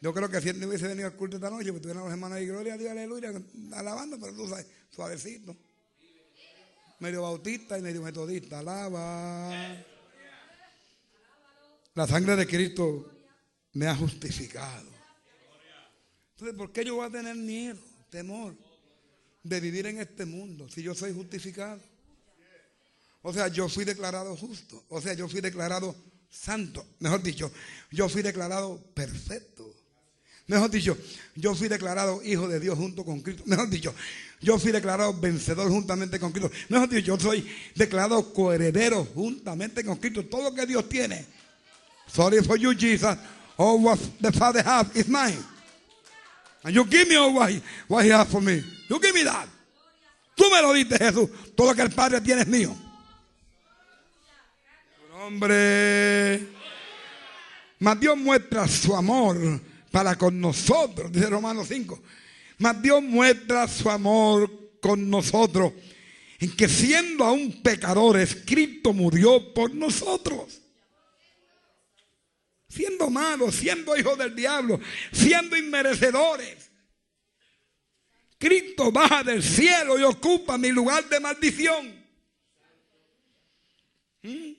Yo 0.04 0.12
creo 0.12 0.28
que 0.28 0.38
si 0.38 0.50
él 0.50 0.60
no 0.60 0.68
hubiese 0.68 0.86
venido 0.86 1.06
al 1.06 1.16
culto 1.16 1.36
esta 1.36 1.48
noche, 1.48 1.70
pues 1.70 1.80
tuvieran 1.80 2.04
los 2.04 2.12
hermanos 2.12 2.36
ahí, 2.36 2.46
gloria 2.46 2.74
a 2.74 2.76
Dios, 2.76 2.90
aleluya, 2.90 3.32
alabando, 3.72 4.20
pero 4.20 4.34
tú 4.34 4.46
sabes, 4.46 4.66
suavecito. 4.90 5.56
Medio 7.00 7.22
bautista 7.22 7.78
y 7.78 7.80
medio 7.80 8.02
metodista, 8.02 8.58
alaba. 8.58 9.82
La 11.94 12.06
sangre 12.06 12.36
de 12.36 12.46
Cristo 12.46 13.12
me 13.72 13.86
ha 13.86 13.96
justificado. 13.96 14.90
Entonces, 16.32 16.54
¿por 16.54 16.70
qué 16.70 16.84
yo 16.84 16.96
voy 16.96 17.06
a 17.06 17.10
tener 17.10 17.34
miedo, 17.36 17.80
temor 18.10 18.54
de 19.42 19.58
vivir 19.58 19.86
en 19.86 20.00
este 20.00 20.26
mundo 20.26 20.68
si 20.68 20.82
yo 20.82 20.94
soy 20.94 21.14
justificado? 21.14 21.80
O 23.22 23.32
sea, 23.32 23.48
yo 23.48 23.70
fui 23.70 23.86
declarado 23.86 24.36
justo. 24.36 24.84
O 24.90 25.00
sea, 25.00 25.14
yo 25.14 25.30
fui 25.30 25.40
declarado 25.40 25.96
santo. 26.28 26.86
Mejor 26.98 27.22
dicho, 27.22 27.50
yo 27.90 28.06
fui 28.10 28.20
declarado 28.20 28.78
perfecto. 28.92 29.83
Mejor 30.46 30.70
dicho, 30.70 30.96
yo 31.34 31.54
fui 31.54 31.68
declarado 31.68 32.22
hijo 32.22 32.46
de 32.48 32.60
Dios 32.60 32.76
junto 32.76 33.04
con 33.04 33.22
Cristo. 33.22 33.44
Mejor 33.46 33.68
dicho, 33.70 33.94
yo 34.40 34.58
fui 34.58 34.72
declarado 34.72 35.18
vencedor 35.18 35.70
juntamente 35.70 36.20
con 36.20 36.32
Cristo. 36.32 36.50
Mejor 36.68 36.88
dicho, 36.88 37.06
yo 37.06 37.18
soy 37.18 37.48
declarado 37.74 38.32
coheredero 38.34 39.06
juntamente 39.14 39.82
con 39.82 39.96
Cristo. 39.96 40.26
Todo 40.26 40.50
lo 40.50 40.54
que 40.54 40.66
Dios 40.66 40.86
tiene. 40.88 41.24
Sorry 42.06 42.42
for 42.42 42.58
you, 42.58 42.74
Jesus. 42.74 43.16
All 43.56 43.82
what 43.82 43.98
the 44.20 44.32
Father 44.32 44.62
has 44.62 44.94
is 44.94 45.08
mine. 45.08 45.38
And 46.62 46.74
you 46.74 46.84
give 46.84 47.08
me 47.08 47.16
all 47.16 47.32
what 47.32 47.50
he, 47.50 47.62
what 47.88 48.04
has 48.04 48.28
for 48.28 48.42
me. 48.42 48.62
You 48.88 49.00
give 49.00 49.14
me 49.14 49.24
that. 49.24 49.48
Tú 50.36 50.50
me 50.50 50.60
lo 50.60 50.74
diste, 50.74 50.98
Jesús. 50.98 51.30
Todo 51.56 51.68
lo 51.68 51.74
que 51.74 51.82
el 51.82 51.90
Padre 51.90 52.20
tiene 52.20 52.42
es 52.42 52.48
mío. 52.48 52.76
Hombre. 55.14 56.48
Mas 57.78 57.98
Dios 57.98 58.16
muestra 58.16 58.68
su 58.68 58.94
amor 58.94 59.36
para 59.94 60.18
con 60.18 60.40
nosotros, 60.40 61.12
dice 61.12 61.30
Romanos 61.30 61.68
5. 61.68 62.02
Mas 62.58 62.82
Dios 62.82 63.00
muestra 63.00 63.68
su 63.68 63.88
amor 63.88 64.50
con 64.80 65.08
nosotros 65.08 65.72
en 66.40 66.50
que 66.56 66.68
siendo 66.68 67.22
aún 67.22 67.62
pecadores, 67.62 68.38
Cristo 68.44 68.92
murió 68.92 69.54
por 69.54 69.72
nosotros 69.72 70.62
siendo 72.68 73.08
malos, 73.08 73.54
siendo 73.54 73.96
hijos 73.96 74.18
del 74.18 74.34
diablo, 74.34 74.80
siendo 75.12 75.56
inmerecedores. 75.56 76.72
Cristo 78.36 78.90
baja 78.90 79.22
del 79.22 79.44
cielo 79.44 79.96
y 79.96 80.02
ocupa 80.02 80.58
mi 80.58 80.70
lugar 80.70 81.08
de 81.08 81.20
maldición. 81.20 82.04
¿Mm? 84.22 84.52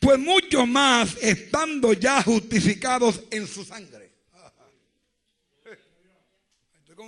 Pues 0.00 0.18
mucho 0.18 0.64
más 0.64 1.14
estando 1.20 1.92
ya 1.92 2.22
justificados 2.22 3.22
en 3.30 3.46
su 3.46 3.66
sangre. 3.66 4.12
Estoy 6.92 7.01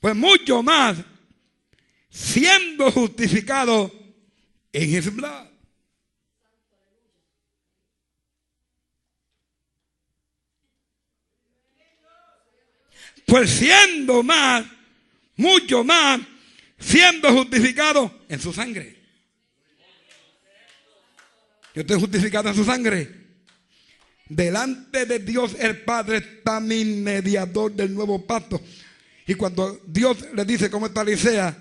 Pues 0.00 0.16
mucho 0.16 0.62
más 0.62 0.96
siendo 2.10 2.90
justificados 2.90 3.92
en 4.72 4.94
his 4.96 5.14
blood. 5.14 5.46
Pues 13.26 13.50
siendo 13.50 14.24
más, 14.24 14.66
mucho 15.36 15.84
más, 15.84 16.20
siendo 16.78 17.32
justificado 17.32 18.24
en 18.28 18.40
su 18.40 18.52
sangre. 18.52 18.96
Yo 21.72 21.82
estoy 21.82 22.00
justificado 22.00 22.48
en 22.48 22.54
su 22.56 22.64
sangre. 22.64 23.19
Delante 24.30 25.06
de 25.06 25.18
Dios 25.18 25.56
el 25.58 25.82
Padre 25.82 26.18
está 26.18 26.60
mi 26.60 26.84
mediador 26.84 27.72
del 27.72 27.92
nuevo 27.92 28.24
pacto. 28.24 28.62
Y 29.26 29.34
cuando 29.34 29.80
Dios 29.84 30.18
le 30.32 30.44
dice 30.44 30.70
cómo 30.70 30.86
está 30.86 31.02
Licea, 31.02 31.60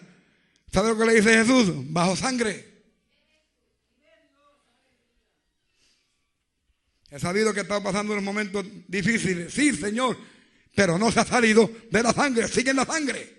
¿sabe 0.72 0.89
lo 0.89 0.97
que 0.99 1.05
le 1.05 1.15
dice 1.15 1.34
Jesús? 1.34 1.72
Bajo 1.91 2.15
sangre. 2.15 2.70
He 7.09 7.17
sabido 7.17 7.55
que 7.55 7.61
está 7.61 7.82
pasando 7.82 8.13
unos 8.13 8.24
momentos 8.24 8.63
difíciles. 8.88 9.51
Sí, 9.51 9.76
Señor. 9.76 10.15
Pero 10.76 10.99
no 10.99 11.11
se 11.11 11.22
ha 11.22 11.26
salido 11.26 11.72
de 11.89 12.03
la 12.03 12.13
sangre. 12.13 12.47
Sigue 12.47 12.70
en 12.70 12.76
la 12.76 12.86
sangre. 12.86 13.36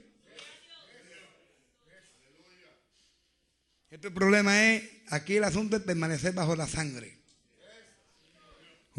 Este 3.91 4.11
problema 4.11 4.73
es, 4.73 4.83
aquí 5.11 5.37
el 5.37 5.45
asunto 5.45 5.77
es 5.77 5.83
permanecer 5.85 6.33
bajo 6.33 6.57
la 6.57 6.67
sangre. 6.67 7.20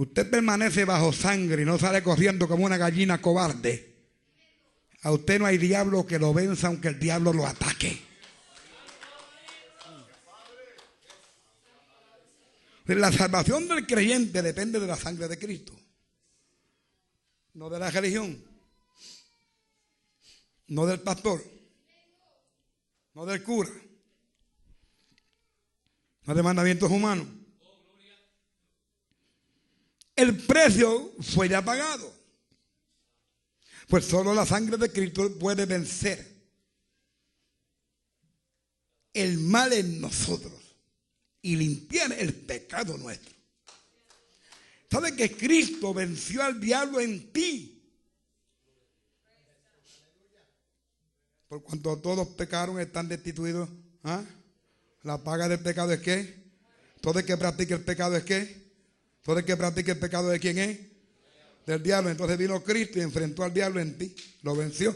Usted 0.02 0.32
permanece 0.32 0.84
bajo 0.84 1.14
sangre 1.14 1.62
y 1.62 1.66
no 1.66 1.78
sale 1.78 2.02
corriendo 2.02 2.47
como 2.47 2.66
una 2.66 2.76
gallina 2.76 3.22
cobarde. 3.22 4.08
A 5.04 5.12
usted 5.12 5.38
no 5.38 5.45
hay 5.45 5.60
diablo 5.60 6.08
que 6.08 6.18
lo 6.18 6.34
venza 6.34 6.66
aunque 6.66 6.88
el 6.88 6.99
diablo 6.99 7.32
lo 7.32 7.45
ataque. 7.45 8.02
La 12.88 13.12
salvación 13.12 13.68
del 13.68 13.86
creyente 13.86 14.41
depende 14.41 14.80
de 14.80 14.88
la 14.88 14.95
sangre 14.95 15.28
de 15.28 15.38
Cristo, 15.38 15.80
no 17.54 17.70
de 17.70 17.78
la 17.78 17.91
religión, 17.91 18.43
no 20.70 20.88
del 20.88 21.02
pastor, 21.02 21.43
no 23.14 23.28
del 23.28 23.43
cura, 23.43 23.70
no 26.24 26.34
de 26.34 26.41
mandamientos 26.41 26.89
humanos. 26.89 27.40
El 30.22 30.38
precio 30.38 31.15
fue 31.19 31.49
ya 31.49 31.65
pagado. 31.65 32.13
Pues 33.88 34.05
solo 34.05 34.36
la 34.36 34.45
sangre 34.45 34.78
de 34.78 34.91
Cristo 34.91 35.36
puede 35.39 35.65
vencer 35.65 36.24
el 39.13 39.39
mal 39.39 39.74
en 39.74 39.99
nosotros 39.99 40.76
y 41.41 41.55
limpiar 41.55 42.13
el 42.13 42.36
pecado 42.36 42.99
nuestro. 42.99 43.34
¿Sabe 44.91 45.15
que 45.15 45.36
Cristo 45.36 45.91
venció 45.91 46.43
al 46.43 46.61
diablo 46.61 46.99
en 46.99 47.34
ti? 47.34 47.84
Por 51.47 51.63
cuanto 51.63 51.97
todos 51.97 52.28
pecaron, 52.28 52.80
están 52.80 53.07
destituidos. 53.07 53.67
¿ah? 54.03 54.24
La 55.01 55.17
paga 55.24 55.49
del 55.49 55.61
pecado 55.61 55.91
es 55.91 56.01
qué? 56.01 56.43
Todo 57.01 57.17
el 57.17 57.26
que 57.26 57.38
practique 57.38 57.74
el 57.74 57.84
pecado 57.84 58.15
es 58.15 58.24
qué? 58.24 58.61
Todo 59.24 59.39
el 59.39 59.45
que 59.45 59.55
practique 59.55 59.91
el 59.91 59.99
pecado 59.99 60.30
de 60.30 60.39
quién 60.39 60.57
es? 60.57 60.80
Del 61.65 61.84
diablo. 61.84 62.09
Entonces 62.09 62.38
vino 62.38 62.63
Cristo 62.63 62.99
y 62.99 63.01
enfrentó 63.01 63.43
al 63.43 63.53
diablo 63.53 63.80
en 63.80 63.97
ti. 63.97 64.15
Lo 64.41 64.55
venció, 64.55 64.95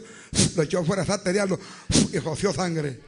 lo 0.56 0.62
echó 0.62 0.84
fuera, 0.84 1.04
salte 1.04 1.32
diablo 1.32 1.58
y 2.12 2.18
roció 2.18 2.52
sangre. 2.52 3.00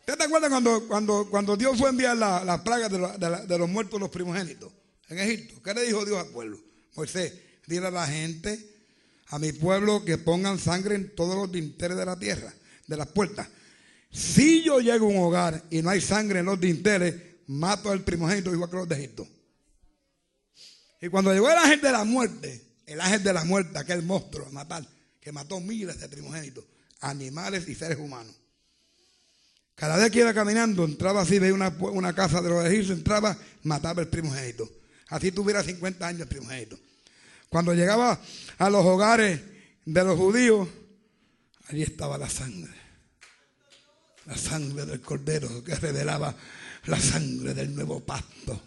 ¿Usted 0.00 0.16
te 0.16 0.24
acuerdas 0.24 0.50
cuando, 0.50 0.86
cuando, 0.88 1.28
cuando 1.30 1.56
Dios 1.56 1.78
fue 1.78 1.86
a 1.86 1.90
enviar 1.90 2.16
las 2.16 2.44
la 2.44 2.62
plagas 2.62 2.90
de, 2.90 3.46
de, 3.46 3.58
los 3.58 3.68
muertos, 3.68 4.00
los 4.00 4.10
primogénitos, 4.10 4.72
en 5.08 5.18
Egipto? 5.18 5.62
¿Qué 5.62 5.74
le 5.74 5.84
dijo 5.84 6.04
Dios 6.04 6.18
al 6.18 6.26
pueblo? 6.26 6.58
Moisés, 6.96 7.32
dile 7.68 7.86
a 7.86 7.90
la 7.90 8.06
gente, 8.06 8.68
a 9.28 9.38
mi 9.38 9.52
pueblo, 9.52 10.04
que 10.04 10.18
pongan 10.18 10.58
sangre 10.58 10.96
en 10.96 11.14
todos 11.14 11.36
los 11.36 11.52
dinteles 11.52 11.96
de 11.96 12.04
la 12.04 12.18
tierra, 12.18 12.52
de 12.86 12.96
las 12.96 13.06
puertas. 13.08 13.48
Si 14.10 14.62
yo 14.62 14.80
llego 14.80 15.06
a 15.06 15.08
un 15.08 15.18
hogar 15.18 15.62
y 15.70 15.82
no 15.82 15.90
hay 15.90 16.00
sangre 16.00 16.40
en 16.40 16.46
los 16.46 16.60
dinteles, 16.60 17.14
mato 17.48 17.90
al 17.90 18.02
primogénito 18.02 18.52
igual 18.52 18.70
que 18.70 18.76
los 18.76 18.88
de 18.88 18.96
Egipto. 18.96 19.28
Y 21.00 21.08
cuando 21.08 21.32
llegó 21.32 21.50
el 21.50 21.58
ángel 21.58 21.80
de 21.80 21.92
la 21.92 22.04
muerte, 22.04 22.62
el 22.86 23.00
ángel 23.00 23.22
de 23.22 23.32
la 23.32 23.44
muerte, 23.44 23.78
aquel 23.78 24.02
monstruo 24.02 24.46
a 24.46 24.50
matar, 24.50 24.86
que 25.20 25.32
mató 25.32 25.60
miles 25.60 25.98
de 26.00 26.08
primogénitos, 26.08 26.64
animales 27.00 27.68
y 27.68 27.74
seres 27.74 27.98
humanos. 27.98 28.34
Cada 29.74 29.96
vez 29.96 30.12
que 30.12 30.20
iba 30.20 30.32
caminando, 30.32 30.84
entraba 30.84 31.22
así, 31.22 31.38
veía 31.38 31.54
una, 31.54 32.14
casa 32.14 32.40
de 32.40 32.50
los 32.50 32.64
egipcios, 32.64 32.98
entraba, 32.98 33.36
mataba 33.64 34.02
el 34.02 34.08
primogénito. 34.08 34.70
Así 35.08 35.32
tuviera 35.32 35.62
50 35.62 36.06
años 36.06 36.20
el 36.22 36.28
primogénito. 36.28 36.78
Cuando 37.48 37.74
llegaba 37.74 38.20
a 38.58 38.70
los 38.70 38.84
hogares 38.84 39.40
de 39.84 40.04
los 40.04 40.16
judíos, 40.16 40.68
allí 41.68 41.82
estaba 41.82 42.16
la 42.16 42.30
sangre. 42.30 42.72
La 44.26 44.36
sangre 44.36 44.86
del 44.86 45.00
cordero 45.00 45.64
que 45.64 45.74
revelaba 45.74 46.34
la 46.84 46.98
sangre 46.98 47.54
del 47.54 47.74
nuevo 47.74 48.00
pacto. 48.00 48.60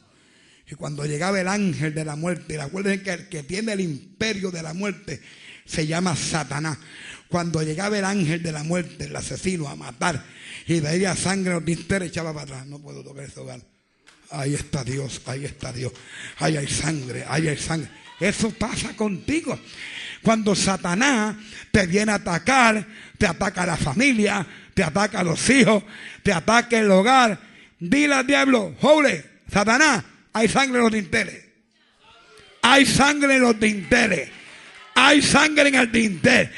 Y 0.70 0.76
cuando 0.76 1.06
llegaba 1.06 1.40
el 1.40 1.48
ángel 1.48 1.94
de 1.94 2.06
la 2.06 2.16
muerte, 2.16 2.58
recuerden 2.58 3.04
que 3.04 3.12
el 3.12 3.30
que 3.30 3.44
tiene 3.44 3.74
el 3.74 3.82
imperio 3.82 4.50
de 4.52 4.64
la 4.64 4.74
muerte 4.74 5.22
se 5.66 5.86
llama 5.86 6.16
Satanás. 6.16 6.78
Cuando 7.28 7.62
llegaba 7.62 7.98
el 7.98 8.06
ángel 8.06 8.42
de 8.42 8.52
la 8.52 8.64
muerte, 8.64 9.06
el 9.06 9.16
asesino, 9.16 9.68
a 9.68 9.76
matar, 9.76 10.24
y 10.68 10.80
veía 10.80 11.16
sangre 11.16 11.54
los 11.54 12.02
echaba 12.02 12.34
para 12.34 12.44
atrás. 12.44 12.68
No 12.68 12.80
puedo 12.80 13.04
tocar 13.04 13.26
ese 13.26 13.40
hogar. 13.40 13.62
Ahí 14.32 14.56
está 14.56 14.84
Dios, 14.84 15.22
ahí 15.26 15.46
está 15.46 15.72
Dios. 15.72 15.92
Ahí 16.38 16.58
hay 16.58 16.68
sangre, 16.68 17.26
ahí 17.28 17.48
hay 17.48 17.58
sangre. 17.58 17.90
Eso 18.20 18.50
pasa 18.52 18.96
contigo. 18.96 19.60
Cuando 20.24 20.56
Satanás 20.56 21.36
te 21.72 21.86
viene 21.86 22.12
a 22.12 22.16
atacar, 22.16 22.88
te 23.18 23.28
ataca 23.28 23.66
la 23.66 23.78
familia, 23.78 24.46
te 24.74 24.84
ataca 24.84 25.24
los 25.24 25.50
hijos, 25.50 25.84
te 26.24 26.34
ataca 26.34 26.80
el 26.80 26.90
hogar. 26.90 27.55
Dile 27.80 28.16
al 28.16 28.28
diablo, 28.28 28.76
joven, 28.80 29.24
Satanás, 29.52 30.04
hay 30.34 30.48
sangre 30.48 30.78
en 30.78 30.84
los 30.84 30.92
dinteles. 30.92 31.46
Hay 32.62 32.86
sangre 32.86 33.36
en 33.36 33.42
los 33.42 33.60
dinteles. 33.60 34.30
Hay 34.98 35.22
sangre 35.22 35.68
en 35.68 35.76
el 35.76 35.92
dintel. 35.92 36.50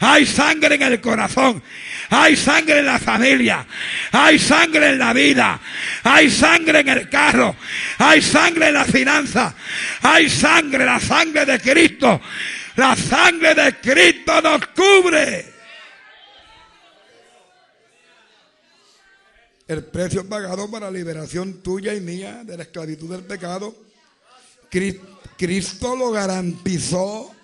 Hay 0.00 0.26
sangre 0.26 0.74
en 0.74 0.82
el 0.82 1.00
corazón. 1.00 1.62
Hay 2.10 2.36
sangre 2.36 2.80
en 2.80 2.86
la 2.86 2.98
familia. 2.98 3.64
Hay 4.10 4.38
sangre 4.38 4.90
en 4.90 4.98
la 4.98 5.12
vida. 5.12 5.60
Hay 6.02 6.28
sangre 6.28 6.80
en 6.80 6.88
el 6.88 7.08
carro. 7.08 7.56
Hay 7.98 8.20
sangre 8.20 8.68
en 8.68 8.74
la 8.74 8.84
finanza. 8.84 9.54
Hay 10.02 10.28
sangre, 10.28 10.84
la 10.84 10.98
sangre 10.98 11.46
de 11.46 11.60
Cristo. 11.60 12.20
La 12.76 12.96
sangre 12.96 13.54
de 13.54 13.74
Cristo 13.76 14.40
nos 14.42 14.66
cubre. 14.68 15.53
El 19.66 19.84
precio 19.84 20.28
pagado 20.28 20.70
para 20.70 20.90
la 20.90 20.98
liberación 20.98 21.62
tuya 21.62 21.94
y 21.94 22.00
mía 22.00 22.44
de 22.44 22.56
la 22.56 22.64
esclavitud 22.64 23.10
del 23.10 23.24
pecado. 23.24 23.74
Cristo 25.38 25.96
lo 25.96 26.10
garantizó 26.10 27.34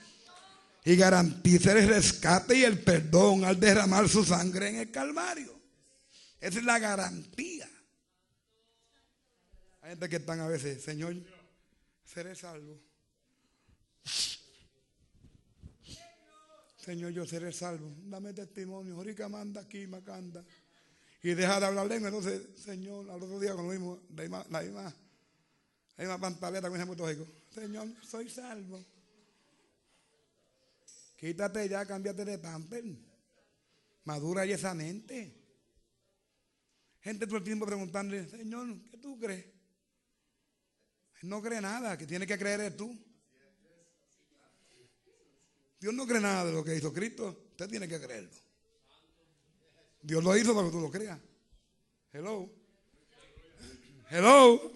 y 0.84 0.96
garantiza 0.96 1.72
el 1.72 1.88
rescate 1.88 2.58
y 2.58 2.64
el 2.64 2.80
perdón 2.80 3.44
al 3.44 3.58
derramar 3.58 4.08
su 4.08 4.24
sangre 4.24 4.68
en 4.68 4.76
el 4.76 4.90
Calvario. 4.90 5.58
Esa 6.40 6.58
es 6.58 6.64
la 6.64 6.78
garantía. 6.78 7.68
Hay 9.82 9.90
gente 9.90 10.08
que 10.08 10.16
están 10.16 10.40
a 10.40 10.48
veces, 10.48 10.82
Señor, 10.82 11.14
seré 12.04 12.34
salvo. 12.34 12.80
Señor, 16.76 17.12
yo 17.12 17.26
seré 17.26 17.52
salvo. 17.52 17.94
Dame 18.04 18.32
testimonio. 18.32 18.96
Ahorita 18.96 19.28
manda 19.28 19.60
aquí, 19.60 19.86
macanda. 19.86 20.44
Y 21.22 21.34
deja 21.34 21.60
de 21.60 21.66
hablar 21.66 21.86
lengua. 21.86 22.08
Entonces, 22.08 22.42
Señor, 22.56 23.10
al 23.10 23.22
otro 23.22 23.38
día 23.38 23.54
con 23.54 23.66
lo 23.66 23.72
mismo, 23.72 24.00
la 24.14 24.22
misma, 24.22 24.46
la 24.48 24.60
misma, 24.62 24.82
la 25.96 26.04
misma 26.04 26.18
pantaleta 26.18 26.68
con 26.68 26.80
ese 26.80 27.26
Señor, 27.50 27.88
soy 28.02 28.28
salvo. 28.30 28.84
Quítate 31.16 31.68
ya, 31.68 31.84
cámbiate 31.84 32.24
de 32.24 32.38
pamper. 32.38 32.84
Madura 34.04 34.46
y 34.46 34.52
esa 34.52 34.72
mente. 34.74 35.36
Gente 37.00 37.26
todo 37.26 37.36
el 37.36 37.44
tiempo 37.44 37.66
preguntándole, 37.66 38.28
Señor, 38.28 38.66
¿qué 38.90 38.96
tú 38.96 39.18
crees? 39.18 39.46
No 41.22 41.42
cree 41.42 41.60
nada, 41.60 41.98
que 41.98 42.06
tiene 42.06 42.26
que 42.26 42.38
creer 42.38 42.60
es 42.60 42.76
tú. 42.76 42.98
Dios 45.78 45.94
no 45.94 46.06
cree 46.06 46.20
nada 46.20 46.46
de 46.46 46.52
lo 46.52 46.64
que 46.64 46.76
hizo 46.76 46.92
Cristo, 46.92 47.48
usted 47.50 47.68
tiene 47.68 47.88
que 47.88 48.00
creerlo. 48.00 48.30
Dios 50.02 50.24
lo 50.24 50.36
hizo 50.36 50.54
para 50.54 50.66
que 50.66 50.72
tú 50.72 50.80
lo 50.80 50.90
creas. 50.90 51.18
Hello. 52.12 52.50
Hello. 54.10 54.72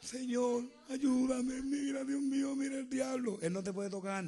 Señor, 0.00 0.64
ayúdame, 0.88 1.62
mira, 1.62 2.04
Dios 2.04 2.20
mío, 2.20 2.54
mira 2.54 2.76
el 2.76 2.88
diablo. 2.88 3.38
Él 3.42 3.52
no 3.52 3.62
te 3.62 3.72
puede 3.72 3.90
tocar. 3.90 4.24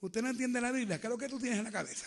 Usted 0.00 0.22
no 0.22 0.30
entiende 0.30 0.60
la 0.60 0.72
Biblia. 0.72 1.00
¿Qué 1.00 1.06
es 1.06 1.10
lo 1.10 1.18
que 1.18 1.28
tú 1.28 1.38
tienes 1.38 1.58
en 1.58 1.64
la 1.64 1.70
cabeza? 1.70 2.06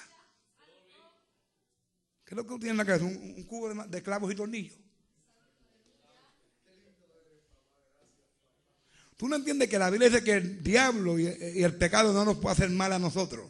¿Qué 2.26 2.34
es 2.34 2.38
lo 2.38 2.44
que 2.44 2.50
tú 2.50 2.60
tienes 2.60 2.72
en 2.72 2.78
la 2.78 2.86
cabeza? 2.86 3.06
Un, 3.06 3.44
cubo 3.44 3.74
de, 3.74 4.04
clavos 4.04 4.32
y 4.32 4.36
tornillos. 4.36 4.76
Tú 9.16 9.28
no 9.28 9.36
entiendes 9.36 9.70
que 9.70 9.80
la 9.80 9.90
Biblia 9.90 10.10
dice 10.10 10.24
que 10.24 10.34
el 10.34 10.64
diablo 10.64 11.20
y 11.20 11.28
el 11.28 11.76
pecado 11.78 12.12
no 12.14 12.26
nos 12.26 12.38
puede 12.38 12.54
hacer 12.54 12.70
mal 12.72 12.92
a 12.94 13.00
nosotros. 13.00 13.50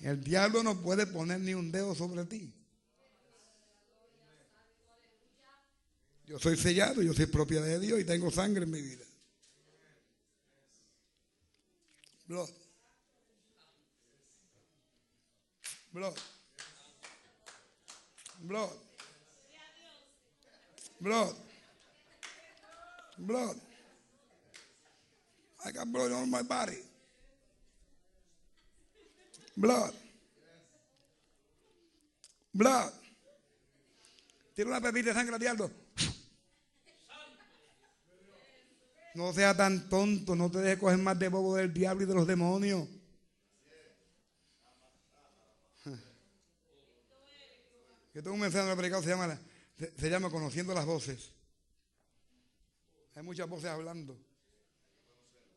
El 0.00 0.24
diablo 0.24 0.62
no 0.62 0.80
puede 0.80 1.06
poner 1.06 1.40
ni 1.40 1.54
un 1.54 1.70
dedo 1.70 1.94
sobre 1.94 2.24
ti. 2.24 2.52
Yo 6.26 6.38
soy 6.38 6.56
sellado, 6.56 7.02
yo 7.02 7.12
soy 7.12 7.26
propiedad 7.26 7.66
de 7.66 7.80
Dios 7.80 8.00
y 8.00 8.04
tengo 8.04 8.30
sangre 8.30 8.64
en 8.64 8.70
mi 8.70 8.80
vida. 8.80 9.04
Blood. 12.26 12.48
Blood. 15.92 16.14
Blood. 18.38 18.70
Blood. 21.00 21.36
Blood. 23.18 23.56
I 25.64 25.72
got 25.72 25.92
blood 25.92 26.12
on 26.12 26.30
my 26.30 26.42
body. 26.42 26.89
Blood. 29.60 29.92
Blood. 32.54 32.92
Tiene 34.54 34.70
una 34.70 34.80
pepita 34.80 35.10
de 35.10 35.14
sangre 35.14 35.34
al 35.34 35.40
diablo. 35.40 35.70
No 39.14 39.34
sea 39.34 39.54
tan 39.54 39.90
tonto, 39.90 40.34
no 40.34 40.50
te 40.50 40.60
dejes 40.60 40.78
coger 40.78 40.96
más 40.96 41.18
de 41.18 41.28
bobo 41.28 41.56
del 41.56 41.74
diablo 41.74 42.04
y 42.04 42.06
de 42.06 42.14
los 42.14 42.26
demonios. 42.26 42.88
Yo 48.14 48.22
tengo 48.22 48.32
un 48.32 48.40
mensaje 48.40 48.64
en 48.64 48.70
el 48.70 48.76
predicado, 48.78 49.02
se 49.02 49.10
llama, 49.10 49.38
se, 49.76 50.08
llama 50.08 50.30
Conociendo 50.30 50.72
las 50.72 50.86
voces. 50.86 51.32
Hay 53.14 53.22
muchas 53.22 53.46
voces 53.46 53.68
hablando. 53.68 54.18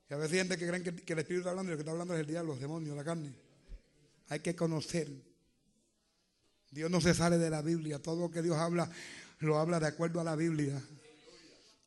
Y 0.10 0.14
a 0.14 0.18
veces 0.18 0.34
hay 0.34 0.40
gente 0.40 0.58
que 0.58 0.68
creen 0.68 0.84
que, 0.84 1.14
el 1.14 1.20
Espíritu 1.20 1.40
está 1.40 1.52
hablando 1.52 1.72
y 1.72 1.74
lo 1.74 1.78
que 1.78 1.82
está 1.84 1.92
hablando 1.92 2.14
es 2.16 2.20
el 2.20 2.28
diablo, 2.28 2.52
los 2.52 2.60
demonios, 2.60 2.98
la 2.98 3.04
carne. 3.06 3.43
Hay 4.30 4.40
que 4.40 4.56
conocer. 4.56 5.10
Dios 6.72 6.90
no 6.90 7.02
se 7.02 7.14
sale 7.14 7.38
de 7.38 7.50
la 7.50 7.62
Biblia. 7.62 8.00
Todo 8.00 8.22
lo 8.22 8.32
que 8.32 8.42
Dios 8.42 8.58
habla, 8.58 8.90
lo 9.40 9.60
habla 9.60 9.80
de 9.80 9.88
acuerdo 9.88 10.20
a 10.20 10.24
la 10.24 10.36
Biblia. 10.36 10.82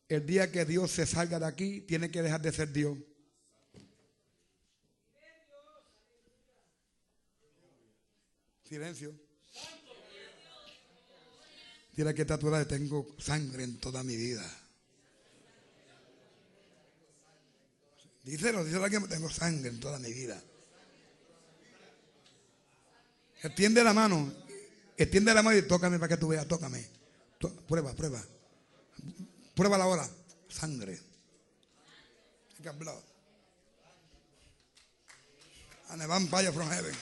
El 0.09 0.25
día 0.25 0.53
que 0.53 0.65
Dios 0.65 0.93
se 0.93 1.07
salga 1.07 1.41
de 1.41 1.47
aquí, 1.47 1.81
tiene 1.81 2.11
que 2.11 2.23
dejar 2.23 2.41
de 2.41 2.53
ser 2.53 2.73
Dios. 2.73 2.97
Silencio. 8.69 9.15
Dile 11.93 12.15
que 12.15 12.25
de 12.25 12.65
tengo 12.67 13.07
sangre 13.19 13.65
en 13.65 13.79
toda 13.79 14.03
mi 14.03 14.17
vida. 14.17 14.45
Díselo, 18.23 18.65
díselo 18.65 18.91
que 18.91 19.01
tengo 19.09 19.31
sangre 19.31 19.71
en 19.71 19.81
toda 19.81 19.99
mi 19.99 20.13
vida. 20.13 20.43
Extiende 23.43 23.83
la 23.85 23.93
mano. 23.93 24.33
Extiende 24.97 25.35
la 25.35 25.43
mano 25.43 25.57
y 25.57 25.63
tócame 25.63 25.99
para 25.99 26.09
que 26.09 26.17
tú 26.17 26.29
veas. 26.29 26.47
Tócame. 26.47 26.87
Prueba, 27.67 27.93
prueba. 27.95 28.23
Prueba 29.55 29.79
la 29.79 29.87
hora. 29.87 30.09
Sangre. 30.49 30.99
blood. 32.79 33.03
And 35.91 36.03
a 36.03 36.07
vampire 36.07 36.51
from 36.53 36.69
heaven. 36.69 36.95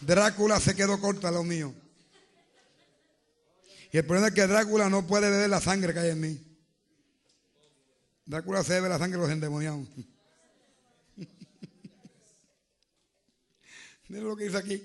Drácula 0.00 0.60
se 0.60 0.74
quedó 0.74 1.00
corta 1.00 1.30
lo 1.30 1.42
mío. 1.42 1.74
Y 3.92 3.98
el 3.98 4.06
problema 4.06 4.28
es 4.28 4.34
que 4.34 4.46
Drácula 4.46 4.88
no 4.88 5.06
puede 5.06 5.28
beber 5.30 5.50
la 5.50 5.60
sangre 5.60 5.92
que 5.92 5.98
hay 5.98 6.10
en 6.10 6.20
mí. 6.20 6.50
Drácula 8.24 8.62
se 8.62 8.74
bebe 8.74 8.88
la 8.88 8.98
sangre 8.98 9.18
de 9.18 9.22
los 9.24 9.32
endemoniados. 9.32 9.88
Miren 14.10 14.28
lo 14.28 14.36
que 14.36 14.44
dice 14.44 14.58
aquí. 14.58 14.82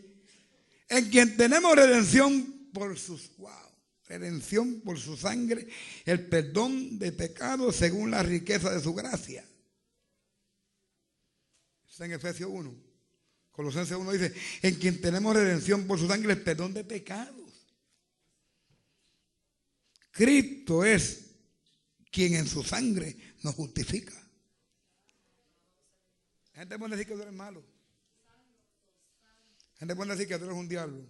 En 0.88 1.10
quien 1.10 1.36
tenemos 1.36 1.76
redención 1.76 2.70
por 2.72 2.98
sus 2.98 3.36
wow 3.38 3.66
redención 4.08 4.82
por 4.82 5.00
su 5.00 5.18
sangre, 5.18 5.68
el 6.06 6.28
perdón 6.28 7.00
de 7.00 7.12
pecados 7.12 7.76
según 7.76 8.12
la 8.12 8.24
riqueza 8.24 8.72
de 8.72 8.80
su 8.80 8.94
gracia. 8.94 9.44
Está 11.90 12.06
en 12.06 12.14
Efesios 12.14 12.50
1. 12.52 12.76
Colosenses 13.52 13.98
1 13.98 14.12
dice, 14.12 14.34
en 14.62 14.76
quien 14.76 15.00
tenemos 15.00 15.34
redención 15.34 15.88
por 15.88 15.98
su 15.98 16.08
sangre, 16.08 16.34
el 16.34 16.42
perdón 16.42 16.74
de 16.74 16.84
pecados. 16.84 17.36
Cristo 20.12 20.84
es 20.84 21.32
quien 22.12 22.36
en 22.36 22.48
su 22.48 22.64
sangre 22.64 23.18
nos 23.44 23.56
justifica. 23.56 24.14
La 26.54 26.60
gente 26.60 26.78
puede 26.78 26.96
decir 26.96 27.08
que 27.08 27.16
tú 27.16 27.22
eres 27.22 27.34
malo. 27.34 27.75
Gente 29.78 29.96
puede 29.96 30.12
decir 30.12 30.28
que 30.28 30.38
tú 30.38 30.46
eres 30.46 30.58
un 30.58 30.68
diablo. 30.68 31.06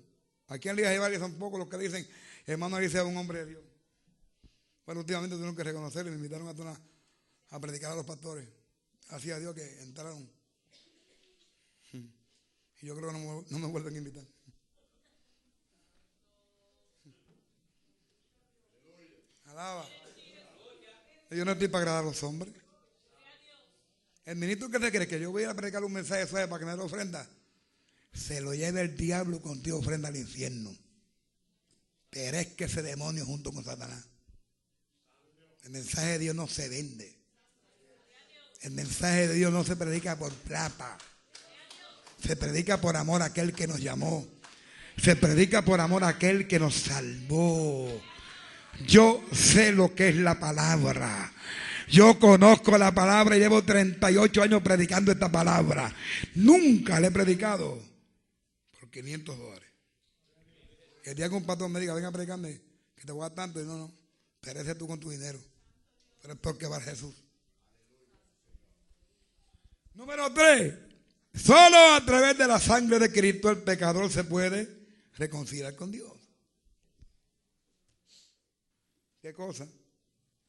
Aquí 0.48 0.70
en 0.70 0.76
Liga 0.76 1.00
varios 1.00 1.22
son 1.22 1.34
pocos 1.36 1.60
los 1.60 1.70
que 1.70 1.78
dicen, 1.78 2.08
hermano 2.46 2.76
Alicia 2.76 3.02
es 3.02 3.06
un 3.06 3.18
hombre 3.18 3.40
de 3.40 3.46
Dios. 3.46 3.64
Bueno, 4.86 5.02
últimamente 5.02 5.36
tuvieron 5.36 5.56
que 5.56 5.64
reconocerlo 5.64 6.12
y 6.12 6.16
me 6.16 6.18
invitaron 6.18 6.48
a, 6.48 6.80
a 7.56 7.60
predicar 7.60 7.92
a 7.92 7.96
los 7.96 8.06
pastores. 8.06 8.48
Así 9.10 9.32
a 9.32 9.40
Dios 9.40 9.56
que 9.56 9.82
entraron. 9.82 10.30
Y 12.82 12.88
yo 12.88 12.96
creo 12.96 13.12
que 13.12 13.18
no, 13.50 13.60
me 13.60 13.68
vuelven 13.68 13.96
a 13.96 13.98
invitar. 13.98 14.24
Alaba. 19.46 19.90
Yo 21.32 21.46
no 21.46 21.54
estoy 21.54 21.68
para 21.68 21.82
agradar 21.82 22.04
a 22.04 22.06
los 22.06 22.22
hombres. 22.24 22.54
El 24.26 24.36
ministro 24.36 24.70
que 24.70 24.80
se 24.80 24.92
cree 24.92 25.08
que 25.08 25.20
yo 25.20 25.32
voy 25.32 25.46
a 25.46 25.54
predicar 25.56 25.84
un 25.84 25.94
mensaje 25.94 26.28
suave 26.28 26.48
para 26.48 26.60
que 26.60 26.66
me 26.66 26.76
dé 26.76 26.82
ofrenda, 26.82 27.28
se 28.16 28.42
lo 28.42 28.54
lleve 28.54 28.82
el 28.82 28.98
diablo 28.98 29.42
contigo 29.42 29.78
ofrenda 29.78 30.08
al 30.08 30.16
infierno 30.16 30.76
que 32.16 32.64
ese 32.64 32.82
demonio 32.82 33.26
junto 33.26 33.52
con 33.52 33.66
Satanás. 33.66 34.06
El 35.64 35.72
mensaje 35.72 36.12
de 36.12 36.20
Dios 36.20 36.36
no 36.36 36.48
se 36.48 36.70
vende. 36.70 37.14
El 38.62 38.72
mensaje 38.72 39.28
de 39.28 39.34
Dios 39.34 39.52
no 39.52 39.66
se 39.66 39.76
predica 39.76 40.18
por 40.18 40.32
plata. 40.32 40.98
Se 42.26 42.38
predica 42.38 42.80
por 42.80 42.96
amor 42.96 43.22
a 43.22 43.26
aquel 43.26 43.54
que 43.54 43.68
nos 43.68 43.82
llamó. 43.82 44.26
Se 44.98 45.18
predica 45.18 45.64
por 45.64 45.82
amor 45.82 46.06
a 46.06 46.10
aquel 46.10 46.48
que 46.48 46.58
nos 46.58 46.76
salvó. 46.76 48.02
Yo 48.88 49.22
sé 49.34 49.74
lo 49.74 49.94
que 49.94 50.10
es 50.10 50.16
la 50.16 50.40
palabra. 50.40 51.34
Yo 51.90 52.18
conozco 52.18 52.78
la 52.78 52.94
palabra 52.94 53.36
y 53.36 53.40
llevo 53.40 53.64
38 53.64 54.42
años 54.42 54.62
predicando 54.62 55.12
esta 55.12 55.30
palabra. 55.30 55.94
Nunca 56.36 57.00
le 57.02 57.08
he 57.08 57.12
predicado 57.12 57.95
500 58.96 59.38
dólares. 59.38 59.70
El 61.04 61.16
día 61.16 61.28
que 61.28 61.36
un 61.36 61.46
pastor 61.46 61.70
me 61.70 61.82
diga, 61.82 61.94
venga 61.94 62.08
a 62.08 62.12
predicarme, 62.14 62.62
que 62.96 63.04
te 63.04 63.12
voy 63.12 63.26
a 63.26 63.30
tanto, 63.30 63.62
y 63.62 63.66
no, 63.66 63.78
no, 63.78 63.94
perece 64.40 64.74
tú 64.76 64.88
con 64.88 65.02
tu 65.02 65.10
dinero. 65.10 65.38
Pero 66.22 66.34
es 66.34 66.40
porque 66.40 66.66
va 66.66 66.80
Jesús. 66.80 67.14
Número 69.94 70.34
tres, 70.34 70.76
solo 71.34 71.78
a 71.94 72.06
través 72.06 72.38
de 72.38 72.48
la 72.48 72.58
sangre 72.58 72.98
de 73.00 73.12
Cristo 73.12 73.50
el 73.50 73.64
pecador 73.64 74.10
se 74.10 74.24
puede 74.24 74.88
reconciliar 75.16 75.76
con 75.76 75.92
Dios. 75.92 76.14
¿Qué 79.22 79.34
cosa? 79.34 79.68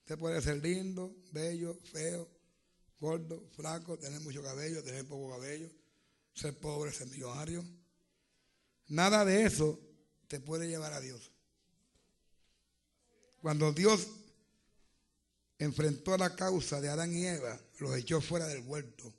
Usted 0.00 0.18
puede 0.18 0.40
ser 0.40 0.62
lindo, 0.62 1.16
bello, 1.32 1.80
feo, 1.92 2.28
gordo, 3.00 3.48
flaco, 3.56 3.98
tener 3.98 4.20
mucho 4.20 4.40
cabello, 4.40 4.84
tener 4.84 5.04
poco 5.06 5.30
cabello, 5.30 5.68
ser 6.32 6.56
pobre, 6.58 6.92
ser 6.92 7.08
millonario. 7.08 7.64
Nada 8.88 9.24
de 9.24 9.44
eso 9.44 9.80
te 10.28 10.40
puede 10.40 10.68
llevar 10.68 10.92
a 10.92 11.00
Dios. 11.00 11.30
Cuando 13.40 13.72
Dios 13.72 14.08
enfrentó 15.58 16.16
la 16.16 16.34
causa 16.34 16.80
de 16.80 16.88
Adán 16.88 17.14
y 17.14 17.26
Eva, 17.26 17.58
los 17.78 17.96
echó 17.96 18.20
fuera 18.20 18.46
del 18.46 18.62
huerto. 18.66 19.12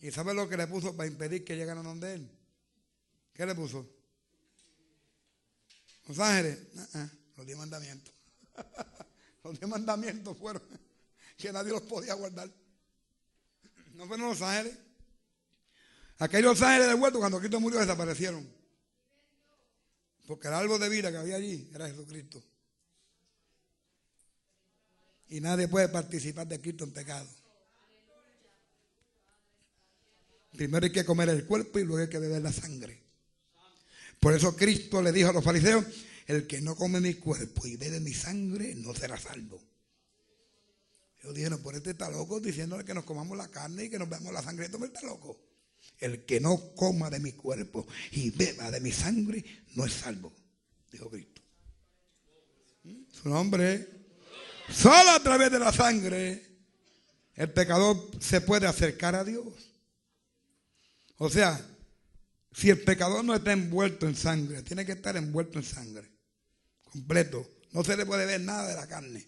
¿Y 0.00 0.10
sabe 0.10 0.34
lo 0.34 0.48
que 0.48 0.56
le 0.56 0.66
puso 0.66 0.96
para 0.96 1.08
impedir 1.08 1.44
que 1.44 1.56
llegaran 1.56 1.84
donde 1.84 2.14
él? 2.14 2.30
¿Qué 3.32 3.46
le 3.46 3.54
puso? 3.54 3.88
Los 6.06 6.18
ángeles, 6.18 6.58
ah, 6.76 6.88
ah, 6.94 7.10
los 7.36 7.46
diez 7.46 7.56
mandamientos. 7.56 8.12
los 9.44 9.58
diez 9.58 9.70
mandamientos 9.70 10.36
fueron 10.36 10.62
que 11.38 11.52
nadie 11.52 11.70
los 11.70 11.82
podía 11.82 12.14
guardar. 12.14 12.50
No 13.94 14.06
fueron 14.06 14.28
los 14.28 14.42
ángeles. 14.42 14.76
Aquellos 16.18 16.60
ángeles 16.62 16.88
del 16.88 17.00
huerto 17.00 17.18
cuando 17.18 17.38
Cristo 17.38 17.60
murió 17.60 17.80
desaparecieron. 17.80 18.48
Porque 20.26 20.48
el 20.48 20.54
árbol 20.54 20.80
de 20.80 20.88
vida 20.88 21.10
que 21.10 21.16
había 21.16 21.36
allí 21.36 21.70
era 21.74 21.88
Jesucristo. 21.88 22.42
Y 25.28 25.40
nadie 25.40 25.66
puede 25.68 25.88
participar 25.88 26.46
de 26.46 26.60
Cristo 26.60 26.84
en 26.84 26.92
pecado. 26.92 27.28
Primero 30.52 30.84
hay 30.84 30.92
que 30.92 31.04
comer 31.04 31.30
el 31.30 31.46
cuerpo 31.46 31.78
y 31.78 31.84
luego 31.84 32.02
hay 32.02 32.08
que 32.08 32.18
beber 32.18 32.42
la 32.42 32.52
sangre. 32.52 33.02
Por 34.20 34.34
eso 34.34 34.54
Cristo 34.54 35.02
le 35.02 35.10
dijo 35.10 35.30
a 35.30 35.32
los 35.32 35.42
fariseos, 35.42 35.84
el 36.26 36.46
que 36.46 36.60
no 36.60 36.76
come 36.76 37.00
mi 37.00 37.14
cuerpo 37.14 37.66
y 37.66 37.76
bebe 37.76 38.00
mi 38.00 38.12
sangre 38.12 38.74
no 38.76 38.94
será 38.94 39.18
salvo. 39.18 39.60
Ellos 41.22 41.34
dijeron, 41.34 41.62
por 41.62 41.74
este 41.74 41.90
está 41.90 42.10
loco 42.10 42.40
diciéndole 42.40 42.84
que 42.84 42.94
nos 42.94 43.04
comamos 43.04 43.36
la 43.36 43.48
carne 43.48 43.84
y 43.84 43.90
que 43.90 43.98
nos 43.98 44.08
veamos 44.08 44.32
la 44.32 44.42
sangre. 44.42 44.66
Este 44.66 44.84
está 44.84 45.02
loco. 45.02 45.38
El 46.02 46.24
que 46.24 46.40
no 46.40 46.74
coma 46.74 47.10
de 47.10 47.20
mi 47.20 47.30
cuerpo 47.30 47.86
y 48.10 48.30
beba 48.30 48.72
de 48.72 48.80
mi 48.80 48.90
sangre 48.90 49.44
no 49.76 49.86
es 49.86 49.92
salvo, 49.92 50.32
dijo 50.90 51.08
Cristo. 51.08 51.40
Su 53.12 53.28
nombre. 53.28 53.86
Solo 54.68 55.10
a 55.10 55.22
través 55.22 55.52
de 55.52 55.60
la 55.60 55.72
sangre 55.72 56.42
el 57.36 57.52
pecador 57.52 58.10
se 58.18 58.40
puede 58.40 58.66
acercar 58.66 59.14
a 59.14 59.22
Dios. 59.22 59.46
O 61.18 61.30
sea, 61.30 61.64
si 62.52 62.70
el 62.70 62.80
pecador 62.80 63.24
no 63.24 63.36
está 63.36 63.52
envuelto 63.52 64.08
en 64.08 64.16
sangre, 64.16 64.62
tiene 64.62 64.84
que 64.84 64.92
estar 64.92 65.16
envuelto 65.16 65.60
en 65.60 65.64
sangre, 65.64 66.10
completo. 66.82 67.48
No 67.70 67.84
se 67.84 67.96
le 67.96 68.04
puede 68.04 68.26
ver 68.26 68.40
nada 68.40 68.66
de 68.66 68.74
la 68.74 68.88
carne. 68.88 69.24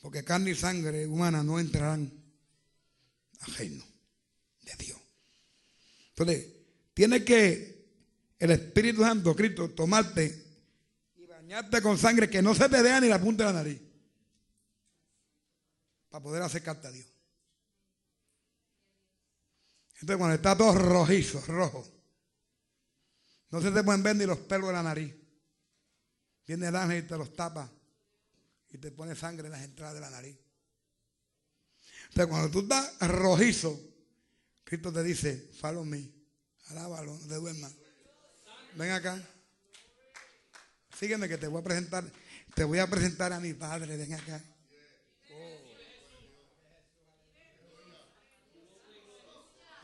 Porque 0.00 0.22
carne 0.22 0.52
y 0.52 0.54
sangre 0.54 1.08
humana 1.08 1.42
no 1.42 1.58
entrarán 1.58 2.12
ajeno 3.40 3.91
de 4.62 4.74
Dios. 4.76 5.00
Entonces, 6.10 6.46
tiene 6.94 7.24
que 7.24 7.72
el 8.38 8.50
Espíritu 8.50 9.02
Santo, 9.02 9.34
Cristo, 9.36 9.70
tomarte 9.70 10.44
y 11.16 11.26
bañarte 11.26 11.80
con 11.80 11.96
sangre 11.96 12.28
que 12.28 12.42
no 12.42 12.54
se 12.54 12.68
te 12.68 12.82
vea 12.82 13.00
ni 13.00 13.08
la 13.08 13.20
punta 13.20 13.46
de 13.46 13.52
la 13.52 13.58
nariz. 13.58 13.80
Para 16.08 16.22
poder 16.22 16.42
acercarte 16.42 16.88
a 16.88 16.90
Dios. 16.90 17.06
Entonces, 20.00 20.16
cuando 20.18 20.34
está 20.34 20.56
todo 20.56 20.74
rojizo, 20.74 21.40
rojo, 21.46 21.88
no 23.50 23.62
se 23.62 23.70
te 23.70 23.84
pueden 23.84 24.02
ver 24.02 24.16
ni 24.16 24.26
los 24.26 24.38
pelos 24.38 24.66
de 24.68 24.72
la 24.72 24.82
nariz. 24.82 25.14
Viene 26.46 26.68
el 26.68 26.76
ángel 26.76 27.04
y 27.04 27.06
te 27.06 27.16
los 27.16 27.32
tapa 27.34 27.70
y 28.70 28.78
te 28.78 28.90
pone 28.90 29.14
sangre 29.14 29.46
en 29.46 29.52
las 29.52 29.62
entradas 29.62 29.94
de 29.94 30.00
la 30.00 30.10
nariz. 30.10 30.36
Entonces, 32.08 32.26
cuando 32.26 32.50
tú 32.50 32.60
estás 32.60 32.98
rojizo, 33.08 33.91
Cristo 34.72 34.90
te 34.90 35.02
dice, 35.02 35.50
follow 35.60 35.84
me, 35.84 36.10
alábalo, 36.68 37.12
no 37.12 37.26
te 37.26 37.34
duermas. 37.34 37.72
Ven 38.74 38.90
acá. 38.90 39.22
Sígueme 40.98 41.28
que 41.28 41.36
te 41.36 41.46
voy 41.46 41.60
a 41.60 41.62
presentar, 41.62 42.10
te 42.54 42.64
voy 42.64 42.78
a 42.78 42.86
presentar 42.86 43.34
a 43.34 43.38
mi 43.38 43.52
padre, 43.52 43.98
ven 43.98 44.14
acá. 44.14 44.42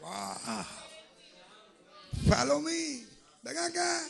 Wow. 0.01 0.64
Follow 2.26 2.62
me. 2.62 3.05
Ven 3.43 3.59
acá. 3.59 4.09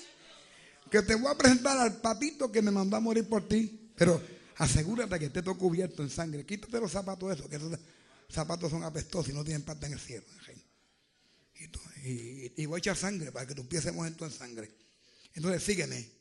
Que 0.93 1.03
te 1.03 1.17
voy 1.17 1.33
a 1.33 1.37
presentar 1.37 1.77
al 1.77 2.01
papito 2.01 2.53
que 2.53 2.63
me 2.63 2.71
mandó 2.71 2.97
a 2.97 3.01
morir 3.01 3.29
por 3.29 3.49
ti. 3.49 3.91
Pero 3.97 4.23
asegúrate 4.55 5.19
que 5.19 5.25
esté 5.25 5.43
todo 5.43 5.59
cubierto 5.59 6.05
en 6.05 6.11
sangre. 6.11 6.47
Quítate 6.47 6.79
los 6.79 6.93
zapatos 6.93 7.33
esos, 7.33 7.49
que 7.49 7.57
esos 7.57 7.77
zapatos 8.29 8.71
son 8.71 8.85
apestosos 8.85 9.31
y 9.31 9.33
no 9.33 9.43
tienen 9.43 9.65
parte 9.65 9.87
en 9.87 9.95
el 9.95 9.99
cielo. 9.99 10.38
Y, 12.05 12.67
voy 12.67 12.77
a 12.77 12.79
echar 12.79 12.97
sangre 12.97 13.33
para 13.33 13.47
que 13.47 13.55
tus 13.55 13.67
pies 13.67 13.83
se 13.83 13.93
mojen 13.93 14.17
en 14.19 14.31
sangre. 14.31 14.71
Entonces 15.35 15.63
sígueme. 15.63 16.19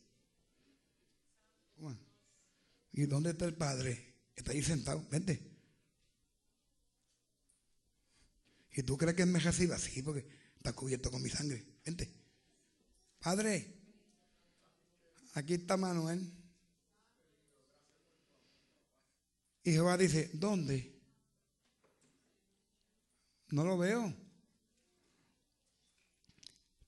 ¿Y 2.93 3.05
dónde 3.05 3.31
está 3.31 3.45
el 3.45 3.53
padre? 3.53 4.15
Está 4.35 4.51
ahí 4.51 4.63
sentado. 4.63 5.05
Vente. 5.09 5.39
¿Y 8.71 8.83
tú 8.83 8.97
crees 8.97 9.15
que 9.15 9.25
me 9.25 9.39
reciba? 9.39 9.77
Sí, 9.77 10.01
porque 10.01 10.27
está 10.57 10.73
cubierto 10.73 11.11
con 11.11 11.21
mi 11.21 11.29
sangre. 11.29 11.63
Vente. 11.85 12.11
Padre, 13.19 13.75
aquí 15.33 15.55
está 15.55 15.77
Manuel. 15.77 16.31
Y 19.63 19.71
Jehová 19.71 19.97
dice, 19.97 20.31
¿dónde? 20.33 20.97
No 23.49 23.63
lo 23.63 23.77
veo. 23.77 24.26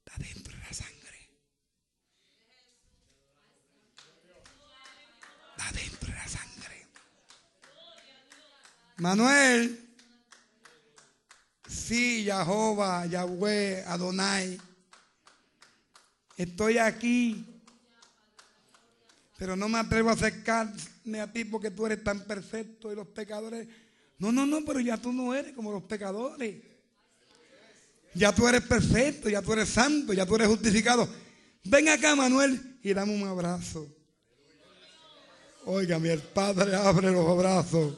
Está 0.10 0.24
dentro 0.24 0.58
de 0.58 0.64
la 0.64 0.74
sangre. 0.74 1.30
Dentro 5.74 6.10
de 6.10 6.16
la 6.16 6.28
sangre. 6.28 6.88
Manuel, 8.98 9.96
sí, 11.68 12.24
Jehová, 12.24 13.06
Yahweh, 13.06 13.84
Adonai. 13.86 14.60
Estoy 16.36 16.80
aquí, 16.80 17.62
pero 19.38 19.56
no 19.56 19.70
me 19.70 19.78
atrevo 19.78 20.10
a 20.10 20.14
acercarme 20.14 21.22
a 21.22 21.32
ti 21.32 21.46
porque 21.46 21.70
tú 21.70 21.86
eres 21.86 22.04
tan 22.04 22.26
perfecto 22.26 22.92
y 22.92 22.96
los 22.96 23.08
pecadores. 23.08 23.68
No, 24.18 24.32
no, 24.32 24.46
no, 24.46 24.66
pero 24.66 24.80
ya 24.80 24.98
tú 24.98 25.14
no 25.14 25.36
eres 25.36 25.54
como 25.54 25.72
los 25.72 25.84
pecadores. 25.84 26.69
Ya 28.14 28.34
tú 28.34 28.48
eres 28.48 28.62
perfecto, 28.62 29.30
ya 29.30 29.42
tú 29.42 29.54
eres 29.54 29.70
santo, 29.70 30.14
ya 30.14 30.26
tú 30.26 30.36
eres 30.36 30.48
justificado. 30.48 31.08
Ven 31.64 31.90
acá, 31.90 32.16
Manuel, 32.16 32.80
y 32.84 32.94
dame 32.94 33.16
un 33.16 33.28
abrazo. 33.28 33.88
Óigame, 35.66 36.12
el 36.12 36.22
Padre 36.22 36.76
abre 36.76 37.12
los 37.12 37.38
brazos. 37.38 37.94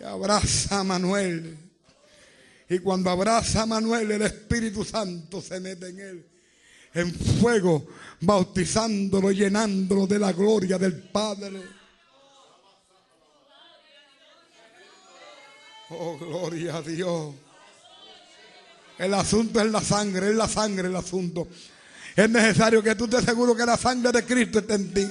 Y 0.00 0.04
abraza 0.04 0.80
a 0.80 0.84
Manuel. 0.84 1.56
Y 2.68 2.78
cuando 2.80 3.10
abraza 3.10 3.62
a 3.62 3.66
Manuel, 3.66 4.10
el 4.10 4.22
Espíritu 4.22 4.84
Santo 4.84 5.40
se 5.40 5.60
mete 5.60 5.88
en 5.88 6.00
él 6.00 6.34
en 6.94 7.12
fuego, 7.12 7.86
bautizándolo, 8.20 9.32
llenándolo 9.32 10.06
de 10.06 10.18
la 10.18 10.32
gloria 10.32 10.78
del 10.78 10.94
Padre. 10.94 11.60
Oh, 15.90 16.16
gloria 16.18 16.76
a 16.76 16.82
Dios. 16.82 17.34
El 18.98 19.14
asunto 19.14 19.60
es 19.60 19.70
la 19.70 19.80
sangre, 19.80 20.30
es 20.30 20.36
la 20.36 20.48
sangre 20.48 20.88
el 20.88 20.96
asunto. 20.96 21.48
Es 22.14 22.30
necesario 22.30 22.82
que 22.82 22.94
tú 22.94 23.08
te 23.08 23.16
asegures 23.16 23.56
que 23.56 23.66
la 23.66 23.76
sangre 23.76 24.12
de 24.12 24.24
Cristo 24.24 24.60
esté 24.60 24.74
en 24.74 24.94
ti. 24.94 25.10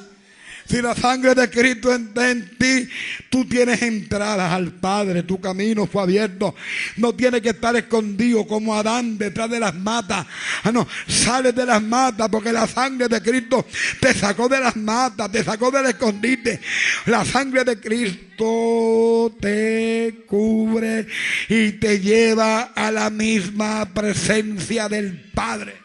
Si 0.68 0.82
la 0.82 0.96
sangre 0.96 1.36
de 1.36 1.50
Cristo 1.50 1.94
está 1.94 2.32
en 2.32 2.58
ti, 2.58 2.90
tú 3.30 3.46
tienes 3.46 3.82
entradas 3.82 4.52
al 4.52 4.72
Padre, 4.72 5.24
tu 5.24 5.40
camino 5.40 5.86
fue 5.86 6.04
abierto. 6.04 6.56
No 6.98 7.14
tienes 7.14 7.42
que 7.42 7.50
estar 7.50 7.76
escondido 7.76 8.48
como 8.48 8.74
Adán 8.74 9.18
detrás 9.18 9.50
de 9.50 9.60
las 9.60 9.76
matas. 9.76 10.26
Ah, 10.64 10.72
no, 10.72 10.88
sales 11.08 11.54
de 11.54 11.66
las 11.66 11.82
matas 11.82 12.30
porque 12.30 12.54
la 12.54 12.68
sangre 12.68 13.08
de 13.08 13.22
Cristo 13.22 13.66
te 14.00 14.14
sacó 14.14 14.48
de 14.48 14.60
las 14.60 14.76
matas, 14.76 15.32
te 15.32 15.44
sacó 15.44 15.70
del 15.70 15.88
escondite. 15.88 16.60
La 17.08 17.26
sangre 17.26 17.64
de 17.64 17.80
Cristo 17.80 19.36
te 19.40 20.24
cubre 20.26 21.08
y 21.50 21.74
te 21.74 22.00
lleva 22.00 22.72
a 22.76 22.92
la 22.92 23.10
misma 23.10 23.86
presencia 23.94 24.88
del 24.88 25.32
Padre. 25.34 25.84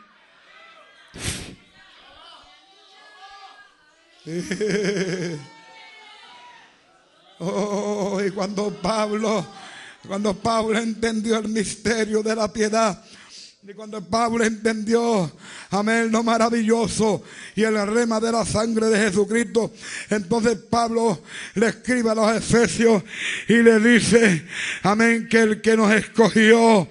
Oh, 7.40 8.20
y 8.20 8.32
cuando 8.32 8.68
Pablo, 8.70 9.46
cuando 10.08 10.34
Pablo 10.34 10.76
entendió 10.76 11.38
el 11.38 11.46
misterio 11.46 12.20
de 12.20 12.34
la 12.34 12.52
piedad, 12.52 13.00
y 13.60 13.74
cuando 13.74 14.00
Pablo 14.00 14.44
entendió, 14.44 15.30
amén, 15.70 16.12
lo 16.12 16.22
maravilloso 16.22 17.24
y 17.56 17.64
el 17.64 17.86
rema 17.88 18.20
de 18.20 18.30
la 18.30 18.44
sangre 18.44 18.86
de 18.86 18.98
Jesucristo, 18.98 19.74
entonces 20.10 20.58
Pablo 20.70 21.22
le 21.54 21.66
escribe 21.66 22.10
a 22.10 22.14
los 22.14 22.36
Efesios 22.36 23.02
y 23.48 23.54
le 23.54 23.80
dice, 23.80 24.46
amén, 24.82 25.28
que 25.28 25.40
el 25.40 25.60
que 25.60 25.76
nos 25.76 25.92
escogió, 25.92 26.88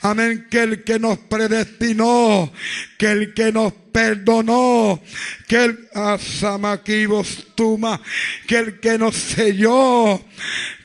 amén, 0.00 0.46
que 0.50 0.62
el 0.62 0.84
que 0.84 0.98
nos 0.98 1.18
predestinó, 1.18 2.50
que 2.96 3.12
el 3.12 3.34
que 3.34 3.52
nos 3.52 3.74
perdonó, 3.92 5.02
que 5.46 5.64
el 5.64 5.88
tuma, 7.54 8.00
que 8.48 8.56
el 8.56 8.80
que 8.80 8.96
nos 8.96 9.14
selló, 9.14 10.24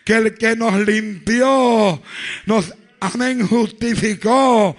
que 0.04 0.14
el 0.14 0.38
que 0.38 0.58
nos 0.58 0.86
limpió, 0.86 2.02
nos 2.46 2.74
amén, 3.02 3.46
justificó. 3.48 4.78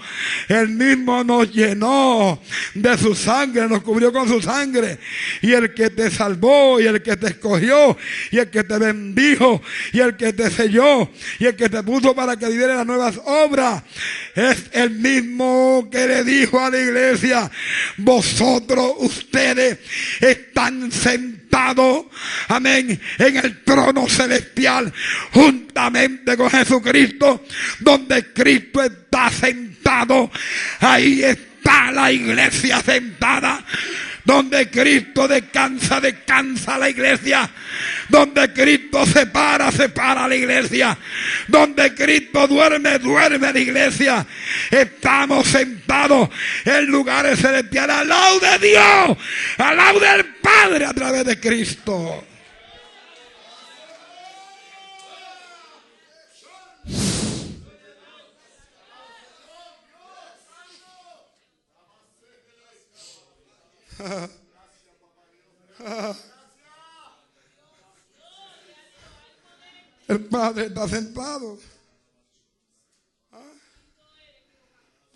El 0.49 0.69
mismo 0.69 1.23
nos 1.25 1.53
llenó 1.53 2.41
de 2.75 2.97
su 2.97 3.15
sangre, 3.15 3.69
nos 3.69 3.83
cubrió 3.83 4.13
con 4.13 4.29
su 4.29 4.41
sangre. 4.41 4.99
Y 5.43 5.53
el 5.53 5.75
que 5.75 5.91
te 5.91 6.11
salvó, 6.11 6.81
y 6.81 6.87
el 6.87 7.03
que 7.03 7.17
te 7.17 7.27
escogió, 7.27 7.97
y 8.31 8.39
el 8.39 8.49
que 8.49 8.63
te 8.63 8.79
bendijo, 8.79 9.61
y 9.93 10.01
el 10.01 10.17
que 10.17 10.33
te 10.33 10.51
selló, 10.51 11.11
y 11.39 11.47
el 11.47 11.57
que 11.57 11.69
te 11.69 11.83
puso 11.83 12.15
para 12.15 12.37
que 12.37 12.47
viviera 12.47 12.77
las 12.77 12.87
nuevas 12.87 13.21
obras, 13.25 13.83
es 14.35 14.71
el 14.73 14.91
mismo 14.91 15.89
que 15.91 16.07
le 16.07 16.25
dijo 16.25 16.65
a 16.65 16.71
la 16.71 16.79
iglesia, 16.79 17.51
vosotros, 17.97 18.93
ustedes, 18.99 19.79
están 20.21 20.93
sentados, 20.93 21.42
amén, 22.49 23.01
en 23.19 23.37
el 23.37 23.63
trono 23.63 24.09
celestial, 24.09 24.93
juntamente 25.33 26.37
con 26.37 26.51
Jesucristo, 26.51 27.45
donde 27.81 28.33
Cristo 28.33 28.83
está 28.83 29.31
sentado, 29.31 30.31
ahí 30.81 31.23
está 31.23 31.91
la 31.93 32.11
iglesia 32.13 32.81
sentada. 32.81 33.65
Donde 34.25 34.71
Cristo 34.71 35.27
descansa, 35.27 36.01
descansa 36.01 36.79
la 36.79 36.89
iglesia. 36.89 37.49
Donde 38.09 38.53
Cristo 38.53 39.05
se 39.05 39.27
para, 39.27 39.73
se 39.73 39.89
para 39.89 40.29
la 40.29 40.37
iglesia. 40.37 40.97
Donde 41.49 41.95
Cristo 41.95 42.47
duerme, 42.47 42.99
duerme 42.99 43.53
la 43.53 43.59
iglesia. 43.59 44.27
Estamos 44.71 45.49
sentados 45.49 46.29
en 46.65 46.87
lugares 46.87 47.41
celestiales 47.41 48.09
de 48.41 48.69
Dios, 48.69 49.19
al 49.59 49.77
lado 49.77 50.01
del 50.01 50.25
Padre 50.37 50.87
a 50.87 50.93
través 50.93 51.25
de 51.25 51.39
Cristo. 51.41 52.25
El 70.09 70.19
Padre 70.29 70.67
está 70.67 70.89
sentado. 70.89 71.57
Ah. 73.33 73.39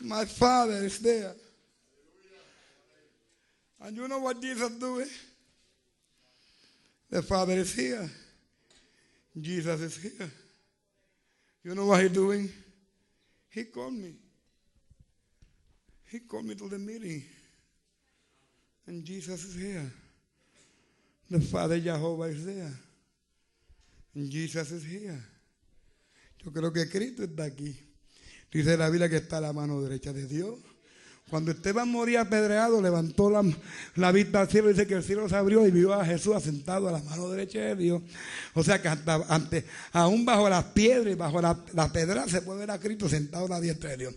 My 0.01 0.25
Father 0.25 0.85
is 0.85 1.01
there. 1.01 1.35
And 3.81 3.97
you 3.97 4.07
know 4.09 4.21
what 4.21 4.41
Jesus 4.41 4.71
is 4.71 4.79
doing? 4.79 5.07
Eh? 5.07 5.11
The 7.11 7.23
Father 7.23 7.55
is 7.55 7.75
here. 7.75 8.09
Jesus 9.39 9.81
is 9.81 9.97
here. 9.97 10.31
You 11.65 11.75
know 11.75 11.87
what 11.87 12.03
he's 12.03 12.13
doing? 12.13 12.49
He 13.51 13.65
called 13.65 13.95
me. 13.95 14.15
He 16.09 16.21
called 16.21 16.45
me 16.45 16.55
to 16.55 16.69
the 16.69 16.79
meeting. 16.79 17.25
And 18.87 19.05
Jesus 19.05 19.45
is 19.45 19.55
here. 19.55 19.93
The 21.29 21.41
Father 21.41 21.81
Jehovah 21.81 22.25
is 22.25 22.45
there. 22.47 22.73
And 24.15 24.31
Jesus 24.31 24.71
is 24.71 24.85
here. 24.85 25.23
Yo 26.45 26.53
creo 26.53 26.73
que 26.73 26.89
Cristo 26.89 27.25
está 27.25 27.45
aquí. 27.45 27.77
Dice 28.53 28.77
la 28.77 28.89
Biblia 28.89 29.09
que 29.09 29.17
está 29.17 29.39
a 29.39 29.41
la 29.41 29.53
mano 29.53 29.83
derecha 29.83 30.13
de 30.13 30.27
Dios. 30.27 30.59
Cuando 31.29 31.51
Esteban 31.51 31.89
moría 31.89 32.21
apedreado, 32.21 32.81
levantó 32.81 33.29
la, 33.29 33.43
la, 33.97 34.13
vista 34.13 34.43
al 34.43 34.49
cielo, 34.49 34.69
dice 34.69 34.87
que 34.87 34.95
el 34.95 35.03
cielo 35.03 35.29
se 35.29 35.35
abrió 35.35 35.67
y 35.67 35.73
vio 35.73 35.93
a 35.93 36.05
Jesús 36.05 36.37
asentado 36.37 36.87
a 36.87 36.93
la 36.93 37.03
mano 37.03 37.29
derecha 37.29 37.59
de 37.59 37.75
Dios. 37.75 38.01
O 38.55 38.63
sea 38.63 38.81
que 38.81 38.87
ante, 38.87 39.65
aún 39.91 40.25
bajo 40.25 40.49
las 40.49 40.67
piedras 40.67 41.13
y 41.13 41.17
bajo 41.17 41.43
la, 41.43 41.59
la 41.75 41.93
pedra 41.93 42.29
se 42.29 42.43
puede 42.43 42.61
ver 42.61 42.71
a 42.71 42.79
Cristo 42.79 43.09
sentado 43.09 43.47
a 43.47 43.49
la 43.49 43.61
diestra 43.61 43.91
de 43.91 43.97
Dios. 43.97 44.15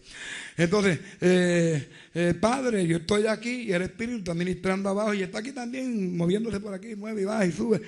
Entonces, 0.55 0.99
eh, 1.20 1.89
eh, 2.14 2.36
Padre, 2.39 2.86
yo 2.86 2.97
estoy 2.97 3.26
aquí 3.26 3.64
y 3.64 3.74
el 3.74 3.82
Espíritu 3.82 4.20
está 4.20 4.36
ministrando 4.36 4.89
abajo 4.89 5.16
y 5.16 5.24
está 5.24 5.39
aquí 5.39 5.51
también 5.51 6.16
moviéndose 6.16 6.60
por 6.60 6.76
aquí, 6.76 6.95
mueve 6.95 7.24
y 7.24 7.26
baja 7.26 7.43
y 7.47 7.51
sube. 7.51 7.82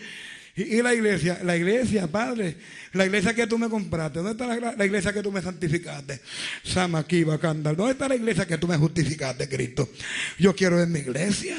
Y, 0.56 0.82
la 0.82 0.94
iglesia, 0.94 1.40
la 1.44 1.56
iglesia, 1.56 2.08
Padre, 2.08 2.58
la 2.94 3.06
iglesia 3.06 3.34
que 3.34 3.48
tú 3.48 3.58
me 3.58 3.70
compraste, 3.70 4.20
¿dónde 4.20 4.32
está 4.32 4.76
la, 4.76 4.86
iglesia 4.86 5.14
que 5.14 5.24
tú 5.24 5.32
me 5.32 5.42
santificaste? 5.42 6.20
Sama 6.64 7.06
Candal, 7.40 7.76
¿dónde 7.76 7.94
está 7.94 8.10
la 8.10 8.16
iglesia 8.16 8.46
que 8.46 8.58
tú 8.58 8.68
me 8.68 8.76
justificaste, 8.76 9.48
Cristo? 9.48 9.90
Yo 10.38 10.54
quiero 10.54 10.76
ver 10.76 10.88
mi 10.88 11.00
iglesia, 11.00 11.56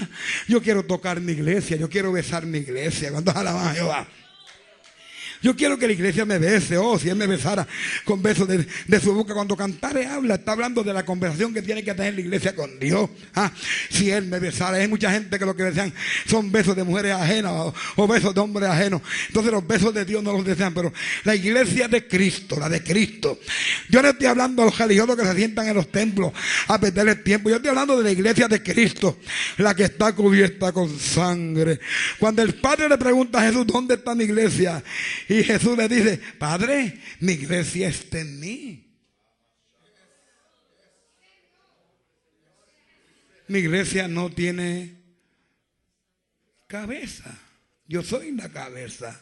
yo 0.47 0.61
quiero 0.61 0.85
tocar 0.85 1.21
mi 1.21 1.33
iglesia, 1.33 1.77
yo 1.77 1.89
quiero 1.89 2.13
besar 2.13 2.45
mi 2.45 2.59
iglesia. 2.59 3.11
¿Cuánto 3.11 3.31
alaban 3.37 3.69
a 3.69 3.75
Jehová? 3.75 4.09
Yo 5.43 5.57
quiero 5.57 5.77
que 5.77 5.89
la 5.89 5.93
iglesia 5.93 6.25
me 6.25 6.39
bese. 6.39 6.79
Oh, 6.79 6.99
si 6.99 7.09
Él 7.09 7.17
me 7.17 7.27
besara 7.27 7.67
con 8.05 8.23
besos 8.23 8.47
de, 8.49 9.01
su 9.01 9.13
boca. 9.13 9.35
Cuando 9.35 9.57
cantare 9.57 10.07
habla, 10.07 10.37
está 10.37 10.53
hablando 10.53 10.85
de 10.85 10.93
la 10.93 11.05
conversación 11.05 11.53
que 11.53 11.63
tiene 11.63 11.83
que 11.83 11.93
tener 11.95 12.15
la 12.15 12.21
iglesia 12.21 12.55
con 12.55 12.79
Dios. 12.79 13.11
Ah, 13.35 13.51
si 13.91 14.11
Él 14.11 14.27
me 14.27 14.39
besara. 14.39 14.77
Hay 14.77 14.89
mucha 14.89 15.11
gente 15.11 15.39
que 15.39 15.45
lo 15.45 15.57
que 15.57 15.65
desean 15.65 15.93
son 16.27 16.53
besos 16.53 16.77
de 16.77 16.85
mujeres 16.85 17.13
ajenas 17.13 17.53
o, 17.97 18.07
besos 18.07 18.33
de 18.35 18.41
hombres 18.41 18.69
ajenos. 18.69 19.03
Entonces 19.29 19.53
los 19.53 19.67
besos 19.67 19.93
de 19.93 20.05
Dios 20.05 20.23
no 20.23 20.33
los 20.33 20.45
desean. 20.45 20.73
Pero 20.75 20.93
la 21.25 21.35
iglesia 21.35 21.89
de 21.89 22.07
Cristo, 22.07 22.59
la 22.59 22.69
de 22.69 22.83
Cristo. 22.83 23.41
Yo 23.89 24.01
no 24.01 24.11
estoy 24.11 24.29
hablando 24.29 24.63
a 24.63 24.67
los 24.67 24.79
religiosos 24.79 25.17
que 25.17 25.25
se 25.25 25.35
sientan 25.35 25.67
en 25.67 25.75
los 25.75 25.91
templos 25.91 26.33
a 26.69 26.79
perder 26.79 27.09
el 27.09 27.23
tiempo. 27.25 27.51
Yo 27.51 27.57
estoy 27.57 27.71
hablando 27.71 27.99
de 27.99 28.05
la 28.05 28.13
iglesia 28.13 28.47
de 28.47 28.63
Cristo, 28.63 29.19
la 29.59 29.75
que 29.75 29.85
está 29.85 30.13
cubierta 30.13 30.71
con 30.71 30.97
sangre. 30.99 31.81
Cuando 32.21 32.43
el 32.43 32.55
Padre 32.55 32.89
le 32.89 32.97
pregunta 32.97 33.41
a 33.41 33.47
Jesús, 33.47 33.67
¿dónde 33.67 33.95
está 33.95 34.15
mi 34.15 34.25
iglesia? 34.25 34.83
Y 35.33 35.43
Jesús 35.45 35.79
le 35.79 35.89
dice, 35.89 36.21
Padre, 36.39 37.01
mi 37.21 37.33
iglesia 37.33 37.89
está 37.89 38.21
en 38.21 38.39
mí. 38.39 38.87
Mi 43.49 43.61
iglesia 43.61 44.09
no 44.09 44.31
tiene 44.31 44.95
cabeza. 46.67 47.35
Yo 47.89 48.03
soy 48.03 48.33
la 48.33 48.51
cabeza. 48.51 49.19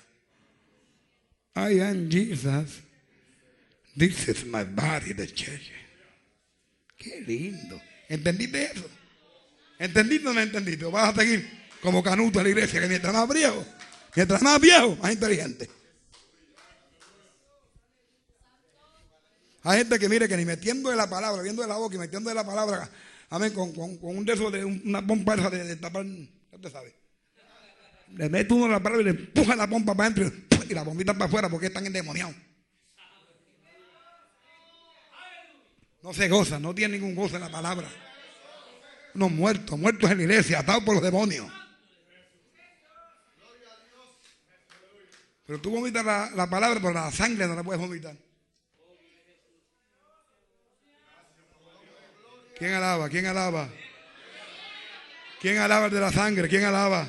I 1.55 1.79
am 1.79 2.11
Jesus. 2.11 2.81
This 3.97 4.27
is 4.27 4.45
my 4.45 4.65
body, 4.65 5.15
the 5.15 5.29
church. 5.29 5.71
Qué 6.97 7.21
lindo. 7.21 7.81
¿Entendiste 8.09 8.65
eso? 8.65 8.91
¿Entendiste 9.79 10.27
o 10.27 10.33
no 10.33 10.41
entendiste? 10.41 10.87
Vas 10.87 11.17
a 11.17 11.21
seguir 11.21 11.49
como 11.81 12.03
canuto 12.03 12.41
en 12.41 12.47
la 12.47 12.51
iglesia, 12.51 12.81
que 12.81 12.89
mientras 12.89 13.15
más 13.15 13.29
viejo, 13.33 13.65
mientras 14.17 14.43
más 14.43 14.61
viejo, 14.61 14.97
más 14.97 15.13
inteligente. 15.13 15.71
Hay 19.63 19.79
gente 19.79 19.99
que 19.99 20.09
mire 20.09 20.27
que 20.27 20.37
ni 20.37 20.45
metiendo 20.45 20.91
de 20.91 20.97
la 20.97 21.09
palabra, 21.09 21.43
viendo 21.43 21.63
de 21.63 21.69
la 21.69 21.77
boca 21.77 21.95
y 21.95 21.99
metiendo 21.99 22.31
de 22.31 22.35
la 22.35 22.45
palabra, 22.45 22.91
amén, 23.29 23.53
con, 23.53 23.73
un 24.01 24.25
de 24.25 24.33
esos 24.33 24.51
de 24.51 24.65
una 24.65 25.07
pompa 25.07 25.37
de, 25.37 25.65
de 25.65 25.77
tapar, 25.77 26.07
te 26.61 26.71
sabe. 26.71 26.95
Le 28.15 28.29
mete 28.29 28.55
uno 28.55 28.69
la 28.69 28.83
palabra 28.83 29.03
y 29.03 29.05
le 29.05 29.21
empuja 29.21 29.55
la 29.55 29.69
pompa 29.69 29.95
para 29.95 30.09
adentro 30.09 30.33
y 30.69 30.75
la 30.75 30.83
bombita 30.83 31.13
para 31.13 31.27
afuera 31.27 31.49
porque 31.49 31.67
están 31.67 31.87
endemoniados. 31.87 32.35
No 36.03 36.15
se 36.15 36.29
goza, 36.29 36.59
no 36.59 36.75
tiene 36.75 36.99
ningún 36.99 37.15
gozo 37.15 37.37
en 37.37 37.43
la 37.43 37.51
palabra. 37.51 37.89
Unos 39.15 39.31
muertos, 39.31 39.79
muertos 39.79 40.11
en 40.11 40.17
la 40.17 40.23
iglesia, 40.23 40.61
atados 40.61 40.85
por 40.85 40.95
los 40.95 41.03
demonios. 41.03 41.47
Pero 45.45 45.61
tú 45.61 45.71
vomitas 45.71 46.05
la, 46.05 46.31
la 46.31 46.49
palabra, 46.49 46.81
pero 46.81 46.95
la 46.95 47.11
sangre 47.11 47.47
no 47.47 47.55
la 47.55 47.63
puedes 47.63 47.81
vomitar. 47.81 48.17
¿Quién 52.61 52.75
alaba? 52.75 53.09
¿Quién 53.09 53.25
alaba? 53.25 53.71
¿Quién 55.41 55.57
alaba 55.57 55.89
de 55.89 55.99
la 55.99 56.13
sangre? 56.13 56.47
¿Quién 56.47 56.65
alaba? 56.65 57.09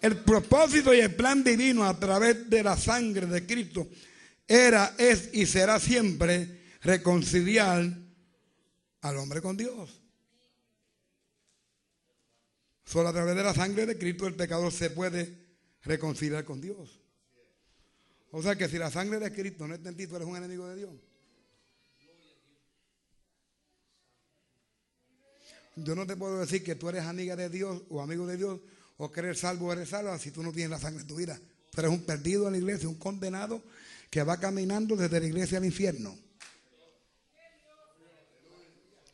El 0.00 0.18
propósito 0.18 0.94
y 0.94 1.00
el 1.00 1.12
plan 1.16 1.42
divino 1.42 1.82
a 1.82 1.98
través 1.98 2.48
de 2.48 2.62
la 2.62 2.76
sangre 2.76 3.26
de 3.26 3.44
Cristo 3.44 3.88
era, 4.46 4.94
es 4.96 5.30
y 5.32 5.46
será 5.46 5.80
siempre 5.80 6.62
reconciliar 6.82 7.90
al 9.00 9.16
hombre 9.16 9.42
con 9.42 9.56
Dios. 9.56 10.00
Solo 12.84 13.08
a 13.08 13.12
través 13.12 13.34
de 13.34 13.42
la 13.42 13.52
sangre 13.52 13.84
de 13.84 13.98
Cristo 13.98 14.28
el 14.28 14.36
pecador 14.36 14.70
se 14.70 14.90
puede 14.90 15.56
reconciliar 15.82 16.44
con 16.44 16.60
Dios. 16.60 17.03
O 18.36 18.42
sea 18.42 18.56
que 18.56 18.68
si 18.68 18.78
la 18.78 18.90
sangre 18.90 19.20
de 19.20 19.32
Cristo 19.32 19.68
no 19.68 19.76
está 19.76 19.90
en 19.90 19.96
ti, 19.96 20.08
tú 20.08 20.16
eres 20.16 20.26
un 20.26 20.36
enemigo 20.36 20.66
de 20.66 20.74
Dios. 20.74 20.90
Yo 25.76 25.94
no 25.94 26.04
te 26.04 26.16
puedo 26.16 26.40
decir 26.40 26.64
que 26.64 26.74
tú 26.74 26.88
eres 26.88 27.04
amiga 27.04 27.36
de 27.36 27.48
Dios 27.48 27.82
o 27.90 28.02
amigo 28.02 28.26
de 28.26 28.36
Dios 28.36 28.58
o 28.96 29.12
que 29.12 29.20
eres 29.20 29.38
salvo 29.38 29.68
o 29.68 29.72
eres 29.72 29.90
salva 29.90 30.18
si 30.18 30.32
tú 30.32 30.42
no 30.42 30.50
tienes 30.50 30.70
la 30.70 30.80
sangre 30.80 31.02
en 31.02 31.06
tu 31.06 31.14
vida. 31.14 31.40
Tú 31.70 31.80
eres 31.80 31.92
un 31.92 32.04
perdido 32.04 32.48
en 32.48 32.54
la 32.54 32.58
iglesia, 32.58 32.88
un 32.88 32.96
condenado 32.96 33.62
que 34.10 34.24
va 34.24 34.40
caminando 34.40 34.96
desde 34.96 35.20
la 35.20 35.26
iglesia 35.26 35.58
al 35.58 35.64
infierno. 35.64 36.18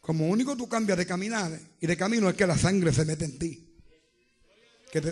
Como 0.01 0.31
único 0.31 0.57
tú 0.57 0.67
cambias 0.67 0.97
de 0.97 1.05
caminar 1.05 1.61
y 1.79 1.87
de 1.87 1.97
camino 1.99 2.31
es 2.31 2.37
que 2.37 2.47
la 2.47 2.57
sangre 2.57 2.91
se 2.91 3.05
mete 3.05 3.27
en 3.27 3.39
ti. 3.39 3.77
Que, 4.91 5.03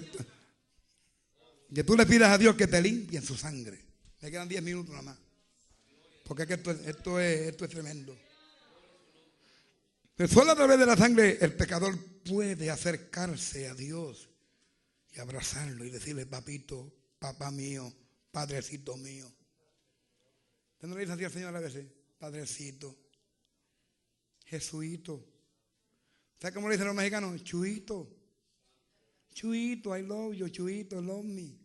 que 1.75 1.85
tú 1.85 1.95
le 1.95 2.07
pidas 2.07 2.31
a 2.31 2.39
Dios 2.39 2.57
que 2.57 2.67
te 2.67 2.81
limpie 2.81 3.19
en 3.19 3.25
su 3.25 3.37
sangre. 3.37 3.88
Me 4.21 4.31
quedan 4.31 4.49
10 4.49 4.63
minutos 4.63 4.91
nada 4.91 5.03
más. 5.03 5.19
Porque 6.25 6.43
es 6.43 6.49
que 6.49 6.55
esto, 6.55 7.21
es, 7.21 7.49
es 7.49 7.57
tremendo. 7.57 8.17
Pero 10.15 10.29
solo 10.29 10.53
a 10.53 10.57
través 10.57 10.79
de 10.79 10.87
la 10.87 10.97
sangre 10.97 11.39
el 11.41 11.55
pecador 11.55 11.97
puede 12.25 12.71
acercarse 12.71 13.69
a 13.69 13.75
Dios 13.75 14.29
y 15.15 15.21
abrazarlo 15.21 15.85
y 15.85 15.91
decirle, 15.91 16.27
papito, 16.27 16.93
papá 17.19 17.51
mío, 17.51 17.93
padrecito 18.31 18.97
mío. 18.97 19.27
¿Usted 20.75 20.89
no 20.89 20.95
le 20.97 21.03
dice 21.03 21.13
así 21.13 21.25
al 21.25 21.33
Señor 21.33 21.57
a 21.57 21.61
veces? 21.61 21.87
Padrecito, 22.19 22.97
Jesuito. 24.45 25.25
¿Sabe 26.41 26.55
cómo 26.55 26.69
le 26.69 26.75
dicen 26.75 26.87
los 26.87 26.97
mexicanos? 26.97 27.43
Chuito. 27.43 28.15
Chuito, 29.33 29.97
I 29.97 30.03
love 30.03 30.35
you, 30.35 30.49
Chuito, 30.49 31.01
love 31.01 31.25
me. 31.25 31.58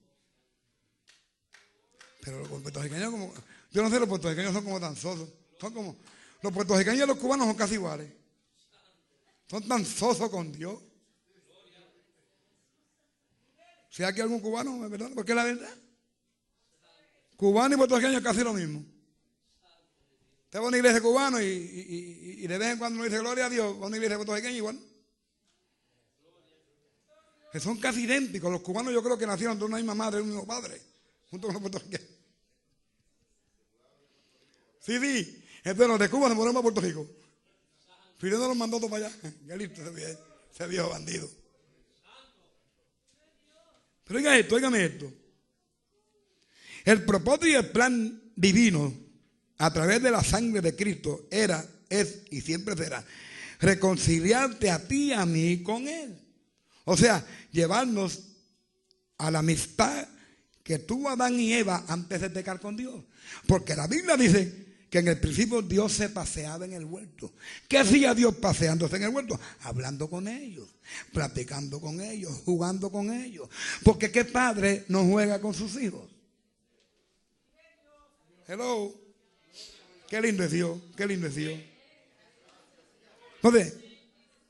Pero 2.23 2.39
los 2.39 2.61
puertorriqueños 2.61 3.11
como... 3.11 3.33
Yo 3.71 3.83
no 3.83 3.89
sé, 3.89 3.99
los 3.99 4.07
puertorriqueños 4.07 4.53
son 4.53 4.63
como 4.63 4.79
tan 4.79 4.95
sosos. 4.95 5.29
Son 5.59 5.73
como... 5.73 5.95
Los 6.41 6.53
puertorriqueños 6.53 7.03
y 7.03 7.07
los 7.07 7.17
cubanos 7.17 7.47
son 7.47 7.55
casi 7.55 7.75
iguales. 7.75 8.11
Son 9.49 9.67
tan 9.67 9.85
sosos 9.85 10.29
con 10.29 10.51
Dios. 10.51 10.79
Si 13.89 14.03
hay 14.03 14.09
aquí 14.09 14.21
algún 14.21 14.39
cubano, 14.39 14.75
¿me 14.77 14.87
¿verdad? 14.87 15.11
Porque 15.13 15.33
es 15.33 15.35
la 15.35 15.43
verdad. 15.43 15.77
Cubano 17.35 17.75
y 17.75 17.77
puertorriqueño 17.77 18.17
es 18.17 18.23
casi 18.23 18.43
lo 18.43 18.53
mismo. 18.53 18.83
Usted 20.45 20.59
va 20.59 20.63
a 20.65 20.67
una 20.67 20.77
iglesia 20.77 21.01
cubana 21.01 21.43
y, 21.43 22.39
y, 22.39 22.47
de 22.47 22.57
vez 22.57 22.69
en 22.69 22.77
cuando 22.77 22.97
uno 22.97 23.05
dice 23.05 23.19
gloria 23.19 23.45
a 23.45 23.49
Dios, 23.49 23.79
va 23.79 23.85
a 23.85 23.87
una 23.87 23.97
iglesia 23.97 24.17
puertorriqueña 24.17 24.55
igual. 24.55 24.79
Que 27.51 27.59
son 27.59 27.77
casi 27.77 28.03
idénticos. 28.03 28.51
Los 28.51 28.61
cubanos 28.61 28.93
yo 28.93 29.03
creo 29.03 29.17
que 29.17 29.27
nacieron 29.27 29.59
de 29.59 29.65
una 29.65 29.77
misma 29.77 29.95
madre 29.95 30.19
y 30.19 30.23
un 30.23 30.29
mismo 30.29 30.45
padre, 30.45 30.81
junto 31.29 31.47
con 31.47 31.53
los 31.53 31.61
puertorriqueños. 31.61 32.12
Sí, 34.85 34.99
sí. 34.99 35.43
Entonces 35.63 35.87
los 35.87 35.99
de 35.99 36.09
Cuba 36.09 36.29
nos 36.29 36.37
ponemos 36.37 36.59
a 36.59 36.63
Puerto 36.63 36.81
Rico. 36.81 37.07
Fidel 38.17 38.39
nos 38.39 38.57
mandó 38.57 38.77
todo 38.77 38.89
para 38.89 39.07
allá. 39.07 39.15
Ya 39.47 39.55
listo 39.55 39.81
ese 39.81 40.67
viejo 40.67 40.89
bandido. 40.89 41.29
Pero 44.05 44.19
oiga 44.19 44.37
esto, 44.37 44.55
oígame 44.55 44.85
esto. 44.85 45.11
El 46.85 47.03
propósito 47.03 47.47
y 47.47 47.53
el 47.53 47.69
plan 47.69 48.21
divino 48.35 48.93
a 49.57 49.71
través 49.71 50.01
de 50.03 50.11
la 50.11 50.23
sangre 50.23 50.61
de 50.61 50.75
Cristo 50.75 51.27
era, 51.31 51.65
es 51.89 52.23
y 52.29 52.41
siempre 52.41 52.75
será 52.75 53.05
reconciliarte 53.63 54.69
a 54.69 54.85
ti 54.85 55.05
y 55.05 55.13
a 55.13 55.25
mí 55.25 55.63
con 55.63 55.87
Él. 55.87 56.19
O 56.83 56.97
sea, 56.97 57.25
llevarnos 57.51 58.23
a 59.17 59.31
la 59.31 59.39
amistad 59.39 60.07
que 60.63 60.79
tuvo 60.79 61.09
Adán 61.09 61.39
y 61.39 61.53
Eva 61.53 61.85
antes 61.87 62.19
de 62.21 62.29
pecar 62.29 62.59
con 62.59 62.75
Dios. 62.75 63.03
Porque 63.47 63.75
la 63.75 63.87
Biblia 63.87 64.17
dice 64.17 64.62
que 64.93 64.99
en 64.99 65.07
el 65.07 65.19
principio 65.19 65.63
Dios 65.63 65.91
se 65.91 66.09
paseaba 66.09 66.65
en 66.65 66.73
el 66.73 66.85
huerto. 66.85 67.33
¿Qué 67.67 67.79
hacía 67.79 68.13
Dios 68.13 68.35
paseándose 68.35 68.97
en 68.97 69.01
el 69.01 69.09
huerto? 69.09 69.39
Hablando 69.61 70.07
con 70.07 70.27
ellos, 70.27 70.67
platicando 71.11 71.81
con 71.81 71.99
ellos, 71.99 72.31
jugando 72.45 72.91
con 72.91 73.11
ellos. 73.11 73.49
Porque 73.83 74.11
¿qué 74.11 74.23
padre 74.23 74.85
no 74.89 75.03
juega 75.03 75.41
con 75.41 75.55
sus 75.55 75.81
hijos? 75.81 76.07
Hello. 78.47 78.93
Qué 80.07 80.21
lindo 80.21 80.43
es 80.43 80.51
Dios, 80.51 80.77
qué 80.95 81.07
lindo 81.07 81.27
Dios. 81.27 81.59
Entonces, 83.41 83.73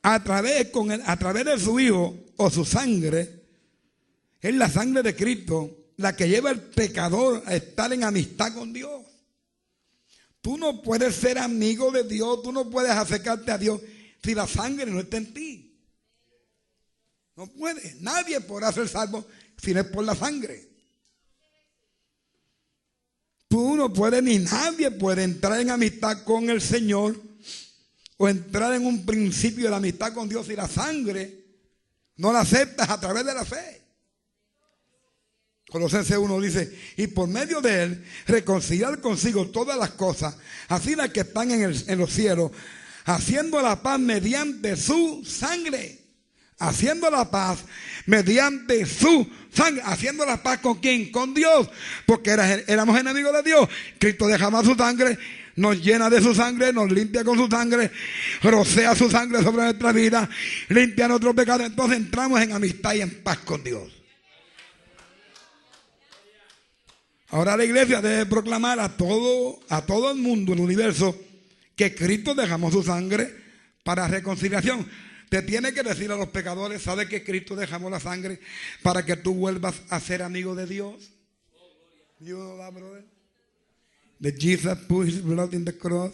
a 0.01 0.21
través, 0.21 0.67
con 0.71 0.91
a 0.91 1.17
través 1.17 1.45
de 1.45 1.57
su 1.57 1.79
hijo 1.79 2.17
o 2.35 2.49
su 2.49 2.65
sangre, 2.65 3.43
es 4.41 4.53
la 4.53 4.69
sangre 4.69 5.03
de 5.03 5.15
Cristo 5.15 5.71
la 5.95 6.13
que 6.17 6.27
lleva 6.27 6.49
al 6.49 6.59
pecador 6.59 7.43
a 7.45 7.55
estar 7.55 7.93
en 7.93 8.03
amistad 8.03 8.53
con 8.53 8.73
Dios. 8.73 9.12
Tú 10.43 10.57
no 10.57 10.81
puedes 10.81 11.15
ser 11.15 11.37
amigo 11.37 11.89
de 11.89 12.03
Dios, 12.03 12.43
tú 12.43 12.51
no 12.51 12.69
puedes 12.69 12.91
acercarte 12.91 13.49
a 13.49 13.57
Dios 13.57 13.79
si 14.21 14.35
la 14.35 14.45
sangre 14.45 14.85
no 14.91 14.99
está 14.99 15.15
en 15.15 15.33
ti. 15.33 15.79
No 17.37 17.47
puede. 17.47 17.95
Nadie 18.01 18.41
podrá 18.41 18.73
ser 18.73 18.89
salvo 18.89 19.25
si 19.57 19.73
no 19.73 19.79
es 19.79 19.87
por 19.87 20.03
la 20.03 20.13
sangre. 20.13 20.69
Tú 23.47 23.77
no 23.77 23.93
puedes 23.93 24.21
ni 24.21 24.37
nadie 24.39 24.91
puede 24.91 25.23
entrar 25.23 25.61
en 25.61 25.69
amistad 25.69 26.25
con 26.25 26.49
el 26.49 26.59
Señor 26.59 27.17
o 28.17 28.27
entrar 28.27 28.73
en 28.73 28.85
un 28.85 29.05
principio 29.05 29.63
de 29.63 29.69
la 29.69 29.77
amistad 29.77 30.13
con 30.13 30.27
Dios 30.27 30.47
si 30.47 30.57
la 30.57 30.67
sangre 30.67 31.45
no 32.17 32.33
la 32.33 32.41
aceptas 32.41 32.89
a 32.89 32.99
través 32.99 33.25
de 33.25 33.33
la 33.33 33.45
fe. 33.45 33.82
Colosenses 35.70 36.18
1 36.18 36.41
dice, 36.41 36.78
y 36.97 37.07
por 37.07 37.28
medio 37.28 37.61
de 37.61 37.84
él 37.84 38.05
reconciliar 38.28 38.99
consigo 39.01 39.47
todas 39.49 39.78
las 39.78 39.91
cosas, 39.91 40.36
así 40.68 40.95
las 40.95 41.09
que 41.09 41.22
están 41.22 41.51
en, 41.51 41.74
en 41.88 41.97
los 41.97 42.11
cielos, 42.11 42.51
haciendo 43.05 43.61
la 43.61 43.82
paz 43.82 43.99
mediante 43.99 44.76
su 44.76 45.24
sangre. 45.26 45.99
Haciendo 46.59 47.09
la 47.09 47.30
paz 47.30 47.59
mediante 48.05 48.86
su 48.86 49.28
sangre. 49.51 49.82
Haciendo 49.84 50.26
la 50.26 50.41
paz 50.41 50.59
con 50.59 50.80
quién? 50.80 51.11
Con 51.11 51.34
Dios. 51.34 51.68
Porque 52.05 52.30
éramos 52.68 52.97
enemigos 52.97 53.34
de 53.34 53.43
Dios. 53.43 53.68
Cristo 53.99 54.28
dejaba 54.28 54.64
su 54.64 54.76
sangre 54.76 55.18
nos 55.55 55.84
llena 55.84 56.09
de 56.09 56.22
su 56.22 56.34
sangre, 56.34 56.74
nos 56.74 56.91
limpia 56.91 57.24
con 57.24 57.38
su 57.38 57.47
sangre, 57.47 57.91
rocea 58.41 58.95
su 58.95 59.09
sangre 59.09 59.43
sobre 59.43 59.64
nuestra 59.64 59.91
vida, 59.91 60.30
limpia 60.70 61.07
nuestros 61.07 61.36
pecados. 61.36 61.68
Entonces 61.68 61.97
entramos 61.97 62.41
en 62.41 62.53
amistad 62.53 62.93
y 62.95 63.01
en 63.01 63.22
paz 63.22 63.38
con 63.39 63.64
Dios. 63.64 64.03
Ahora 67.34 67.57
la 67.57 67.65
iglesia 67.65 67.99
debe 67.99 68.27
proclamar 68.27 68.79
a 68.79 68.95
todo, 68.95 69.59
a 69.67 69.84
todo 69.88 70.11
el 70.11 70.19
mundo, 70.19 70.53
el 70.53 70.59
universo, 70.59 71.19
que 71.75 71.95
Cristo 71.95 72.36
dejamos 72.36 72.73
su 72.73 72.84
sangre 72.84 73.34
para 73.84 74.07
reconciliación. 74.07 74.88
Te 75.29 75.41
tiene 75.41 75.73
que 75.73 75.81
decir 75.81 76.11
a 76.11 76.15
los 76.15 76.27
pecadores, 76.27 76.84
¿sabe 76.84 77.07
que 77.07 77.23
Cristo 77.23 77.55
dejamos 77.55 77.89
la 77.89 77.99
sangre 77.99 78.39
para 78.84 79.03
que 79.03 79.15
tú 79.15 79.34
vuelvas 79.34 79.81
a 79.89 79.99
ser 79.99 80.21
amigo 80.21 80.53
de 80.53 80.67
Dios? 80.67 81.09
That 84.21 84.36
Jesus 84.38 84.77
put 84.88 85.07
his 85.07 85.23
blood 85.23 85.53
in 85.53 85.65
the 85.65 85.75
cross. 85.75 86.13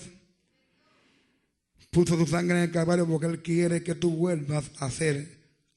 Puso 1.92 2.18
su 2.18 2.28
sangre 2.28 2.60
en 2.60 2.64
el 2.64 2.72
Calvario 2.72 3.06
porque 3.06 3.26
Él 3.26 3.42
quiere 3.42 3.84
que 3.84 3.96
tú 3.96 4.12
vuelvas 4.12 4.72
a 4.80 4.90
ser 4.90 5.28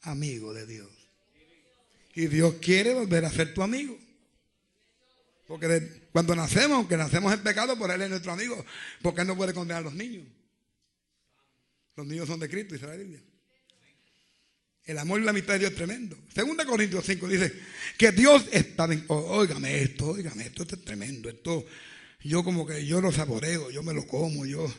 amigo 0.03 0.55
de 0.55 0.66
Dios. 0.66 0.88
Y 2.14 2.28
Dios 2.28 2.55
quiere 2.61 2.95
volver 2.95 3.24
a 3.24 3.30
ser 3.32 3.53
tu 3.53 3.61
amigo. 3.61 3.99
Porque 5.53 6.09
cuando 6.12 6.34
nacemos, 6.34 6.78
aunque 6.78 6.96
nacemos 6.96 7.30
en 7.30 7.42
pecado, 7.42 7.76
por 7.76 7.90
Él 7.90 8.00
es 8.00 8.09
nuestro 8.09 8.32
amigo. 8.32 8.64
Porque 9.03 9.20
Él 9.20 9.26
no 9.26 9.36
puede 9.36 9.53
condenar 9.53 9.82
a 9.82 9.84
los 9.84 9.92
niños. 9.92 10.26
Los 11.95 12.07
niños 12.07 12.26
son 12.26 12.41
de 12.41 12.49
Cristo, 12.49 12.72
dice 12.72 12.87
la 12.87 12.96
Biblia. 12.96 13.20
El 14.87 14.96
amor 14.96 15.20
y 15.20 15.24
la 15.24 15.30
amistad 15.33 15.53
de 15.53 15.58
Dios 15.58 15.72
es 15.72 15.76
tremendo. 15.76 16.16
Segunda 16.34 16.64
Corintios 16.64 17.04
5 17.04 17.29
dice 17.29 17.53
que 17.99 18.12
Dios 18.12 18.46
está. 18.50 18.88
Óigame 19.08 19.83
esto, 19.83 20.12
óigame 20.12 20.46
esto, 20.46 20.62
esto 20.62 20.76
es 20.76 20.84
tremendo. 20.87 21.29
Esto, 21.29 21.66
yo 22.22 22.42
como 22.42 22.66
que 22.66 22.87
yo 22.87 23.03
lo 23.03 23.12
saboreo, 23.12 23.70
yo 23.70 23.83
me 23.83 23.92
lo 23.92 24.07
como, 24.07 24.46
yo... 24.46 24.72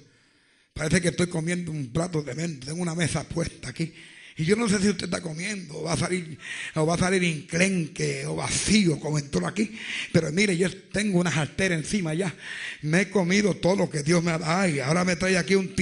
Parece 0.74 1.02
que 1.02 1.10
estoy 1.10 1.28
comiendo 1.28 1.70
un 1.70 1.94
plato 1.94 2.24
tremendo. 2.24 2.66
Tengo 2.66 2.82
una 2.82 2.96
mesa 2.96 3.24
puesta 3.30 3.70
aquí. 3.70 3.94
Y 4.36 4.46
yo 4.46 4.56
no 4.56 4.68
sé 4.68 4.80
si 4.80 4.90
usted 4.90 5.06
está 5.06 5.22
comiendo, 5.22 5.78
o 5.78 5.84
va 5.84 5.94
a 5.94 5.98
salir, 5.98 6.38
o 6.76 6.86
va 6.86 6.96
a 6.96 6.98
salir 6.98 7.24
inclenque 7.24 8.26
o 8.26 8.36
vacío, 8.36 9.00
como 9.00 9.20
entró 9.20 9.46
aquí. 9.46 9.72
Pero 10.12 10.32
mire, 10.32 10.58
yo 10.58 10.70
tengo 10.92 11.20
unas 11.20 11.38
arterias 11.38 11.82
encima 11.82 12.14
ya. 12.16 12.34
Me 12.82 13.02
he 13.02 13.10
comido 13.10 13.54
todo 13.56 13.76
lo 13.76 13.90
que 13.90 14.02
Dios 14.02 14.24
me 14.24 14.32
ha 14.32 14.40
dado. 14.40 14.68
Y 14.70 14.80
ahora 14.80 15.04
me 15.04 15.16
trae 15.16 15.38
aquí 15.38 15.54
un, 15.54 15.74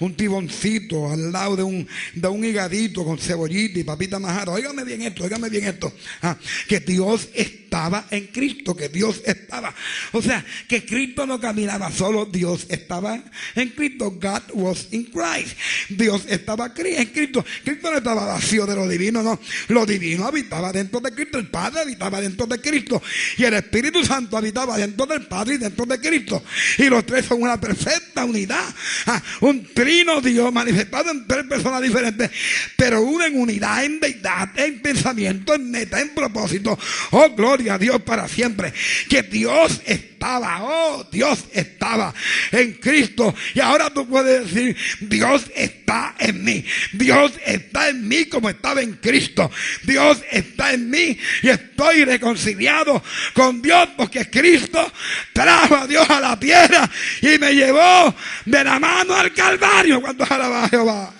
un 0.00 0.14
tiboncito 0.14 1.10
al 1.10 1.32
lado 1.32 1.56
de 1.56 1.62
un, 1.62 1.88
de 2.14 2.28
un 2.28 2.44
higadito 2.44 3.04
con 3.04 3.18
cebollita 3.18 3.78
y 3.78 3.84
papita 3.84 4.18
majara. 4.18 4.52
Óigame 4.52 4.84
bien 4.84 5.02
esto, 5.02 5.24
óigame 5.24 5.48
bien 5.48 5.64
esto. 5.64 5.92
Ah, 6.20 6.36
que 6.68 6.80
Dios 6.80 7.28
estaba 7.34 8.06
en 8.10 8.26
Cristo, 8.26 8.76
que 8.76 8.88
Dios 8.88 9.22
estaba. 9.24 9.74
O 10.12 10.20
sea, 10.20 10.44
que 10.68 10.84
Cristo 10.84 11.26
no 11.26 11.40
caminaba 11.40 11.90
solo, 11.90 12.26
Dios 12.26 12.66
estaba 12.68 13.22
en 13.54 13.68
Cristo. 13.70 14.10
God 14.10 14.42
was 14.52 14.88
in 14.90 15.04
Christ. 15.06 15.56
Dios 15.88 16.24
estaba 16.28 16.72
en 16.76 17.06
Cristo. 17.06 17.44
Cristo 17.64 17.85
no 17.90 17.98
estaba 17.98 18.24
vacío 18.24 18.66
de 18.66 18.74
lo 18.74 18.88
divino, 18.88 19.22
no. 19.22 19.38
Lo 19.68 19.86
divino 19.86 20.26
habitaba 20.26 20.72
dentro 20.72 21.00
de 21.00 21.12
Cristo, 21.12 21.38
el 21.38 21.48
Padre 21.48 21.82
habitaba 21.82 22.20
dentro 22.20 22.46
de 22.46 22.60
Cristo 22.60 23.02
y 23.36 23.44
el 23.44 23.54
Espíritu 23.54 24.04
Santo 24.04 24.36
habitaba 24.36 24.76
dentro 24.76 25.06
del 25.06 25.26
Padre 25.26 25.54
y 25.54 25.58
dentro 25.58 25.86
de 25.86 26.00
Cristo. 26.00 26.42
Y 26.78 26.84
los 26.84 27.04
tres 27.04 27.26
son 27.26 27.42
una 27.42 27.60
perfecta 27.60 28.24
unidad. 28.24 28.64
Ah, 29.06 29.22
un 29.40 29.66
trino 29.72 30.20
Dios 30.20 30.52
manifestado 30.52 31.10
en 31.10 31.26
tres 31.26 31.44
personas 31.46 31.82
diferentes, 31.82 32.30
pero 32.76 33.02
uno 33.02 33.24
en 33.24 33.38
unidad, 33.38 33.84
en 33.84 34.00
deidad, 34.00 34.48
en 34.58 34.80
pensamiento, 34.80 35.54
en 35.54 35.70
meta, 35.70 36.00
en 36.00 36.10
propósito. 36.14 36.78
Oh, 37.10 37.30
gloria 37.34 37.74
a 37.74 37.78
Dios 37.78 38.02
para 38.02 38.28
siempre. 38.28 38.72
Que 39.08 39.22
Dios 39.22 39.80
está 39.84 40.15
estaba, 40.16 40.62
oh, 40.62 41.06
Dios 41.12 41.44
estaba 41.52 42.12
en 42.50 42.72
Cristo. 42.74 43.34
Y 43.54 43.60
ahora 43.60 43.90
tú 43.90 44.08
puedes 44.08 44.50
decir, 44.50 44.74
Dios 45.00 45.44
está 45.54 46.14
en 46.18 46.42
mí. 46.42 46.64
Dios 46.92 47.32
está 47.44 47.90
en 47.90 48.08
mí 48.08 48.24
como 48.24 48.48
estaba 48.48 48.80
en 48.80 48.94
Cristo. 48.94 49.50
Dios 49.82 50.22
está 50.30 50.72
en 50.72 50.88
mí 50.88 51.18
y 51.42 51.48
estoy 51.48 52.04
reconciliado 52.04 53.02
con 53.34 53.60
Dios 53.60 53.90
porque 53.96 54.30
Cristo 54.30 54.90
trajo 55.34 55.76
a 55.76 55.86
Dios 55.86 56.08
a 56.08 56.20
la 56.20 56.40
tierra 56.40 56.90
y 57.20 57.38
me 57.38 57.54
llevó 57.54 58.14
de 58.46 58.64
la 58.64 58.80
mano 58.80 59.14
al 59.14 59.32
Calvario 59.34 60.00
cuando 60.00 60.24
alaba 60.24 60.64
a 60.64 60.68
Jehová. 60.68 61.15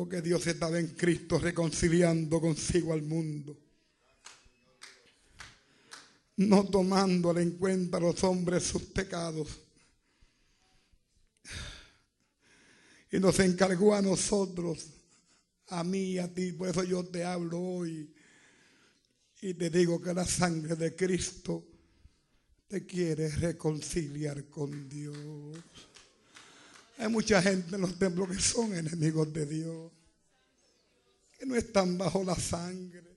Oh, 0.00 0.08
que 0.08 0.22
Dios 0.22 0.46
estaba 0.46 0.78
en 0.78 0.94
Cristo 0.94 1.40
reconciliando 1.40 2.40
consigo 2.40 2.92
al 2.92 3.02
mundo. 3.02 3.58
No 6.36 6.64
tomándole 6.66 7.42
en 7.42 7.58
cuenta 7.58 7.96
a 7.96 8.00
los 8.02 8.22
hombres 8.22 8.62
sus 8.62 8.82
pecados. 8.84 9.58
Y 13.10 13.18
nos 13.18 13.40
encargó 13.40 13.92
a 13.92 14.00
nosotros, 14.00 14.86
a 15.66 15.82
mí 15.82 16.16
a 16.18 16.32
ti. 16.32 16.52
Por 16.52 16.68
eso 16.68 16.84
yo 16.84 17.04
te 17.04 17.24
hablo 17.24 17.60
hoy. 17.60 18.14
Y 19.42 19.54
te 19.54 19.68
digo 19.68 20.00
que 20.00 20.14
la 20.14 20.24
sangre 20.24 20.76
de 20.76 20.94
Cristo 20.94 21.66
te 22.68 22.86
quiere 22.86 23.30
reconciliar 23.30 24.44
con 24.44 24.88
Dios. 24.88 25.58
Hay 26.98 27.08
mucha 27.08 27.40
gente 27.40 27.76
en 27.76 27.80
los 27.80 27.96
templos 27.96 28.28
que 28.28 28.40
son 28.40 28.74
enemigos 28.76 29.32
de 29.32 29.46
Dios, 29.46 29.92
que 31.38 31.46
no 31.46 31.54
están 31.54 31.96
bajo 31.96 32.24
la 32.24 32.34
sangre. 32.34 33.08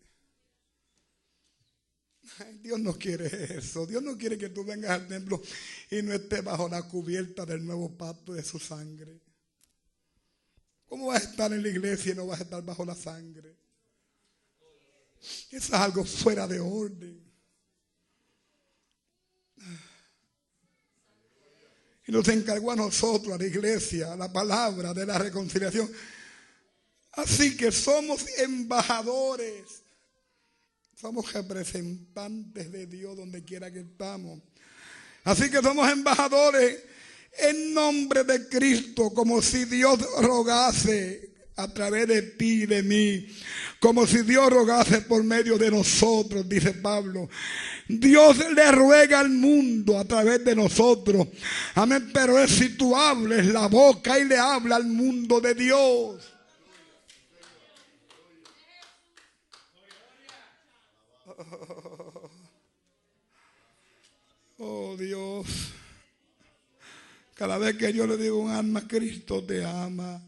Dios 2.62 2.80
no 2.80 2.94
quiere 2.98 3.58
eso. 3.58 3.88
Dios 3.88 4.04
no 4.04 4.16
quiere 4.18 4.38
que 4.38 4.50
tú 4.50 4.64
vengas 4.64 4.92
al 4.92 5.08
templo 5.08 5.42
y 5.90 6.02
no 6.04 6.14
estés 6.14 6.44
bajo 6.44 6.70
la 6.70 6.84
cubierta 6.84 7.44
del 7.46 7.66
nuevo 7.66 7.98
pacto 7.98 8.34
de 8.34 8.44
su 8.44 8.60
sangre. 8.60 9.20
¿Cómo 10.86 11.08
vas 11.08 11.26
a 11.26 11.30
estar 11.30 11.52
en 11.52 11.64
la 11.64 11.70
iglesia 11.70 12.12
y 12.12 12.16
no 12.16 12.28
vas 12.28 12.40
a 12.40 12.44
estar 12.44 12.64
bajo 12.64 12.86
la 12.86 12.96
sangre? 12.96 13.56
Eso 15.20 15.50
es 15.50 15.74
algo 15.74 16.06
fuera 16.06 16.48
de 16.48 16.60
orden. 16.60 17.21
Nos 22.12 22.28
encargó 22.28 22.74
a 22.74 22.76
nosotros, 22.76 23.34
a 23.34 23.38
la 23.38 23.46
iglesia, 23.46 24.18
la 24.18 24.30
palabra 24.30 24.94
de 24.94 25.06
la 25.06 25.18
reconciliación. 25.18 25.90
Así 27.14 27.56
que 27.56 27.72
somos 27.72 28.26
embajadores. 28.38 29.82
Somos 30.94 31.32
representantes 31.32 32.70
de 32.70 32.86
Dios 32.86 33.16
donde 33.16 33.46
quiera 33.46 33.72
que 33.72 33.80
estamos. 33.80 34.42
Así 35.24 35.50
que 35.50 35.62
somos 35.62 35.90
embajadores 35.90 36.84
en 37.38 37.74
nombre 37.74 38.26
de 38.26 38.50
Cristo, 38.50 39.12
como 39.12 39.42
si 39.42 39.64
Dios 39.64 39.98
rogase 40.22 41.31
a 41.56 41.68
través 41.68 42.08
de 42.08 42.22
ti 42.22 42.64
y 42.64 42.66
de 42.66 42.82
mí, 42.82 43.28
como 43.80 44.08
si 44.08 44.22
Dios 44.24 44.50
rogase 44.50 45.02
por 45.02 45.24
medio 45.24 45.58
de 45.58 45.70
nosotros, 45.72 46.48
dice 46.48 46.74
Pablo. 46.74 47.30
Dios 47.88 48.38
le 48.56 48.72
ruega 48.72 49.20
al 49.20 49.30
mundo 49.30 49.98
a 50.00 50.06
través 50.06 50.44
de 50.46 50.56
nosotros. 50.56 51.28
Amén. 51.76 52.10
Pero 52.14 52.40
es 52.40 52.52
si 52.52 52.78
tú 52.78 52.96
hables 52.96 53.48
la 53.48 53.68
boca 53.68 54.18
y 54.18 54.26
le 54.26 54.38
habla 54.38 54.78
al 54.78 54.86
mundo 54.86 55.42
de 55.42 55.54
Dios. 55.56 56.32
Oh 64.64 64.96
Dios. 64.96 65.48
Cada 67.34 67.58
vez 67.58 67.76
que 67.76 67.92
yo 67.92 68.06
le 68.06 68.16
digo 68.16 68.38
un 68.38 68.52
alma, 68.52 68.88
Cristo 68.88 69.44
te 69.44 69.66
ama. 69.66 70.22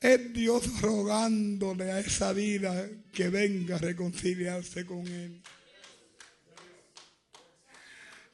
Es 0.00 0.32
Dios 0.32 0.80
rogándole 0.80 1.92
a 1.92 2.00
esa 2.00 2.32
vida 2.32 2.88
que 3.12 3.28
venga 3.28 3.76
a 3.76 3.78
reconciliarse 3.78 4.86
con 4.86 5.06
Él. 5.06 5.42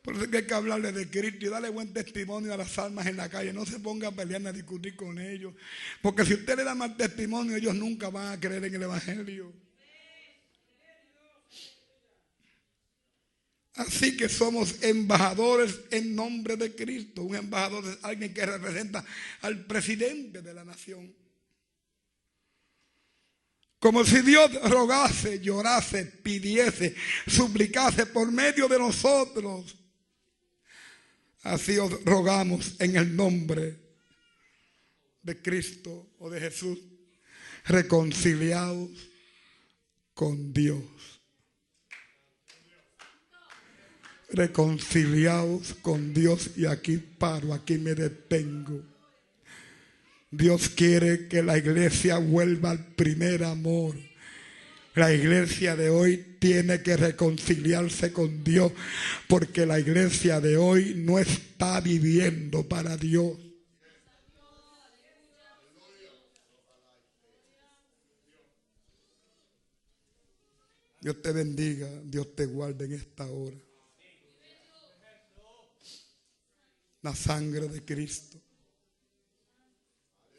Por 0.01 0.15
eso 0.15 0.31
que 0.31 0.37
hay 0.37 0.47
que 0.47 0.55
hablarle 0.55 0.93
de 0.93 1.11
Cristo 1.11 1.47
y 1.47 1.49
darle 1.49 1.69
buen 1.69 1.93
testimonio 1.93 2.55
a 2.55 2.57
las 2.57 2.79
almas 2.79 3.07
en 3.07 3.17
la 3.17 3.29
calle. 3.29 3.53
No 3.53 3.67
se 3.67 3.81
ponga 3.81 4.07
a 4.07 4.13
pelear 4.13 4.41
ni 4.41 4.47
a 4.47 4.53
discutir 4.53 4.95
con 4.95 5.19
ellos. 5.19 5.53
Porque 6.01 6.25
si 6.25 6.35
usted 6.35 6.57
le 6.57 6.63
da 6.63 6.77
mal 6.77 6.97
testimonio, 6.97 7.57
ellos 7.57 7.75
nunca 7.75 8.11
van 8.11 8.35
a 8.35 8.39
creer 8.39 8.65
en 8.65 8.75
el 8.77 8.83
Evangelio. 8.85 9.53
Así 13.75 14.17
que 14.17 14.29
somos 14.29 14.81
embajadores 14.85 15.81
en 15.91 16.15
nombre 16.15 16.57
de 16.57 16.77
Cristo. 16.77 17.23
Un 17.23 17.35
embajador 17.35 17.85
es 17.87 17.99
alguien 18.03 18.33
que 18.33 18.47
representa 18.47 19.05
al 19.41 19.67
presidente 19.67 20.41
de 20.41 20.55
la 20.55 20.65
nación. 20.65 21.26
Como 23.79 24.05
si 24.05 24.23
Dios 24.23 24.53
rogase, 24.71 25.41
llorase, 25.41 26.07
pidiese, 26.23 26.95
suplicase 27.27 28.07
por 28.07 28.33
medio 28.33 28.69
de 28.69 28.79
nosotros. 28.79 29.77
Así 31.43 31.79
os 31.79 32.05
rogamos 32.05 32.75
en 32.81 32.97
el 32.97 33.15
nombre 33.15 33.79
de 35.23 35.43
Cristo 35.43 36.15
o 36.19 36.31
de 36.31 36.41
Jesús, 36.41 36.79
reconciliados 37.67 38.91
con 40.15 40.53
Dios. 40.53 40.83
Reconciliados 44.31 45.75
con 45.83 46.13
Dios 46.13 46.51
y 46.57 46.67
aquí 46.67 46.97
paro, 46.97 47.53
aquí 47.53 47.79
me 47.79 47.95
detengo. 47.95 48.96
Dios 50.31 50.69
quiere 50.71 51.29
que 51.29 51.43
la 51.43 51.57
iglesia 51.57 52.19
vuelva 52.19 52.71
al 52.71 52.85
primer 52.95 53.45
amor. 53.45 53.97
La 54.95 55.13
iglesia 55.13 55.77
de 55.77 55.91
hoy 55.91 56.37
tiene 56.39 56.83
que 56.83 56.97
reconciliarse 56.97 58.13
con 58.13 58.43
Dios 58.43 58.73
porque 59.29 59.67
la 59.67 59.79
iglesia 59.79 60.41
de 60.41 60.57
hoy 60.57 60.95
no 60.97 61.19
está 61.19 61.81
viviendo 61.81 62.67
para 62.67 62.97
Dios. 62.97 63.37
Dios 71.01 71.23
te 71.23 71.31
bendiga, 71.31 71.89
Dios 72.05 72.35
te 72.35 72.47
guarde 72.47 72.87
en 72.87 72.95
esta 72.95 73.27
hora. 73.27 73.57
La 77.03 77.15
sangre 77.15 77.69
de 77.69 77.85
Cristo 77.85 78.46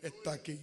está 0.07 0.33
aquí. 0.33 0.59